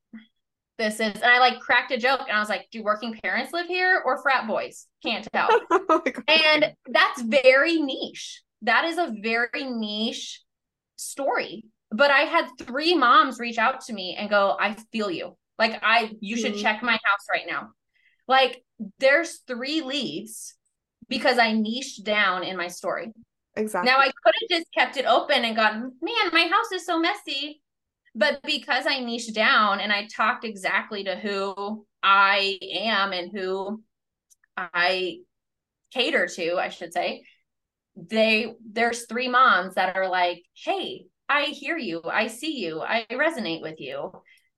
this 0.77 0.95
is, 0.95 1.13
and 1.13 1.23
I 1.23 1.39
like 1.39 1.59
cracked 1.59 1.91
a 1.91 1.97
joke 1.97 2.21
and 2.27 2.35
I 2.35 2.39
was 2.39 2.49
like, 2.49 2.67
do 2.71 2.83
working 2.83 3.17
parents 3.23 3.53
live 3.53 3.67
here 3.67 4.01
or 4.05 4.21
frat 4.21 4.47
boys? 4.47 4.87
Can't 5.03 5.27
tell. 5.33 5.49
oh 5.71 6.01
and 6.27 6.73
that's 6.87 7.21
very 7.21 7.77
niche. 7.77 8.41
That 8.61 8.85
is 8.85 8.97
a 8.97 9.13
very 9.21 9.63
niche 9.63 10.41
story. 10.97 11.65
But 11.91 12.11
I 12.11 12.21
had 12.21 12.47
three 12.59 12.95
moms 12.95 13.39
reach 13.39 13.57
out 13.57 13.81
to 13.85 13.93
me 13.93 14.15
and 14.19 14.29
go, 14.29 14.57
I 14.59 14.75
feel 14.91 15.09
you. 15.09 15.37
Like, 15.57 15.79
I, 15.81 16.11
you 16.19 16.35
should 16.35 16.53
mm-hmm. 16.53 16.61
check 16.61 16.83
my 16.83 16.91
house 16.91 17.25
right 17.31 17.45
now. 17.47 17.69
Like, 18.27 18.63
there's 18.99 19.39
three 19.47 19.81
leads 19.81 20.55
because 21.07 21.37
I 21.37 21.53
niched 21.53 22.03
down 22.03 22.43
in 22.43 22.57
my 22.57 22.67
story. 22.67 23.13
Exactly. 23.55 23.89
Now 23.89 23.99
I 23.99 24.05
could 24.07 24.33
have 24.41 24.49
just 24.49 24.65
kept 24.73 24.97
it 24.97 25.05
open 25.05 25.45
and 25.45 25.55
gone, 25.55 25.93
man, 26.01 26.31
my 26.33 26.47
house 26.47 26.71
is 26.73 26.85
so 26.85 26.99
messy. 26.99 27.61
But 28.15 28.39
because 28.43 28.85
I 28.87 28.99
niched 28.99 29.35
down 29.35 29.81
and 29.81 29.91
I 29.91 30.07
talked 30.07 30.45
exactly 30.45 31.03
to 31.03 31.17
who 31.17 31.85
I 32.01 32.57
am 32.61 33.11
and 33.11 33.29
who 33.29 33.83
I 34.57 35.17
cater 35.93 36.25
to, 36.27 36.55
I 36.55 36.69
should 36.69 36.93
say, 36.93 37.23
they 37.97 38.53
there's 38.71 39.05
three 39.05 39.27
moms 39.27 39.75
that 39.75 39.97
are 39.97 40.07
like, 40.07 40.43
hey, 40.55 41.05
I 41.27 41.45
hear 41.45 41.77
you, 41.77 42.01
I 42.05 42.27
see 42.27 42.57
you, 42.57 42.81
I 42.81 43.05
resonate 43.11 43.61
with 43.61 43.81
you. 43.81 44.11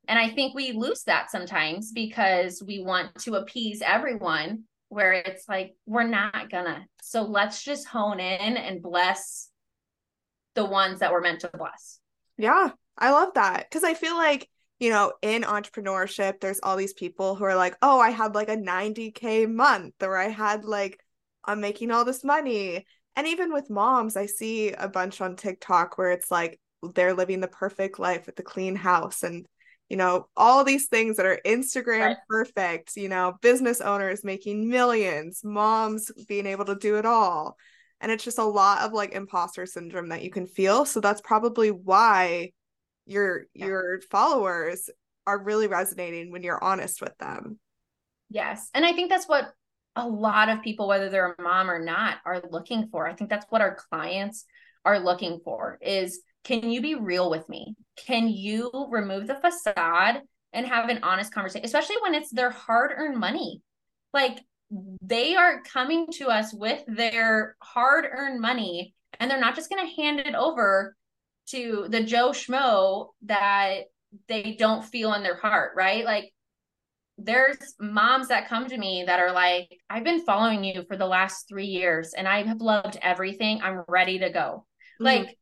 And 0.07 0.19
I 0.19 0.29
think 0.29 0.53
we 0.53 0.71
lose 0.71 1.03
that 1.03 1.31
sometimes 1.31 1.91
because 1.91 2.63
we 2.65 2.79
want 2.79 3.13
to 3.23 3.35
appease 3.35 3.81
everyone 3.81 4.63
where 4.89 5.13
it's 5.13 5.49
like 5.49 5.75
we're 5.85 6.03
not 6.03 6.49
gonna. 6.49 6.85
So 7.01 7.23
let's 7.23 7.63
just 7.63 7.87
hone 7.87 8.19
in 8.19 8.55
and 8.55 8.81
bless 8.81 9.49
the 10.53 10.65
ones 10.65 10.99
that 10.99 11.11
we're 11.11 11.21
meant 11.21 11.41
to 11.41 11.49
bless. 11.53 11.99
Yeah 12.37 12.69
i 12.97 13.11
love 13.11 13.33
that 13.35 13.65
because 13.69 13.83
i 13.83 13.93
feel 13.93 14.15
like 14.15 14.49
you 14.79 14.89
know 14.89 15.13
in 15.21 15.43
entrepreneurship 15.43 16.39
there's 16.39 16.59
all 16.61 16.75
these 16.75 16.93
people 16.93 17.35
who 17.35 17.43
are 17.43 17.55
like 17.55 17.75
oh 17.81 17.99
i 17.99 18.09
had 18.09 18.35
like 18.35 18.49
a 18.49 18.57
90k 18.57 19.49
month 19.49 19.93
or 20.01 20.17
i 20.17 20.27
had 20.27 20.65
like 20.65 20.99
i'm 21.45 21.61
making 21.61 21.91
all 21.91 22.05
this 22.05 22.23
money 22.23 22.85
and 23.15 23.27
even 23.27 23.53
with 23.53 23.69
moms 23.69 24.15
i 24.15 24.25
see 24.25 24.71
a 24.71 24.87
bunch 24.87 25.21
on 25.21 25.35
tiktok 25.35 25.97
where 25.97 26.11
it's 26.11 26.31
like 26.31 26.59
they're 26.93 27.13
living 27.13 27.39
the 27.39 27.47
perfect 27.47 27.99
life 27.99 28.25
with 28.25 28.35
the 28.35 28.43
clean 28.43 28.75
house 28.75 29.23
and 29.23 29.47
you 29.89 29.95
know, 29.95 30.27
all 30.35 30.63
these 30.63 30.87
things 30.87 31.17
that 31.17 31.25
are 31.25 31.39
Instagram 31.45 31.99
right. 31.99 32.17
perfect, 32.29 32.97
you 32.97 33.07
know, 33.07 33.37
business 33.41 33.79
owners 33.79 34.23
making 34.23 34.69
millions, 34.69 35.41
moms 35.43 36.11
being 36.27 36.45
able 36.45 36.65
to 36.65 36.75
do 36.75 36.97
it 36.97 37.05
all. 37.05 37.57
And 38.01 38.11
it's 38.11 38.23
just 38.23 38.37
a 38.37 38.43
lot 38.43 38.81
of 38.81 38.91
like 38.91 39.13
imposter 39.13 39.65
syndrome 39.65 40.09
that 40.09 40.23
you 40.23 40.29
can 40.29 40.45
feel. 40.45 40.85
So 40.85 40.99
that's 40.99 41.21
probably 41.21 41.71
why 41.71 42.51
your 43.07 43.45
yeah. 43.53 43.65
your 43.65 44.01
followers 44.11 44.89
are 45.25 45.43
really 45.43 45.67
resonating 45.67 46.31
when 46.31 46.43
you're 46.43 46.63
honest 46.63 47.01
with 47.01 47.17
them. 47.17 47.59
Yes. 48.29 48.69
And 48.73 48.85
I 48.85 48.93
think 48.93 49.09
that's 49.09 49.27
what 49.27 49.51
a 49.95 50.07
lot 50.07 50.49
of 50.49 50.61
people 50.61 50.87
whether 50.87 51.09
they're 51.09 51.35
a 51.37 51.41
mom 51.41 51.69
or 51.69 51.83
not 51.83 52.17
are 52.25 52.41
looking 52.51 52.87
for. 52.91 53.07
I 53.07 53.13
think 53.13 53.29
that's 53.29 53.45
what 53.49 53.61
our 53.61 53.75
clients 53.89 54.45
are 54.85 54.99
looking 54.99 55.39
for 55.43 55.77
is 55.81 56.21
can 56.43 56.69
you 56.69 56.81
be 56.81 56.95
real 56.95 57.29
with 57.29 57.47
me? 57.49 57.75
Can 58.05 58.29
you 58.29 58.71
remove 58.89 59.27
the 59.27 59.35
facade 59.35 60.21
and 60.53 60.65
have 60.65 60.89
an 60.89 60.99
honest 61.03 61.33
conversation, 61.33 61.65
especially 61.65 61.97
when 62.01 62.15
it's 62.15 62.31
their 62.31 62.51
hard 62.51 62.91
earned 62.95 63.17
money? 63.17 63.61
Like 64.13 64.39
they 65.01 65.35
are 65.35 65.61
coming 65.63 66.07
to 66.13 66.27
us 66.27 66.53
with 66.53 66.83
their 66.87 67.57
hard 67.61 68.05
earned 68.09 68.39
money 68.39 68.93
and 69.19 69.29
they're 69.29 69.39
not 69.39 69.55
just 69.55 69.69
going 69.69 69.85
to 69.85 70.01
hand 70.01 70.19
it 70.19 70.35
over 70.35 70.95
to 71.47 71.87
the 71.89 72.03
Joe 72.03 72.29
Schmo 72.29 73.09
that 73.23 73.81
they 74.27 74.55
don't 74.57 74.85
feel 74.85 75.13
in 75.13 75.23
their 75.23 75.37
heart, 75.37 75.73
right? 75.75 76.05
Like 76.05 76.31
there's 77.17 77.57
moms 77.79 78.27
that 78.27 78.47
come 78.47 78.67
to 78.67 78.77
me 78.77 79.03
that 79.07 79.19
are 79.19 79.31
like, 79.31 79.69
I've 79.89 80.03
been 80.03 80.23
following 80.23 80.63
you 80.63 80.83
for 80.87 80.97
the 80.97 81.07
last 81.07 81.47
three 81.47 81.65
years 81.65 82.13
and 82.13 82.27
I 82.27 82.43
have 82.43 82.61
loved 82.61 82.97
everything. 83.01 83.61
I'm 83.61 83.83
ready 83.87 84.19
to 84.19 84.29
go. 84.29 84.65
Mm-hmm. 85.01 85.05
Like 85.05 85.37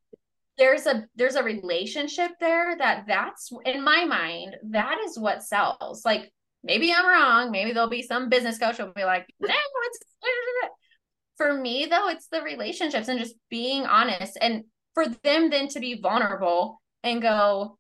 there's 0.57 0.85
a 0.85 1.05
there's 1.15 1.35
a 1.35 1.43
relationship 1.43 2.31
there 2.39 2.77
that 2.77 3.05
that's 3.07 3.49
in 3.65 3.83
my 3.83 4.05
mind 4.05 4.55
that 4.69 4.97
is 5.05 5.19
what 5.19 5.43
sells 5.43 6.05
like 6.05 6.31
maybe 6.63 6.93
i'm 6.93 7.05
wrong 7.05 7.51
maybe 7.51 7.73
there'll 7.73 7.89
be 7.89 8.01
some 8.01 8.29
business 8.29 8.57
coach 8.57 8.77
who'll 8.77 8.93
be 8.93 9.03
like 9.03 9.27
no 9.39 9.53
it's 9.83 9.99
for 11.37 11.53
me 11.53 11.87
though 11.89 12.07
it's 12.07 12.27
the 12.27 12.41
relationships 12.41 13.07
and 13.07 13.19
just 13.19 13.35
being 13.49 13.85
honest 13.85 14.37
and 14.39 14.63
for 14.95 15.05
them 15.23 15.51
then 15.51 15.67
to 15.67 15.79
be 15.79 16.01
vulnerable 16.01 16.81
and 17.03 17.21
go 17.21 17.77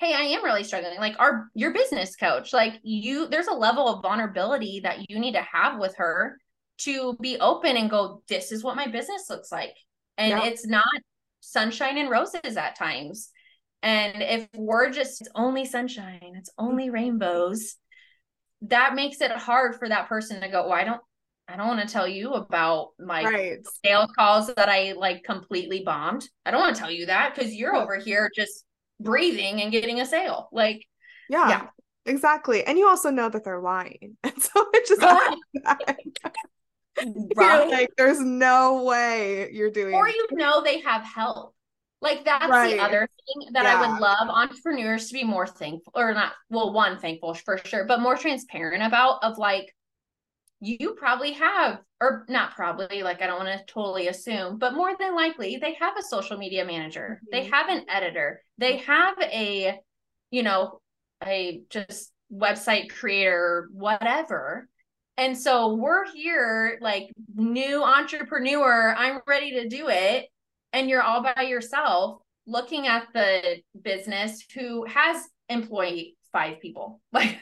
hey 0.00 0.12
i 0.12 0.22
am 0.22 0.44
really 0.44 0.64
struggling 0.64 0.98
like 0.98 1.14
our 1.20 1.48
your 1.54 1.72
business 1.72 2.16
coach 2.16 2.52
like 2.52 2.80
you 2.82 3.28
there's 3.28 3.46
a 3.46 3.54
level 3.54 3.86
of 3.86 4.02
vulnerability 4.02 4.80
that 4.80 5.08
you 5.08 5.20
need 5.20 5.34
to 5.34 5.42
have 5.42 5.78
with 5.78 5.94
her 5.96 6.36
to 6.78 7.16
be 7.20 7.38
open 7.38 7.76
and 7.76 7.90
go 7.90 8.22
this 8.28 8.50
is 8.50 8.64
what 8.64 8.74
my 8.74 8.88
business 8.88 9.30
looks 9.30 9.52
like 9.52 9.76
and 10.20 10.30
yeah. 10.30 10.44
it's 10.44 10.66
not 10.66 10.84
sunshine 11.40 11.98
and 11.98 12.10
roses 12.10 12.56
at 12.56 12.76
times. 12.76 13.30
And 13.82 14.22
if 14.22 14.46
we're 14.54 14.90
just 14.90 15.22
it's 15.22 15.30
only 15.34 15.64
sunshine, 15.64 16.34
it's 16.36 16.50
only 16.58 16.90
rainbows, 16.90 17.76
that 18.62 18.94
makes 18.94 19.20
it 19.22 19.30
hard 19.32 19.76
for 19.76 19.88
that 19.88 20.08
person 20.08 20.42
to 20.42 20.48
go, 20.48 20.64
well, 20.64 20.72
I 20.72 20.84
don't 20.84 21.00
I 21.50 21.56
don't 21.56 21.66
want 21.66 21.80
to 21.86 21.92
tell 21.92 22.06
you 22.06 22.32
about 22.34 22.90
my 22.98 23.24
right. 23.24 23.58
sales 23.84 24.10
calls 24.16 24.52
that 24.54 24.68
I 24.68 24.92
like 24.92 25.24
completely 25.24 25.82
bombed. 25.84 26.28
I 26.46 26.50
don't 26.50 26.60
want 26.60 26.76
to 26.76 26.80
tell 26.80 26.90
you 26.90 27.06
that 27.06 27.34
because 27.34 27.52
you're 27.52 27.74
over 27.74 27.96
here 27.96 28.30
just 28.34 28.64
breathing 29.00 29.60
and 29.60 29.72
getting 29.72 30.00
a 30.00 30.06
sale. 30.06 30.48
Like, 30.52 30.86
yeah. 31.28 31.48
yeah. 31.48 31.66
exactly. 32.06 32.64
And 32.64 32.78
you 32.78 32.86
also 32.86 33.10
know 33.10 33.28
that 33.28 33.44
they're 33.44 33.60
lying. 33.60 34.16
And 34.22 34.40
so 34.42 34.68
it 34.72 34.86
just 34.86 35.02
right. 37.36 37.68
like, 37.68 37.90
there's 37.96 38.20
no 38.20 38.84
way 38.84 39.50
you're 39.52 39.70
doing 39.70 39.94
or 39.94 40.08
you 40.08 40.28
know 40.32 40.62
they 40.62 40.80
have 40.80 41.02
help. 41.02 41.54
Like 42.02 42.24
that's 42.24 42.48
right. 42.48 42.76
the 42.76 42.82
other 42.82 43.08
thing 43.26 43.52
that 43.52 43.64
yeah. 43.64 43.76
I 43.76 43.80
would 43.80 44.00
love 44.00 44.28
entrepreneurs 44.28 45.08
to 45.08 45.14
be 45.14 45.24
more 45.24 45.46
thankful 45.46 45.92
or 45.94 46.14
not 46.14 46.32
well 46.48 46.72
one 46.72 46.98
thankful 46.98 47.34
for 47.34 47.58
sure 47.58 47.84
but 47.84 48.00
more 48.00 48.16
transparent 48.16 48.82
about 48.82 49.22
of 49.22 49.36
like 49.36 49.70
you 50.60 50.94
probably 50.98 51.32
have 51.32 51.80
or 52.00 52.24
not 52.28 52.54
probably 52.54 53.02
like 53.02 53.22
I 53.22 53.26
don't 53.26 53.44
want 53.44 53.58
to 53.58 53.72
totally 53.72 54.08
assume 54.08 54.58
but 54.58 54.74
more 54.74 54.92
than 54.98 55.14
likely 55.14 55.56
they 55.56 55.74
have 55.74 55.96
a 55.98 56.02
social 56.02 56.36
media 56.36 56.64
manager. 56.64 57.20
Mm-hmm. 57.22 57.26
they 57.32 57.44
have 57.48 57.68
an 57.68 57.84
editor. 57.88 58.42
They 58.58 58.78
have 58.78 59.16
a 59.20 59.78
you 60.30 60.42
know 60.42 60.80
a 61.24 61.62
just 61.70 62.12
website 62.32 62.90
creator 62.90 63.68
whatever. 63.72 64.68
And 65.16 65.36
so 65.36 65.74
we're 65.74 66.10
here 66.12 66.78
like 66.80 67.10
new 67.34 67.82
entrepreneur 67.82 68.94
I'm 68.96 69.20
ready 69.26 69.52
to 69.52 69.68
do 69.68 69.88
it 69.88 70.26
and 70.72 70.88
you're 70.88 71.02
all 71.02 71.22
by 71.22 71.42
yourself 71.42 72.20
looking 72.46 72.86
at 72.86 73.06
the 73.14 73.60
business 73.80 74.44
who 74.54 74.84
has 74.86 75.22
employee 75.48 76.16
five 76.32 76.60
people. 76.60 77.00
Like 77.12 77.38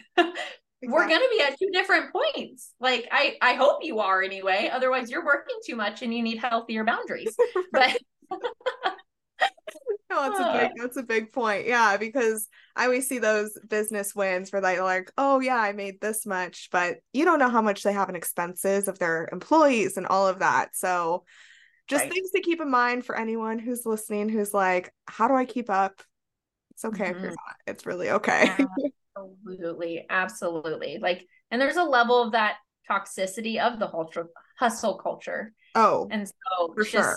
exactly. 0.82 0.88
we're 0.88 1.08
going 1.08 1.20
to 1.20 1.36
be 1.36 1.42
at 1.42 1.58
two 1.58 1.70
different 1.72 2.12
points 2.12 2.72
like 2.80 3.08
i 3.10 3.36
i 3.42 3.54
hope 3.54 3.82
you 3.82 3.98
are 3.98 4.22
anyway 4.22 4.70
otherwise 4.72 5.10
you're 5.10 5.24
working 5.24 5.56
too 5.64 5.76
much 5.76 6.02
and 6.02 6.14
you 6.14 6.22
need 6.22 6.38
healthier 6.38 6.84
boundaries 6.84 7.34
but 7.72 7.98
no, 10.10 10.22
that's 10.22 10.40
a 10.40 10.58
big 10.58 10.70
that's 10.80 10.96
a 10.96 11.02
big 11.02 11.32
point. 11.32 11.66
Yeah, 11.66 11.96
because 11.96 12.48
I 12.74 12.84
always 12.84 13.06
see 13.06 13.18
those 13.18 13.58
business 13.68 14.14
wins 14.14 14.50
where 14.50 14.62
they're 14.62 14.82
like, 14.82 15.12
oh 15.18 15.40
yeah, 15.40 15.58
I 15.58 15.72
made 15.72 16.00
this 16.00 16.24
much, 16.24 16.68
but 16.72 16.98
you 17.12 17.24
don't 17.24 17.38
know 17.38 17.50
how 17.50 17.62
much 17.62 17.82
they 17.82 17.92
have 17.92 18.08
in 18.08 18.16
expenses 18.16 18.88
of 18.88 18.98
their 18.98 19.28
employees 19.32 19.96
and 19.96 20.06
all 20.06 20.26
of 20.26 20.38
that. 20.38 20.74
So 20.76 21.24
just 21.88 22.04
right. 22.04 22.12
things 22.12 22.30
to 22.30 22.40
keep 22.40 22.60
in 22.60 22.70
mind 22.70 23.04
for 23.04 23.16
anyone 23.16 23.58
who's 23.58 23.84
listening 23.84 24.28
who's 24.28 24.54
like, 24.54 24.92
how 25.06 25.28
do 25.28 25.34
I 25.34 25.44
keep 25.44 25.68
up? 25.68 26.02
It's 26.72 26.84
okay 26.84 27.04
mm-hmm. 27.04 27.16
if 27.16 27.22
you're 27.22 27.30
mm-hmm. 27.32 27.46
not. 27.46 27.56
It's 27.66 27.86
really 27.86 28.10
okay. 28.10 28.50
absolutely. 29.18 30.06
Absolutely. 30.08 30.98
Like, 31.00 31.26
and 31.50 31.60
there's 31.60 31.76
a 31.76 31.84
level 31.84 32.22
of 32.22 32.32
that 32.32 32.56
toxicity 32.90 33.60
of 33.60 33.78
the 33.78 33.86
hustle, 33.86 34.28
hustle 34.58 34.98
culture. 34.98 35.52
Oh, 35.74 36.08
and 36.10 36.26
so 36.26 36.72
for 36.74 36.84
just, 36.84 36.92
sure. 36.92 37.16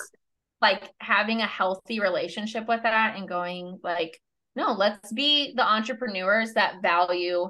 Like 0.61 0.91
having 0.99 1.41
a 1.41 1.47
healthy 1.47 1.99
relationship 1.99 2.67
with 2.67 2.83
that 2.83 3.15
and 3.17 3.27
going 3.27 3.79
like, 3.83 4.19
no, 4.55 4.73
let's 4.73 5.11
be 5.11 5.53
the 5.55 5.67
entrepreneurs 5.67 6.53
that 6.53 6.81
value 6.81 7.49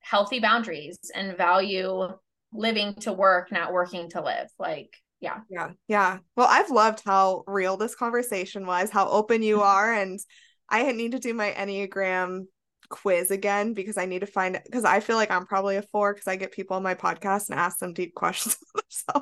healthy 0.00 0.38
boundaries 0.38 0.98
and 1.14 1.36
value 1.36 2.08
living 2.52 2.94
to 3.00 3.12
work, 3.12 3.50
not 3.50 3.72
working 3.72 4.08
to 4.10 4.22
live. 4.22 4.48
Like, 4.58 4.94
yeah 5.20 5.40
yeah 5.48 5.70
yeah 5.88 6.18
well 6.36 6.46
i've 6.48 6.70
loved 6.70 7.02
how 7.04 7.42
real 7.46 7.76
this 7.76 7.94
conversation 7.94 8.66
was 8.66 8.90
how 8.90 9.08
open 9.08 9.42
you 9.42 9.60
are 9.62 9.92
and 9.92 10.20
i 10.68 10.90
need 10.92 11.12
to 11.12 11.18
do 11.18 11.34
my 11.34 11.52
enneagram 11.52 12.44
quiz 12.88 13.32
again 13.32 13.74
because 13.74 13.96
i 13.96 14.06
need 14.06 14.20
to 14.20 14.26
find 14.26 14.60
because 14.64 14.84
i 14.84 15.00
feel 15.00 15.16
like 15.16 15.30
i'm 15.30 15.44
probably 15.44 15.76
a 15.76 15.82
four 15.82 16.14
because 16.14 16.28
i 16.28 16.36
get 16.36 16.52
people 16.52 16.76
on 16.76 16.82
my 16.84 16.94
podcast 16.94 17.50
and 17.50 17.58
ask 17.58 17.78
them 17.78 17.92
deep 17.92 18.14
questions 18.14 18.56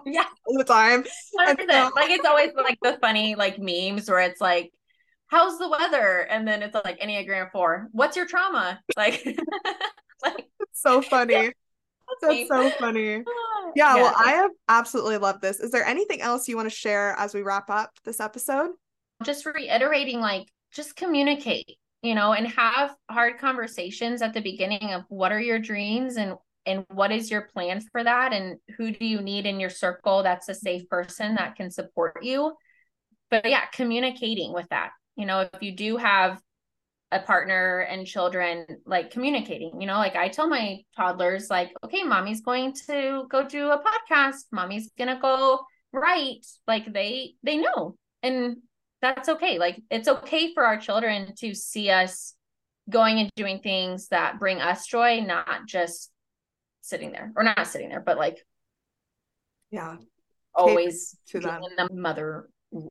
yeah. 0.07 0.25
all 0.47 0.59
the 0.59 0.65
time. 0.65 1.05
So, 1.05 1.91
like 1.95 2.11
it's 2.11 2.27
always 2.27 2.53
like 2.55 2.79
the 2.83 2.99
funny 3.01 3.35
like 3.35 3.59
memes 3.59 4.09
where 4.09 4.21
it's 4.21 4.41
like 4.41 4.73
how's 5.27 5.59
the 5.59 5.69
weather? 5.69 6.27
And 6.31 6.47
then 6.47 6.63
it's 6.63 6.75
like 6.75 7.01
enneagram 7.01 7.51
four 7.51 7.89
what's 7.93 8.17
your 8.17 8.27
trauma? 8.27 8.81
Like 8.97 9.25
like 10.23 10.47
so 10.73 11.03
funny. 11.03 11.53
that's 12.21 12.49
so 12.49 12.71
funny. 12.79 13.11
Yeah, 13.13 13.23
yeah, 13.77 13.95
well, 13.97 14.15
I 14.17 14.33
have 14.33 14.51
absolutely 14.69 15.19
loved 15.19 15.43
this. 15.43 15.61
Is 15.61 15.71
there 15.71 15.85
anything 15.85 16.21
else 16.21 16.49
you 16.49 16.57
want 16.57 16.69
to 16.69 16.75
share 16.75 17.15
as 17.19 17.35
we 17.35 17.43
wrap 17.43 17.71
up 17.71 17.91
this 18.05 18.21
episode? 18.21 18.71
Just 19.23 19.47
reiterating, 19.47 20.21
like, 20.21 20.47
just 20.73 20.97
communicate, 20.97 21.79
you 22.05 22.15
know, 22.15 22.33
and 22.33 22.47
have 22.49 22.95
hard 23.11 23.39
conversations 23.39 24.23
at 24.23 24.35
the 24.35 24.41
beginning 24.41 24.93
of 24.93 25.05
what 25.09 25.33
are 25.33 25.41
your 25.41 25.59
dreams 25.59 26.17
and 26.17 26.35
and 26.67 26.87
what 26.91 27.13
is 27.13 27.31
your 27.31 27.43
plan 27.43 27.81
for 27.93 28.03
that? 28.03 28.33
And 28.33 28.59
who 28.79 28.91
do 28.91 29.05
you 29.05 29.21
need 29.21 29.45
in 29.45 29.61
your 29.61 29.69
circle 29.69 30.23
that's 30.23 30.49
a 30.49 30.55
safe 30.55 30.89
person 30.89 31.35
that 31.35 31.57
can 31.57 31.71
support 31.71 32.23
you? 32.23 32.55
But 33.31 33.49
yeah 33.49 33.67
communicating 33.73 34.53
with 34.53 34.69
that. 34.71 34.91
You 35.17 35.27
know 35.27 35.41
if 35.53 35.63
you 35.63 35.73
do 35.73 35.97
have 35.97 36.41
a 37.13 37.21
partner 37.21 37.81
and 37.81 38.07
children 38.07 38.67
like 38.87 39.13
communicating 39.13 39.81
you 39.81 39.87
know 39.87 39.99
like 39.99 40.17
i 40.17 40.27
tell 40.27 40.49
my 40.49 40.81
toddlers 40.97 41.49
like 41.49 41.71
okay 41.85 42.03
mommy's 42.03 42.41
going 42.41 42.73
to 42.73 43.25
go 43.31 43.47
do 43.47 43.71
a 43.71 43.81
podcast. 43.81 44.47
Mommy's 44.51 44.91
gonna 44.99 45.21
go 45.21 45.61
write. 45.95 46.45
Like 46.67 46.93
they 46.93 47.35
they 47.43 47.57
know. 47.57 47.97
And 48.23 48.59
that's 49.05 49.29
okay 49.29 49.59
like 49.59 49.81
it's 49.91 50.09
okay 50.09 50.55
for 50.55 50.65
our 50.65 50.79
children 50.79 51.35
to 51.37 51.55
see 51.55 51.91
us 51.91 52.35
going 52.89 53.19
and 53.19 53.31
doing 53.37 53.61
things 53.61 54.09
that 54.09 54.39
bring 54.39 54.61
us 54.61 54.87
joy 54.87 55.21
not 55.21 55.67
just 55.67 56.11
sitting 56.81 57.13
there 57.13 57.33
or 57.37 57.43
not 57.43 57.67
sitting 57.67 57.91
there 57.91 58.01
but 58.01 58.17
like 58.17 58.39
yeah 59.71 59.97
always 60.55 61.17
to 61.27 61.39
them 61.39 61.63
in 61.63 61.77
the 61.77 61.95
mother 61.95 62.49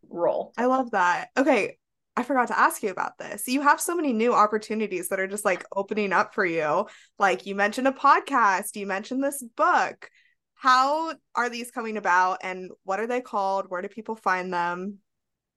role 0.09 0.53
i 0.57 0.65
love 0.65 0.91
that 0.91 1.29
okay 1.35 1.77
I 2.15 2.21
forgot 2.21 2.49
to 2.49 2.59
ask 2.59 2.83
you 2.83 2.91
about 2.91 3.17
this. 3.17 3.47
You 3.47 3.61
have 3.61 3.81
so 3.81 3.95
many 3.95 4.13
new 4.13 4.35
opportunities 4.35 5.09
that 5.09 5.19
are 5.19 5.25
just 5.25 5.43
like 5.43 5.65
opening 5.75 6.13
up 6.13 6.35
for 6.35 6.45
you. 6.45 6.85
Like 7.17 7.47
you 7.47 7.55
mentioned 7.55 7.87
a 7.87 7.91
podcast, 7.91 8.75
you 8.75 8.85
mentioned 8.85 9.23
this 9.23 9.43
book. 9.57 10.11
How 10.53 11.15
are 11.33 11.49
these 11.49 11.71
coming 11.71 11.97
about 11.97 12.37
and 12.43 12.69
what 12.83 12.99
are 12.99 13.07
they 13.07 13.19
called? 13.19 13.65
Where 13.67 13.81
do 13.81 13.87
people 13.87 14.15
find 14.15 14.53
them? 14.53 14.99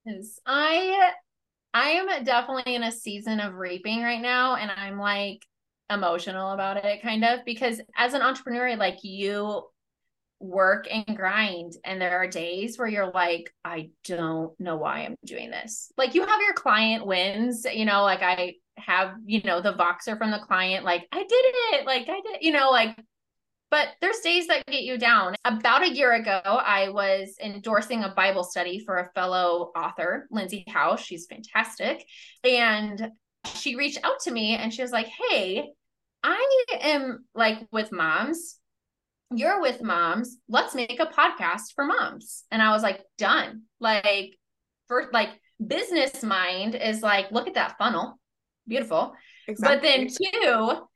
Because 0.07 0.41
I 0.47 1.13
I 1.75 1.91
am 1.91 2.25
definitely 2.25 2.75
in 2.75 2.85
a 2.85 2.93
season 2.93 3.41
of 3.41 3.55
reaping 3.55 4.03
right 4.03 4.21
now 4.21 4.57
and 4.57 4.71
I'm 4.71 4.99
like 4.99 5.45
emotional 5.91 6.53
about 6.53 6.85
it 6.85 7.03
kind 7.03 7.25
of 7.25 7.45
because 7.45 7.81
as 7.97 8.15
an 8.15 8.23
entrepreneur 8.23 8.75
like 8.77 9.05
you 9.05 9.63
work 10.41 10.87
and 10.91 11.17
grind 11.17 11.75
and 11.85 12.01
there 12.01 12.19
are 12.19 12.27
days 12.27 12.77
where 12.77 12.89
you're 12.89 13.11
like 13.11 13.55
i 13.65 13.89
don't 14.05 14.59
know 14.61 14.77
why 14.77 15.05
i'm 15.05 15.17
doing 15.25 15.51
this. 15.51 15.93
Like 15.97 16.15
you 16.15 16.27
have 16.27 16.41
your 16.41 16.55
client 16.55 17.07
wins 17.07 17.67
you 17.73 17.85
know 17.85 18.03
like 18.03 18.23
i 18.23 18.55
have 18.77 19.15
you 19.25 19.43
know 19.43 19.61
the 19.61 19.73
voxer 19.75 20.19
from 20.19 20.31
the 20.31 20.39
client 20.39 20.85
like 20.85 21.07
i 21.13 21.19
did 21.19 21.31
it 21.31 21.87
like 21.87 22.09
i 22.09 22.21
did 22.21 22.43
you 22.43 22.53
know 22.53 22.71
like 22.71 22.99
but 23.71 23.89
there's 24.01 24.19
days 24.21 24.47
that 24.47 24.65
get 24.67 24.83
you 24.83 24.99
down 24.99 25.35
about 25.45 25.83
a 25.83 25.91
year 25.91 26.15
ago 26.15 26.41
i 26.45 26.89
was 26.89 27.37
endorsing 27.43 28.05
a 28.05 28.11
bible 28.11 28.45
study 28.45 28.79
for 28.79 28.99
a 28.99 29.11
fellow 29.15 29.71
author 29.77 30.27
lindsay 30.31 30.65
Howe. 30.69 30.97
she's 30.97 31.27
fantastic 31.27 32.05
and 32.45 33.11
she 33.55 33.77
reached 33.77 34.01
out 34.05 34.21
to 34.21 34.31
me 34.31 34.57
and 34.57 34.73
she 34.73 34.83
was 34.83 34.93
like 34.93 35.09
hey 35.31 35.71
i 36.23 36.65
am 36.81 37.25
like 37.35 37.67
with 37.71 37.93
moms 37.93 38.59
you're 39.35 39.61
with 39.61 39.83
moms. 39.83 40.39
Let's 40.49 40.75
make 40.75 41.01
a 41.01 41.07
podcast 41.07 41.75
for 41.75 41.85
moms. 41.85 42.45
And 42.51 42.63
I 42.63 42.71
was 42.71 42.83
like, 42.83 43.03
done. 43.19 43.63
Like, 43.81 44.37
for 44.89 45.09
like 45.13 45.31
business 45.65 46.23
mind 46.23 46.75
is 46.75 47.03
like, 47.03 47.31
look 47.33 47.49
at 47.49 47.55
that 47.55 47.77
funnel. 47.79 48.19
Beautiful. 48.69 49.15
Exactly. 49.49 49.77
But 49.77 49.83
then 49.83 50.09
two, 50.09 50.87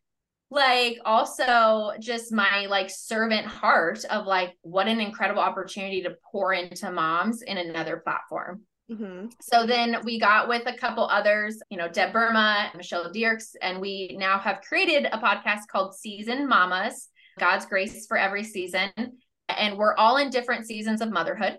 like 0.51 0.99
also 1.05 1.93
just 2.01 2.33
my 2.33 2.67
like 2.67 2.91
servant 2.91 3.47
heart 3.47 4.05
of 4.07 4.27
like 4.27 4.57
what 4.63 4.89
an 4.89 5.01
incredible 5.01 5.41
opportunity 5.41 6.03
to 6.03 6.17
pour 6.31 6.53
into 6.53 6.91
moms 6.91 7.43
in 7.43 7.57
another 7.57 7.99
platform. 7.99 8.63
Mm-hmm. 8.91 9.27
So 9.41 9.67
then 9.67 9.99
we 10.03 10.19
got 10.19 10.49
with 10.49 10.67
a 10.67 10.77
couple 10.77 11.07
others, 11.07 11.61
you 11.71 11.77
know, 11.77 11.89
Deb 11.89 12.13
Burma, 12.13 12.73
Michelle 12.77 13.13
Dierks, 13.13 13.55
and 13.63 13.81
we 13.81 14.17
now 14.19 14.39
have 14.39 14.63
created 14.63 15.07
a 15.13 15.19
podcast 15.19 15.69
called 15.71 15.95
Seasoned 15.95 16.49
Mamas 16.49 17.09
God's 17.39 17.67
grace 17.67 18.07
for 18.07 18.19
every 18.19 18.45
season. 18.45 18.91
And 19.49 19.79
we're 19.79 19.95
all 19.97 20.19
in 20.19 20.31
different 20.31 20.67
seasons 20.67 21.01
of 21.01 21.11
motherhood. 21.11 21.59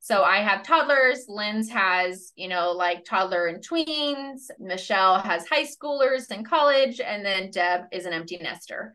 So 0.00 0.22
I 0.22 0.38
have 0.38 0.62
toddlers, 0.62 1.26
Lynn's 1.28 1.68
has, 1.70 2.32
you 2.36 2.48
know, 2.48 2.72
like 2.72 3.04
toddler 3.04 3.46
and 3.46 3.66
tweens, 3.66 4.50
Michelle 4.58 5.18
has 5.20 5.46
high 5.46 5.66
schoolers 5.66 6.30
and 6.30 6.48
college, 6.48 7.00
and 7.00 7.24
then 7.24 7.50
Deb 7.50 7.82
is 7.92 8.06
an 8.06 8.12
empty 8.12 8.38
nester. 8.38 8.94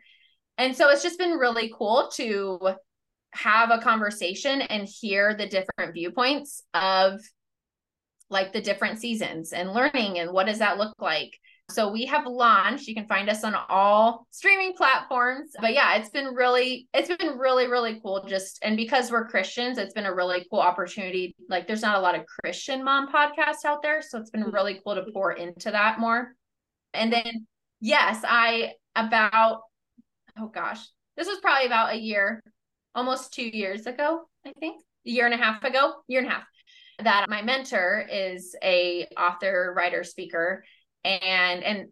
And 0.58 0.76
so 0.76 0.90
it's 0.90 1.04
just 1.04 1.20
been 1.20 1.38
really 1.38 1.74
cool 1.78 2.10
to 2.16 2.76
have 3.32 3.72
a 3.72 3.80
conversation 3.80 4.62
and 4.62 4.88
hear 4.88 5.34
the 5.34 5.48
different 5.48 5.94
viewpoints 5.94 6.64
of 6.74 7.20
like 8.30 8.54
the 8.54 8.62
different 8.62 9.00
seasons 9.00 9.54
and 9.54 9.74
learning 9.74 10.20
and 10.20 10.32
what 10.32 10.46
does 10.46 10.60
that 10.60 10.78
look 10.78 10.96
like 11.00 11.38
so 11.70 11.92
we 11.92 12.06
have 12.06 12.26
launched. 12.26 12.88
You 12.88 12.96
can 12.96 13.08
find 13.08 13.30
us 13.30 13.44
on 13.44 13.56
all 13.70 14.28
streaming 14.32 14.74
platforms. 14.74 15.52
But 15.60 15.74
yeah, 15.74 15.96
it's 15.96 16.10
been 16.10 16.28
really, 16.28 16.88
it's 16.94 17.08
been 17.16 17.38
really, 17.38 17.68
really 17.68 18.00
cool. 18.02 18.24
Just 18.28 18.60
and 18.64 18.76
because 18.76 19.12
we're 19.12 19.28
Christians, 19.28 19.78
it's 19.78 19.94
been 19.94 20.06
a 20.06 20.14
really 20.14 20.46
cool 20.50 20.60
opportunity. 20.60 21.36
Like 21.50 21.68
there's 21.68 21.82
not 21.82 21.98
a 21.98 22.02
lot 22.02 22.16
of 22.16 22.26
Christian 22.26 22.84
mom 22.84 23.12
podcasts 23.12 23.66
out 23.66 23.82
there. 23.82 24.02
So 24.02 24.20
it's 24.20 24.30
been 24.30 24.42
mm-hmm. 24.42 24.54
really 24.54 24.82
cool 24.84 24.96
to 24.96 25.06
pour 25.14 25.32
into 25.32 25.72
that 25.72 26.00
more. 26.00 26.36
And 26.94 27.12
then 27.12 27.48
yes, 27.80 28.24
I 28.28 28.74
about 28.96 29.62
oh 30.38 30.48
gosh, 30.48 30.80
this 31.16 31.28
was 31.28 31.40
probably 31.40 31.68
about 31.68 31.94
a 31.94 32.00
year, 32.00 32.44
almost 32.94 33.34
two 33.34 33.48
years 33.48 33.86
ago, 33.86 34.28
I 34.46 34.52
think, 34.60 34.82
a 35.06 35.10
year 35.10 35.26
and 35.26 35.34
a 35.34 35.38
half 35.38 35.64
ago, 35.64 35.94
year 36.08 36.22
and 36.22 36.30
a 36.30 36.34
half, 36.34 36.44
that 37.04 37.30
my 37.30 37.42
mentor 37.42 38.06
is 38.12 38.56
a 38.64 39.08
author, 39.18 39.74
writer, 39.76 40.04
speaker, 40.04 40.64
and 41.04 41.64
and 41.64 41.88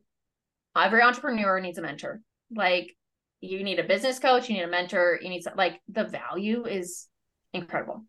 every 0.75 1.01
entrepreneur 1.01 1.59
needs 1.59 1.77
a 1.77 1.81
mentor. 1.81 2.21
Like 2.53 2.95
you 3.41 3.63
need 3.63 3.79
a 3.79 3.83
business 3.83 4.19
coach, 4.19 4.49
you 4.49 4.55
need 4.55 4.63
a 4.63 4.67
mentor, 4.67 5.19
you 5.21 5.29
need 5.29 5.43
some, 5.43 5.55
like 5.55 5.81
the 5.89 6.05
value 6.05 6.65
is 6.65 7.07
incredible. 7.53 8.05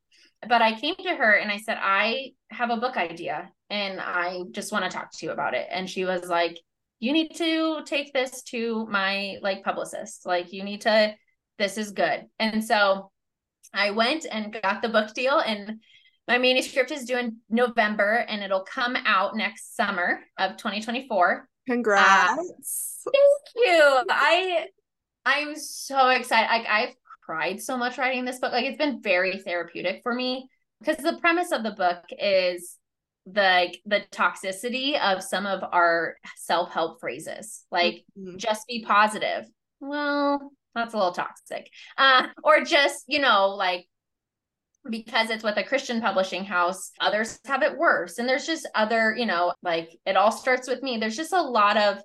But 0.46 0.60
I 0.60 0.78
came 0.78 0.96
to 0.96 1.14
her 1.14 1.32
and 1.32 1.50
I 1.50 1.58
said, 1.58 1.78
I 1.80 2.32
have 2.50 2.70
a 2.70 2.76
book 2.76 2.96
idea 2.96 3.50
and 3.70 4.00
I 4.00 4.42
just 4.50 4.72
want 4.72 4.84
to 4.84 4.90
talk 4.90 5.10
to 5.12 5.26
you 5.26 5.32
about 5.32 5.54
it. 5.54 5.66
And 5.70 5.88
she 5.88 6.04
was 6.04 6.28
like, 6.28 6.58
you 6.98 7.12
need 7.12 7.34
to 7.36 7.82
take 7.84 8.12
this 8.12 8.42
to 8.44 8.86
my 8.86 9.38
like 9.40 9.64
publicist. 9.64 10.26
Like 10.26 10.52
you 10.52 10.64
need 10.64 10.82
to, 10.82 11.14
this 11.58 11.78
is 11.78 11.92
good. 11.92 12.24
And 12.38 12.64
so 12.64 13.10
I 13.72 13.90
went 13.90 14.26
and 14.30 14.56
got 14.62 14.82
the 14.82 14.88
book 14.88 15.14
deal 15.14 15.38
and 15.38 15.80
my 16.28 16.38
manuscript 16.38 16.90
is 16.90 17.04
due 17.04 17.18
in 17.18 17.38
November 17.50 18.24
and 18.28 18.42
it'll 18.42 18.64
come 18.64 18.96
out 19.04 19.36
next 19.36 19.76
summer 19.76 20.20
of 20.38 20.56
2024. 20.56 21.48
Congrats. 21.68 23.02
Uh, 23.06 23.10
thank 23.12 23.66
you. 23.66 24.04
I 24.10 24.66
I'm 25.24 25.56
so 25.56 26.08
excited. 26.08 26.48
Like 26.48 26.66
I've 26.68 26.94
cried 27.24 27.60
so 27.60 27.76
much 27.76 27.98
writing 27.98 28.24
this 28.24 28.38
book. 28.38 28.52
Like 28.52 28.64
it's 28.64 28.78
been 28.78 29.00
very 29.02 29.38
therapeutic 29.38 30.00
for 30.02 30.14
me 30.14 30.48
because 30.80 31.02
the 31.02 31.18
premise 31.20 31.52
of 31.52 31.62
the 31.62 31.72
book 31.72 32.04
is 32.10 32.78
the 33.26 33.74
the 33.86 34.02
toxicity 34.10 35.00
of 35.00 35.22
some 35.22 35.46
of 35.46 35.62
our 35.72 36.16
self-help 36.36 36.98
phrases 37.00 37.64
like 37.70 38.04
mm-hmm. 38.18 38.36
just 38.36 38.66
be 38.66 38.84
positive 38.84 39.46
well 39.78 40.50
that's 40.74 40.92
a 40.92 40.96
little 40.96 41.12
toxic 41.12 41.70
uh 41.98 42.26
or 42.42 42.64
just 42.64 43.04
you 43.06 43.20
know 43.20 43.50
like 43.50 43.86
because 44.90 45.30
it's 45.30 45.44
with 45.44 45.56
a 45.56 45.64
christian 45.64 46.00
publishing 46.00 46.44
house 46.44 46.90
others 47.00 47.38
have 47.46 47.62
it 47.62 47.76
worse. 47.76 48.18
And 48.18 48.28
there's 48.28 48.46
just 48.46 48.68
other 48.74 49.14
you 49.16 49.26
know 49.26 49.54
like 49.62 49.96
it 50.06 50.16
all 50.16 50.32
starts 50.32 50.68
with 50.68 50.82
me. 50.82 50.98
There's 50.98 51.16
just 51.16 51.32
a 51.32 51.42
lot 51.42 51.76
of 51.76 51.98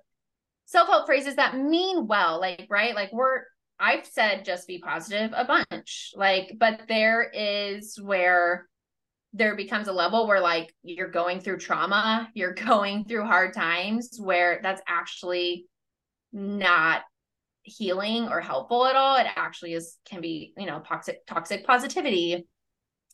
self-help 0.65 1.05
phrases 1.05 1.35
that 1.35 1.57
mean 1.57 2.07
well 2.07 2.39
like 2.39 2.67
right? 2.69 2.95
Like 2.95 3.11
we're 3.11 3.43
i've 3.79 4.07
said 4.07 4.43
just 4.43 4.67
be 4.67 4.79
positive 4.79 5.31
a 5.35 5.45
bunch. 5.45 6.11
Like 6.15 6.53
but 6.59 6.81
there 6.87 7.29
is 7.33 7.99
where 7.99 8.67
there 9.33 9.55
becomes 9.55 9.87
a 9.87 9.93
level 9.93 10.27
where 10.27 10.41
like 10.41 10.73
you're 10.83 11.09
going 11.09 11.39
through 11.39 11.57
trauma, 11.57 12.29
you're 12.33 12.53
going 12.67 13.05
through 13.05 13.25
hard 13.25 13.53
times 13.53 14.17
where 14.19 14.59
that's 14.61 14.81
actually 14.87 15.65
not 16.31 17.01
healing 17.63 18.29
or 18.29 18.39
helpful 18.39 18.85
at 18.85 18.95
all. 18.95 19.17
It 19.17 19.27
actually 19.35 19.73
is 19.73 19.97
can 20.05 20.21
be, 20.21 20.53
you 20.57 20.65
know, 20.65 20.79
toxic 20.79 21.25
toxic 21.25 21.65
positivity 21.65 22.47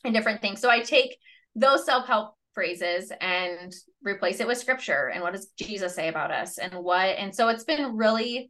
and 0.04 0.14
different 0.14 0.40
things. 0.40 0.60
So 0.60 0.70
I 0.70 0.80
take 0.80 1.16
those 1.54 1.84
self-help 1.84 2.34
phrases 2.54 3.10
and 3.20 3.72
replace 4.02 4.40
it 4.40 4.46
with 4.46 4.58
scripture 4.58 5.10
and 5.12 5.22
what 5.22 5.32
does 5.32 5.48
Jesus 5.58 5.94
say 5.94 6.08
about 6.08 6.30
us 6.30 6.58
and 6.58 6.72
what 6.74 7.16
and 7.18 7.34
so 7.34 7.48
it's 7.48 7.64
been 7.64 7.96
really 7.96 8.48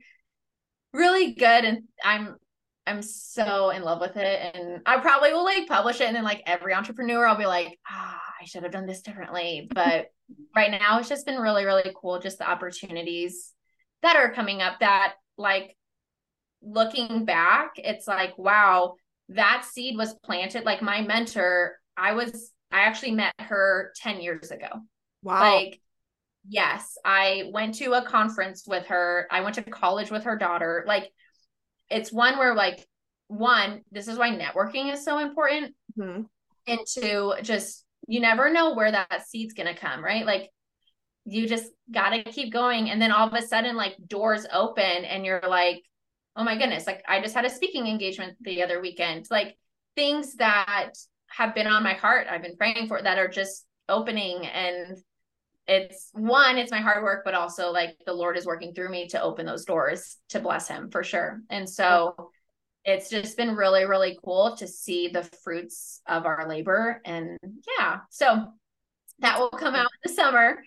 really 0.93 1.33
good 1.33 1.65
and 1.65 1.85
I'm 2.05 2.37
I'm 2.87 3.03
so 3.03 3.71
in 3.71 3.83
love 3.83 4.01
with 4.01 4.17
it. 4.17 4.55
And 4.55 4.83
I 4.85 4.99
probably 4.99 5.33
will 5.33 5.45
like 5.45 5.67
publish 5.67 6.01
it. 6.01 6.07
And 6.07 6.17
then 6.17 6.25
like 6.25 6.43
every 6.47 6.75
entrepreneur, 6.75 7.27
I'll 7.27 7.37
be 7.37 7.47
like, 7.47 7.79
ah, 7.89 8.21
I 8.41 8.45
should 8.45 8.63
have 8.63 8.73
done 8.73 8.87
this 8.87 9.01
differently. 9.01 9.69
But 9.73 10.07
right 10.57 10.71
now 10.71 10.99
it's 10.99 11.09
just 11.09 11.27
been 11.27 11.41
really, 11.41 11.65
really 11.65 11.93
cool. 11.97 12.19
Just 12.19 12.39
the 12.39 12.51
opportunities 12.51 13.53
that 14.03 14.17
are 14.17 14.33
coming 14.33 14.61
up 14.61 14.81
that 14.81 15.15
like 15.39 15.77
looking 16.63 17.25
back, 17.25 17.73
it's 17.77 18.07
like, 18.07 18.37
wow, 18.37 18.97
that 19.31 19.65
seed 19.71 19.97
was 19.97 20.15
planted. 20.25 20.65
Like 20.65 20.83
my 20.83 21.03
mentor, 21.03 21.79
I 21.97 22.13
was, 22.13 22.51
I 22.71 22.81
actually 22.81 23.13
met 23.13 23.35
her 23.39 23.93
10 23.97 24.21
years 24.21 24.51
ago. 24.51 24.69
Wow. 25.23 25.41
Like, 25.41 25.81
yes, 26.49 26.99
I 27.05 27.51
went 27.53 27.77
to 27.77 27.93
a 27.93 28.05
conference 28.05 28.65
with 28.67 28.87
her. 28.87 29.27
I 29.31 29.41
went 29.41 29.55
to 29.57 29.63
college 29.63 30.11
with 30.11 30.25
her 30.25 30.37
daughter. 30.37 30.85
Like, 30.87 31.11
it's 31.91 32.13
one 32.13 32.39
where 32.39 32.55
like 32.55 32.87
one 33.29 33.83
this 33.91 34.09
is 34.09 34.19
why 34.19 34.31
networking 34.31 34.93
is 34.93 35.05
so 35.05 35.19
important 35.19 35.75
mm-hmm. 35.99 36.23
and 36.67 36.81
two 36.87 37.35
just 37.43 37.85
you 38.07 38.21
never 38.21 38.51
know 38.51 38.75
where 38.75 38.91
that 38.91 39.27
seed's 39.27 39.55
going 39.55 39.73
to 39.73 39.81
come 39.81 40.05
right 40.05 40.27
like 40.27 40.51
you 41.25 41.49
just 41.49 41.71
got 41.91 42.11
to 42.11 42.23
keep 42.25 42.53
going 42.53 42.91
and 42.91 43.01
then 43.01 43.11
all 43.11 43.27
of 43.27 43.35
a 43.35 43.47
sudden 43.47 43.77
like 43.77 43.97
doors 44.07 44.47
open 44.53 44.83
and 44.83 45.25
you're 45.25 45.41
like 45.49 45.83
oh 46.37 46.45
my 46.45 46.57
goodness 46.57 46.87
like 46.87 47.03
i 47.09 47.21
just 47.21 47.35
had 47.35 47.45
a 47.45 47.51
speaking 47.51 47.87
engagement 47.87 48.37
the 48.41 48.63
other 48.63 48.81
weekend 48.81 49.27
like 49.31 49.57
things 49.95 50.35
that 50.37 50.93
have 51.29 51.55
been 51.55 51.67
on 51.67 51.83
my 51.83 51.95
heart 51.95 52.27
i've 52.31 52.43
been 52.43 52.57
praying 52.57 52.87
for 52.89 53.01
that 53.01 53.19
are 53.19 53.29
just 53.29 53.67
opening 53.89 54.47
and 54.47 54.97
it's 55.67 56.11
one 56.13 56.59
it's 56.59 56.71
my 56.71 56.81
hard 56.81 57.03
work 57.03 57.23
but 57.25 57.35
also 57.35 57.71
like 57.71 57.97
the 58.05 58.13
lord 58.13 58.37
is 58.37 58.45
working 58.47 58.75
through 58.75 58.91
me 58.91 59.09
to 59.09 59.23
open 59.23 59.47
those 59.47 59.65
doors 59.65 60.19
to 60.29 60.41
bless 60.41 60.69
him 60.69 60.91
for 60.91 61.03
sure. 61.03 61.41
And 61.49 61.69
so 61.69 62.31
it's 62.85 63.09
just 63.09 63.37
been 63.37 63.55
really 63.57 63.85
really 63.85 64.19
cool 64.23 64.57
to 64.57 64.67
see 64.67 65.09
the 65.09 65.23
fruits 65.43 66.03
of 66.07 66.27
our 66.27 66.47
labor 66.49 67.01
and 67.05 67.39
yeah 67.79 68.01
so 68.11 68.47
that 69.21 69.39
will 69.39 69.51
come 69.51 69.75
out 69.75 69.87
in 69.87 70.11
the 70.11 70.15
summer 70.15 70.59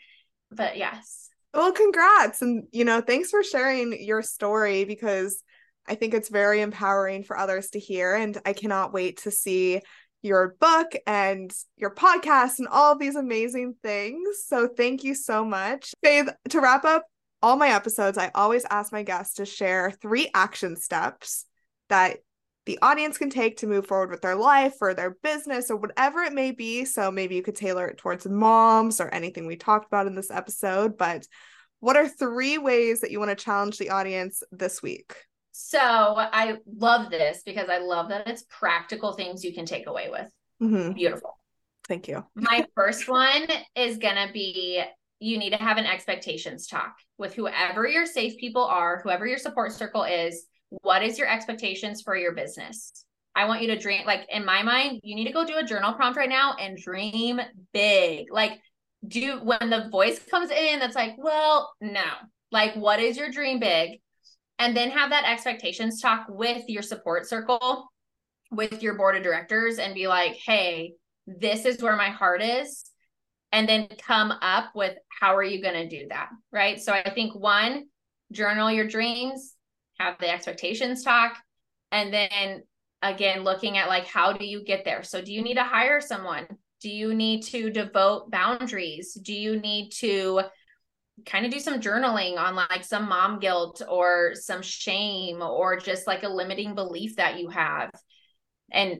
but 0.51 0.78
yes. 0.78 1.30
Well 1.53 1.72
congrats 1.72 2.41
and 2.41 2.63
you 2.72 2.86
know 2.86 3.01
thanks 3.01 3.30
for 3.30 3.43
sharing 3.43 4.03
your 4.03 4.24
story 4.24 4.84
because 4.84 5.43
i 5.88 5.95
think 5.95 6.13
it's 6.13 6.29
very 6.29 6.61
empowering 6.61 7.23
for 7.23 7.38
others 7.38 7.69
to 7.69 7.79
hear 7.79 8.15
and 8.15 8.38
i 8.45 8.53
cannot 8.53 8.93
wait 8.93 9.17
to 9.17 9.31
see 9.31 9.81
your 10.21 10.55
book 10.59 10.93
and 11.05 11.51
your 11.77 11.93
podcast 11.93 12.59
and 12.59 12.67
all 12.67 12.97
these 12.97 13.15
amazing 13.15 13.75
things. 13.83 14.43
So 14.45 14.67
thank 14.67 15.03
you 15.03 15.15
so 15.15 15.45
much. 15.45 15.93
Faith, 16.03 16.29
to 16.49 16.61
wrap 16.61 16.85
up 16.85 17.05
all 17.41 17.55
my 17.55 17.69
episodes, 17.69 18.17
I 18.17 18.31
always 18.33 18.65
ask 18.69 18.91
my 18.91 19.03
guests 19.03 19.35
to 19.35 19.45
share 19.45 19.91
three 19.91 20.29
action 20.33 20.75
steps 20.75 21.45
that 21.89 22.17
the 22.65 22.79
audience 22.81 23.17
can 23.17 23.29
take 23.29 23.57
to 23.57 23.67
move 23.67 23.88
forward 23.88 24.09
with 24.09 24.21
their 24.21 24.35
life 24.35 24.75
or 24.81 24.93
their 24.93 25.15
business 25.23 25.71
or 25.71 25.77
whatever 25.77 26.21
it 26.23 26.33
may 26.33 26.51
be. 26.51 26.83
So 26.83 27.09
maybe 27.11 27.35
you 27.35 27.43
could 27.43 27.55
tailor 27.55 27.88
it 27.88 27.97
towards 27.97 28.27
moms 28.27 28.99
or 28.99 29.07
anything 29.07 29.45
we 29.45 29.55
talked 29.55 29.88
about 29.88 30.07
in 30.07 30.15
this 30.15 30.31
episode. 30.31 30.97
But 30.97 31.25
what 31.79 31.95
are 31.95 32.07
three 32.07 32.57
ways 32.57 33.01
that 33.01 33.11
you 33.11 33.19
want 33.19 33.29
to 33.29 33.41
challenge 33.41 33.77
the 33.77 33.91
audience 33.91 34.43
this 34.51 34.81
week? 34.81 35.15
So 35.60 35.80
I 35.80 36.58
love 36.78 37.10
this 37.10 37.41
because 37.43 37.68
I 37.68 37.80
love 37.80 38.10
that 38.10 38.28
it's 38.28 38.45
practical 38.47 39.14
things 39.14 39.43
you 39.43 39.55
can 39.55 39.66
take 39.66 39.88
away 39.88 40.08
with. 40.08 40.32
Mm-hmm. 40.62 40.93
Beautiful. 40.93 41.39
Thank 41.88 42.08
you. 42.08 42.24
My 42.36 42.64
first 42.76 43.10
one 43.10 43.47
is 43.76 43.97
going 43.97 44.28
to 44.28 44.32
be 44.32 44.84
you 45.20 45.39
need 45.39 45.49
to 45.53 45.58
have 45.58 45.78
an 45.78 45.88
expectations 45.88 46.68
talk 46.68 46.93
with 47.18 47.34
whoever 47.34 47.88
your 47.88 48.05
safe 48.05 48.38
people 48.38 48.64
are, 48.64 49.01
whoever 49.01 49.26
your 49.26 49.39
support 49.39 49.72
circle 49.72 50.03
is. 50.03 50.45
What 50.70 51.01
is 51.01 51.18
your 51.18 51.28
expectations 51.28 52.03
for 52.03 52.16
your 52.16 52.36
business? 52.36 52.91
I 53.36 53.45
want 53.45 53.64
you 53.64 53.68
to 53.70 53.80
dream, 53.80 54.05
like 54.05 54.28
in 54.30 54.45
my 54.45 54.62
mind, 54.62 54.99
you 55.01 55.16
need 55.16 55.26
to 55.26 55.34
go 55.34 55.43
do 55.43 55.58
a 55.58 55.64
journal 55.64 55.93
prompt 55.93 56.20
right 56.20 56.30
now 56.30 56.53
and 56.53 56.78
dream 56.78 57.41
big. 57.74 58.32
Like, 58.32 58.60
do 59.08 59.39
when 59.43 59.72
the 59.72 59.89
voice 59.91 60.20
comes 60.20 60.51
in 60.51 60.80
that's 60.80 60.95
like, 60.95 61.16
well, 61.18 61.74
no. 61.82 62.03
Like, 62.51 62.76
what 62.76 62.99
is 62.99 63.18
your 63.18 63.32
dream 63.32 63.60
big? 63.60 64.01
And 64.60 64.76
then 64.76 64.89
have 64.91 65.10
that 65.12 65.26
expectations 65.26 66.01
talk 66.01 66.26
with 66.30 66.64
your 66.68 66.82
support 66.82 67.28
circle 67.28 67.91
with 68.51 68.82
your 68.82 68.95
board 68.95 69.16
of 69.16 69.24
directors 69.24 69.78
and 69.78 69.93
be 69.93 70.08
like 70.08 70.34
hey 70.45 70.93
this 71.28 71.66
is 71.66 71.82
where 71.84 71.97
my 71.97 72.10
heart 72.10 72.41
is. 72.41 72.86
And 73.51 73.68
then 73.68 73.88
come 74.05 74.32
up 74.41 74.72
with 74.76 74.97
how 75.22 75.36
are 75.36 75.43
you 75.43 75.62
going 75.62 75.74
to 75.74 75.88
do 75.88 76.08
that 76.10 76.30
right? 76.51 76.80
So 76.80 76.93
i 76.93 77.10
think 77.10 77.36
one 77.36 77.86
journal 78.32 78.72
your 78.72 78.88
dreams 78.88 79.55
have 79.99 80.18
the 80.20 80.30
expectations 80.30 81.03
talk 81.03 81.38
and 81.91 82.14
then 82.14 82.64
again 83.01 83.43
looking 83.43 83.78
at 83.78 83.88
like 83.88 84.05
how 84.05 84.34
do 84.34 84.45
you 84.45 84.64
get 84.64 84.86
there? 84.86 85.03
So 85.03 85.22
do 85.22 85.32
you 85.32 85.41
need 85.41 85.55
to 85.55 85.64
hire 85.64 86.01
someone? 86.01 86.47
Do 86.82 86.89
you 86.89 87.14
need 87.14 87.43
to 87.45 87.70
devote 87.70 88.30
boundaries? 88.32 89.14
Do 89.14 89.34
you 89.34 89.60
need 89.60 89.91
to 89.99 90.41
kind 91.26 91.45
of 91.45 91.51
do 91.51 91.59
some 91.59 91.80
journaling 91.80 92.38
on 92.38 92.55
like 92.55 92.84
some 92.84 93.09
mom 93.09 93.39
guilt 93.39 93.82
or 93.88 94.32
some 94.36 94.61
shame 94.61 95.41
or 95.41 95.80
just 95.80 96.07
like 96.07 96.24
a 96.24 96.30
limiting 96.30 96.76
belief 96.76 97.15
that 97.15 97.39
you 97.39 97.49
have 97.49 97.89
and 98.72 98.99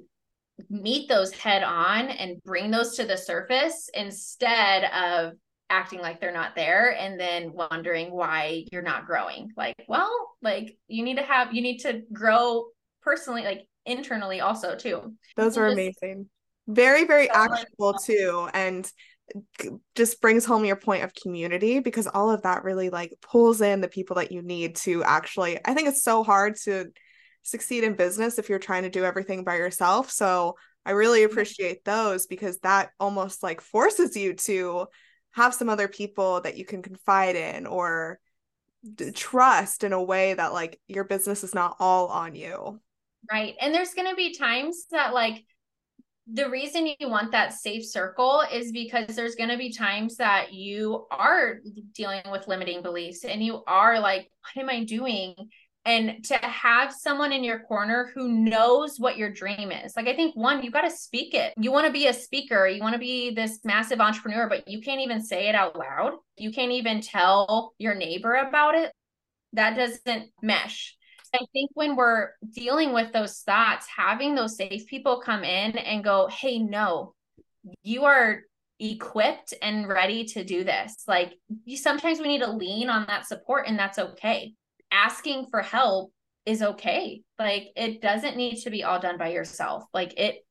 meet 0.70 1.08
those 1.08 1.32
head 1.32 1.64
on 1.64 2.10
and 2.10 2.42
bring 2.44 2.72
those 2.72 2.96
to 2.96 3.06
the 3.06 3.18
surface 3.18 3.90
instead 3.94 4.86
of 4.86 5.34
acting 5.70 6.00
like 6.00 6.20
they're 6.20 6.32
not 6.32 6.56
there 6.56 6.96
and 6.98 7.20
then 7.20 7.52
wondering 7.54 8.12
why 8.12 8.64
you're 8.72 8.82
not 8.82 9.06
growing. 9.06 9.52
Like 9.56 9.76
well 9.88 10.32
like 10.42 10.78
you 10.88 11.04
need 11.04 11.18
to 11.18 11.24
have 11.24 11.54
you 11.54 11.62
need 11.62 11.80
to 11.80 12.02
grow 12.12 12.66
personally 13.02 13.44
like 13.44 13.68
internally 13.86 14.42
also 14.42 14.76
too. 14.76 15.14
Those 15.36 15.58
are 15.58 15.68
amazing. 15.68 16.30
Very 16.68 17.06
very 17.06 17.28
so 17.28 17.34
actionable 17.34 17.94
too 17.94 18.50
and 18.54 18.90
just 19.96 20.22
brings 20.22 20.46
home 20.46 20.66
your 20.66 20.76
point 20.76 21.04
of 21.04 21.14
community 21.14 21.80
because 21.80 22.08
all 22.08 22.30
of 22.30 22.44
that 22.44 22.64
really 22.64 22.90
like 22.90 23.14
pulls 23.22 23.62
in 23.62 23.82
the 23.82 23.88
people 23.88 24.16
that 24.16 24.32
you 24.32 24.42
need 24.42 24.76
to 24.78 25.04
actually 25.04 25.60
I 25.66 25.74
think 25.74 25.90
it's 25.90 26.04
so 26.04 26.24
hard 26.24 26.56
to 26.64 26.88
succeed 27.44 27.84
in 27.84 27.96
business 27.96 28.38
if 28.38 28.50
you're 28.50 28.60
trying 28.60 28.84
to 28.84 28.90
do 28.90 29.06
everything 29.06 29.44
by 29.44 29.56
yourself. 29.56 30.12
So 30.12 30.56
I 30.86 30.92
really 30.92 31.22
mm-hmm. 31.22 31.32
appreciate 31.32 31.86
those 31.86 32.28
because 32.28 32.60
that 32.60 32.90
almost 33.00 33.42
like 33.42 33.62
forces 33.62 34.16
you 34.16 34.34
to 34.34 34.88
have 35.32 35.54
some 35.54 35.70
other 35.70 35.88
people 35.88 36.42
that 36.42 36.58
you 36.58 36.66
can 36.66 36.82
confide 36.82 37.36
in 37.36 37.66
or 37.66 38.20
d- 38.96 39.12
trust 39.12 39.84
in 39.84 39.94
a 39.94 40.02
way 40.02 40.34
that 40.34 40.54
like 40.54 40.80
your 40.88 41.04
business 41.04 41.44
is 41.44 41.54
not 41.54 41.76
all 41.80 42.08
on 42.08 42.36
you. 42.36 42.80
Right. 43.32 43.56
And 43.60 43.74
there's 43.74 43.94
going 43.94 44.10
to 44.10 44.16
be 44.16 44.34
times 44.34 44.86
that 44.92 45.14
like 45.14 45.44
the 46.32 46.50
reason 46.50 46.94
you 47.00 47.10
want 47.10 47.32
that 47.32 47.54
safe 47.54 47.86
circle 47.86 48.44
is 48.52 48.72
because 48.72 49.16
there's 49.16 49.36
going 49.36 49.50
to 49.50 49.58
be 49.58 49.72
times 49.72 50.18
that 50.18 50.52
you 50.54 51.08
are 51.10 51.60
dealing 51.94 52.22
with 52.30 52.48
limiting 52.48 52.82
beliefs 52.82 53.24
and 53.24 53.44
you 53.44 53.64
are 53.66 54.00
like 54.00 54.30
what 54.42 54.62
am 54.62 54.70
i 54.70 54.84
doing? 54.84 55.36
And 55.86 56.22
to 56.26 56.36
have 56.36 56.92
someone 56.92 57.32
in 57.32 57.46
your 57.46 57.60
corner 57.60 58.12
who 58.14 58.28
knows 58.28 59.00
what 59.00 59.18
your 59.18 59.32
dream 59.32 59.72
is 59.72 59.96
like 59.96 60.08
i 60.08 60.16
think 60.16 60.36
one 60.36 60.62
you 60.62 60.70
got 60.70 60.82
to 60.82 60.92
speak 60.92 61.34
it. 61.34 61.54
You 61.58 61.72
want 61.72 61.88
to 61.88 61.94
be 61.94 62.08
a 62.08 62.14
speaker 62.14 62.68
you 62.68 62.82
want 62.82 62.94
to 62.94 63.00
be 63.00 63.34
this 63.34 63.60
massive 63.64 64.02
entrepreneur 64.02 64.50
but 64.50 64.68
you 64.68 64.82
can't 64.82 65.00
even 65.00 65.24
say 65.24 65.48
it 65.48 65.56
out 65.56 65.78
loud. 65.78 66.14
You 66.36 66.52
can't 66.52 66.74
even 66.74 67.00
tell 67.00 67.74
your 67.78 67.96
neighbor 67.96 68.36
about 68.36 68.76
it. 68.76 68.92
That 69.54 69.78
doesn't 69.78 70.30
mesh 70.42 70.97
I 71.40 71.46
think 71.54 71.72
when 71.74 71.96
we're 71.96 72.32
dealing 72.54 72.94
with 72.94 73.14
those 73.14 73.40
thoughts, 73.40 73.88
having 73.96 74.36
those 74.36 74.58
safe 74.58 74.88
people 74.88 75.22
come 75.22 75.44
in 75.44 75.78
and 75.78 76.04
go, 76.04 76.28
hey, 76.28 76.60
no, 76.60 77.14
you 77.84 78.06
are 78.06 78.42
equipped 78.80 79.54
and 79.62 79.88
ready 79.88 80.26
to 80.26 80.44
do 80.44 80.64
this. 80.64 81.04
Like 81.08 81.34
you 81.66 81.78
sometimes 81.78 82.20
we 82.20 82.28
need 82.28 82.42
to 82.42 82.52
lean 82.52 82.90
on 82.90 83.06
that 83.08 83.28
support 83.28 83.68
and 83.68 83.78
that's 83.78 84.00
okay. 84.00 84.54
Asking 84.92 85.48
for 85.50 85.62
help 85.62 86.12
is 86.46 86.62
okay. 86.62 87.22
Like 87.38 87.70
it 87.76 88.02
doesn't 88.02 88.38
need 88.38 88.58
to 88.62 88.70
be 88.70 88.84
all 88.84 89.00
done 89.00 89.18
by 89.18 89.30
yourself. 89.30 89.84
Like 89.94 90.18
it 90.20 90.46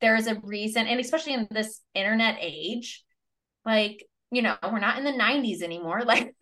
there's 0.00 0.26
a 0.26 0.40
reason 0.42 0.86
and 0.86 1.00
especially 1.00 1.34
in 1.34 1.48
this 1.50 1.80
internet 1.94 2.36
age, 2.40 3.04
like 3.64 4.06
you 4.32 4.42
know, 4.42 4.56
we're 4.62 4.80
not 4.80 4.98
in 4.98 5.04
the 5.04 5.12
90s 5.12 5.62
anymore. 5.62 6.02
Like 6.06 6.34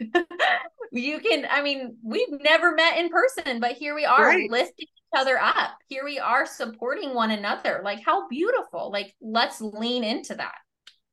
you 0.92 1.20
can, 1.20 1.46
I 1.50 1.62
mean, 1.62 1.96
we've 2.02 2.40
never 2.42 2.74
met 2.74 2.98
in 2.98 3.08
person, 3.08 3.60
but 3.60 3.72
here 3.72 3.94
we 3.94 4.04
are 4.04 4.28
right. 4.28 4.50
lifting 4.50 4.86
each 4.88 5.18
other 5.18 5.38
up. 5.38 5.76
Here 5.88 6.04
we 6.04 6.18
are 6.18 6.46
supporting 6.46 7.14
one 7.14 7.30
another. 7.30 7.80
Like, 7.84 8.00
how 8.04 8.28
beautiful. 8.28 8.90
Like, 8.90 9.14
let's 9.20 9.60
lean 9.60 10.04
into 10.04 10.34
that. 10.34 10.54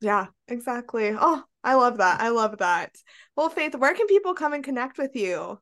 Yeah, 0.01 0.27
exactly. 0.47 1.15
Oh, 1.17 1.43
I 1.63 1.75
love 1.75 1.97
that. 1.97 2.21
I 2.21 2.29
love 2.29 2.57
that. 2.57 2.95
Well, 3.35 3.49
Faith, 3.49 3.75
where 3.75 3.93
can 3.93 4.07
people 4.07 4.33
come 4.33 4.53
and 4.53 4.63
connect 4.63 4.97
with 4.97 5.15
you? 5.15 5.59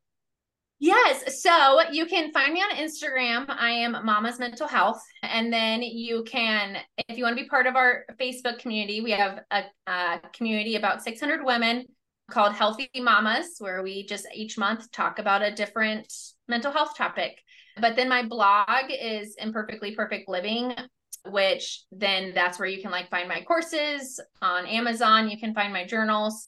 Yes. 0.79 1.43
So 1.43 1.81
you 1.91 2.05
can 2.05 2.31
find 2.31 2.53
me 2.53 2.61
on 2.61 2.77
Instagram. 2.77 3.45
I 3.49 3.71
am 3.71 3.97
Mama's 4.05 4.39
Mental 4.39 4.67
Health. 4.67 5.03
And 5.23 5.51
then 5.51 5.81
you 5.81 6.23
can, 6.23 6.77
if 7.09 7.17
you 7.17 7.25
want 7.25 7.37
to 7.37 7.43
be 7.43 7.49
part 7.49 7.67
of 7.67 7.75
our 7.75 8.05
Facebook 8.17 8.59
community, 8.59 9.01
we 9.01 9.11
have 9.11 9.41
a, 9.51 9.63
a 9.87 10.21
community 10.31 10.77
about 10.77 11.03
600 11.03 11.43
women 11.43 11.85
called 12.29 12.53
Healthy 12.53 12.89
Mamas, 12.97 13.55
where 13.59 13.83
we 13.83 14.05
just 14.05 14.25
each 14.33 14.57
month 14.57 14.91
talk 14.91 15.19
about 15.19 15.41
a 15.41 15.53
different 15.53 16.11
mental 16.47 16.71
health 16.71 16.97
topic. 16.97 17.37
But 17.79 17.95
then 17.95 18.09
my 18.09 18.23
blog 18.23 18.89
is 18.89 19.35
Imperfectly 19.37 19.95
Perfect 19.95 20.27
Living, 20.27 20.73
which 21.25 21.83
then 21.91 22.33
that's 22.33 22.59
where 22.59 22.67
you 22.67 22.81
can 22.81 22.91
like 22.91 23.09
find 23.09 23.27
my 23.27 23.41
courses 23.41 24.19
on 24.41 24.65
Amazon. 24.65 25.29
You 25.29 25.39
can 25.39 25.53
find 25.53 25.71
my 25.71 25.85
journals. 25.85 26.47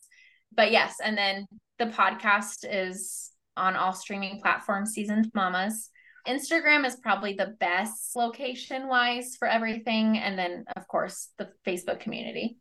But 0.55 0.71
yes, 0.71 0.95
and 1.03 1.17
then 1.17 1.45
the 1.79 1.85
podcast 1.85 2.65
is 2.69 3.31
on 3.55 3.75
all 3.75 3.93
streaming 3.93 4.39
platforms, 4.41 4.91
Seasoned 4.91 5.31
Mamas. 5.33 5.89
Instagram 6.27 6.85
is 6.85 6.97
probably 6.97 7.33
the 7.33 7.55
best 7.59 8.15
location 8.15 8.87
wise 8.87 9.35
for 9.39 9.47
everything. 9.47 10.17
And 10.17 10.37
then, 10.37 10.65
of 10.75 10.87
course, 10.87 11.29
the 11.37 11.49
Facebook 11.65 11.99
community. 11.99 12.57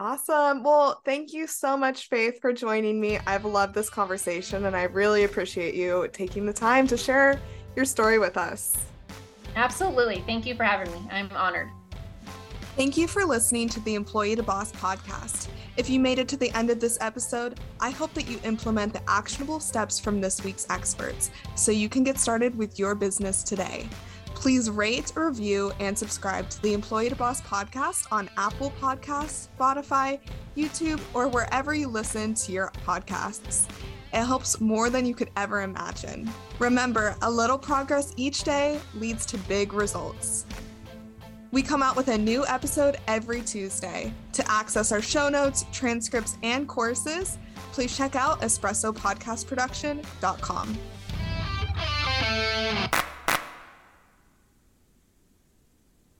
Awesome. 0.00 0.62
Well, 0.62 1.02
thank 1.04 1.34
you 1.34 1.46
so 1.46 1.76
much, 1.76 2.08
Faith, 2.08 2.40
for 2.40 2.54
joining 2.54 2.98
me. 2.98 3.18
I've 3.26 3.44
loved 3.44 3.74
this 3.74 3.90
conversation 3.90 4.64
and 4.64 4.74
I 4.74 4.84
really 4.84 5.24
appreciate 5.24 5.74
you 5.74 6.08
taking 6.10 6.46
the 6.46 6.54
time 6.54 6.86
to 6.86 6.96
share 6.96 7.38
your 7.76 7.84
story 7.84 8.18
with 8.18 8.38
us. 8.38 8.78
Absolutely. 9.56 10.24
Thank 10.26 10.46
you 10.46 10.54
for 10.54 10.64
having 10.64 10.90
me. 10.90 11.06
I'm 11.12 11.30
honored. 11.32 11.68
Thank 12.76 12.96
you 12.96 13.06
for 13.06 13.26
listening 13.26 13.68
to 13.68 13.80
the 13.80 13.94
Employee 13.94 14.36
to 14.36 14.42
Boss 14.42 14.72
podcast. 14.72 15.48
If 15.76 15.90
you 15.90 16.00
made 16.00 16.18
it 16.18 16.28
to 16.28 16.38
the 16.38 16.50
end 16.56 16.70
of 16.70 16.80
this 16.80 16.96
episode, 17.02 17.60
I 17.78 17.90
hope 17.90 18.14
that 18.14 18.26
you 18.26 18.40
implement 18.42 18.94
the 18.94 19.02
actionable 19.06 19.60
steps 19.60 20.00
from 20.00 20.18
this 20.18 20.42
week's 20.42 20.66
experts 20.70 21.30
so 21.56 21.72
you 21.72 21.90
can 21.90 22.04
get 22.04 22.18
started 22.18 22.56
with 22.56 22.78
your 22.78 22.94
business 22.94 23.42
today. 23.42 23.86
Please 24.40 24.70
rate, 24.70 25.12
review, 25.16 25.70
and 25.80 25.96
subscribe 25.96 26.48
to 26.48 26.62
the 26.62 26.72
Employee 26.72 27.10
to 27.10 27.14
Boss 27.14 27.42
podcast 27.42 28.06
on 28.10 28.30
Apple 28.38 28.72
Podcasts, 28.80 29.48
Spotify, 29.58 30.18
YouTube, 30.56 30.98
or 31.12 31.28
wherever 31.28 31.74
you 31.74 31.88
listen 31.88 32.32
to 32.32 32.50
your 32.50 32.72
podcasts. 32.86 33.68
It 34.14 34.24
helps 34.24 34.58
more 34.58 34.88
than 34.88 35.04
you 35.04 35.14
could 35.14 35.28
ever 35.36 35.60
imagine. 35.60 36.26
Remember, 36.58 37.14
a 37.20 37.30
little 37.30 37.58
progress 37.58 38.14
each 38.16 38.42
day 38.42 38.80
leads 38.94 39.26
to 39.26 39.36
big 39.36 39.74
results. 39.74 40.46
We 41.52 41.62
come 41.62 41.82
out 41.82 41.94
with 41.94 42.08
a 42.08 42.16
new 42.16 42.46
episode 42.46 42.96
every 43.08 43.42
Tuesday. 43.42 44.10
To 44.32 44.50
access 44.50 44.90
our 44.90 45.02
show 45.02 45.28
notes, 45.28 45.66
transcripts, 45.70 46.38
and 46.42 46.66
courses, 46.66 47.36
please 47.72 47.94
check 47.94 48.16
out 48.16 48.40
espressopodcastproduction.com. 48.40 50.78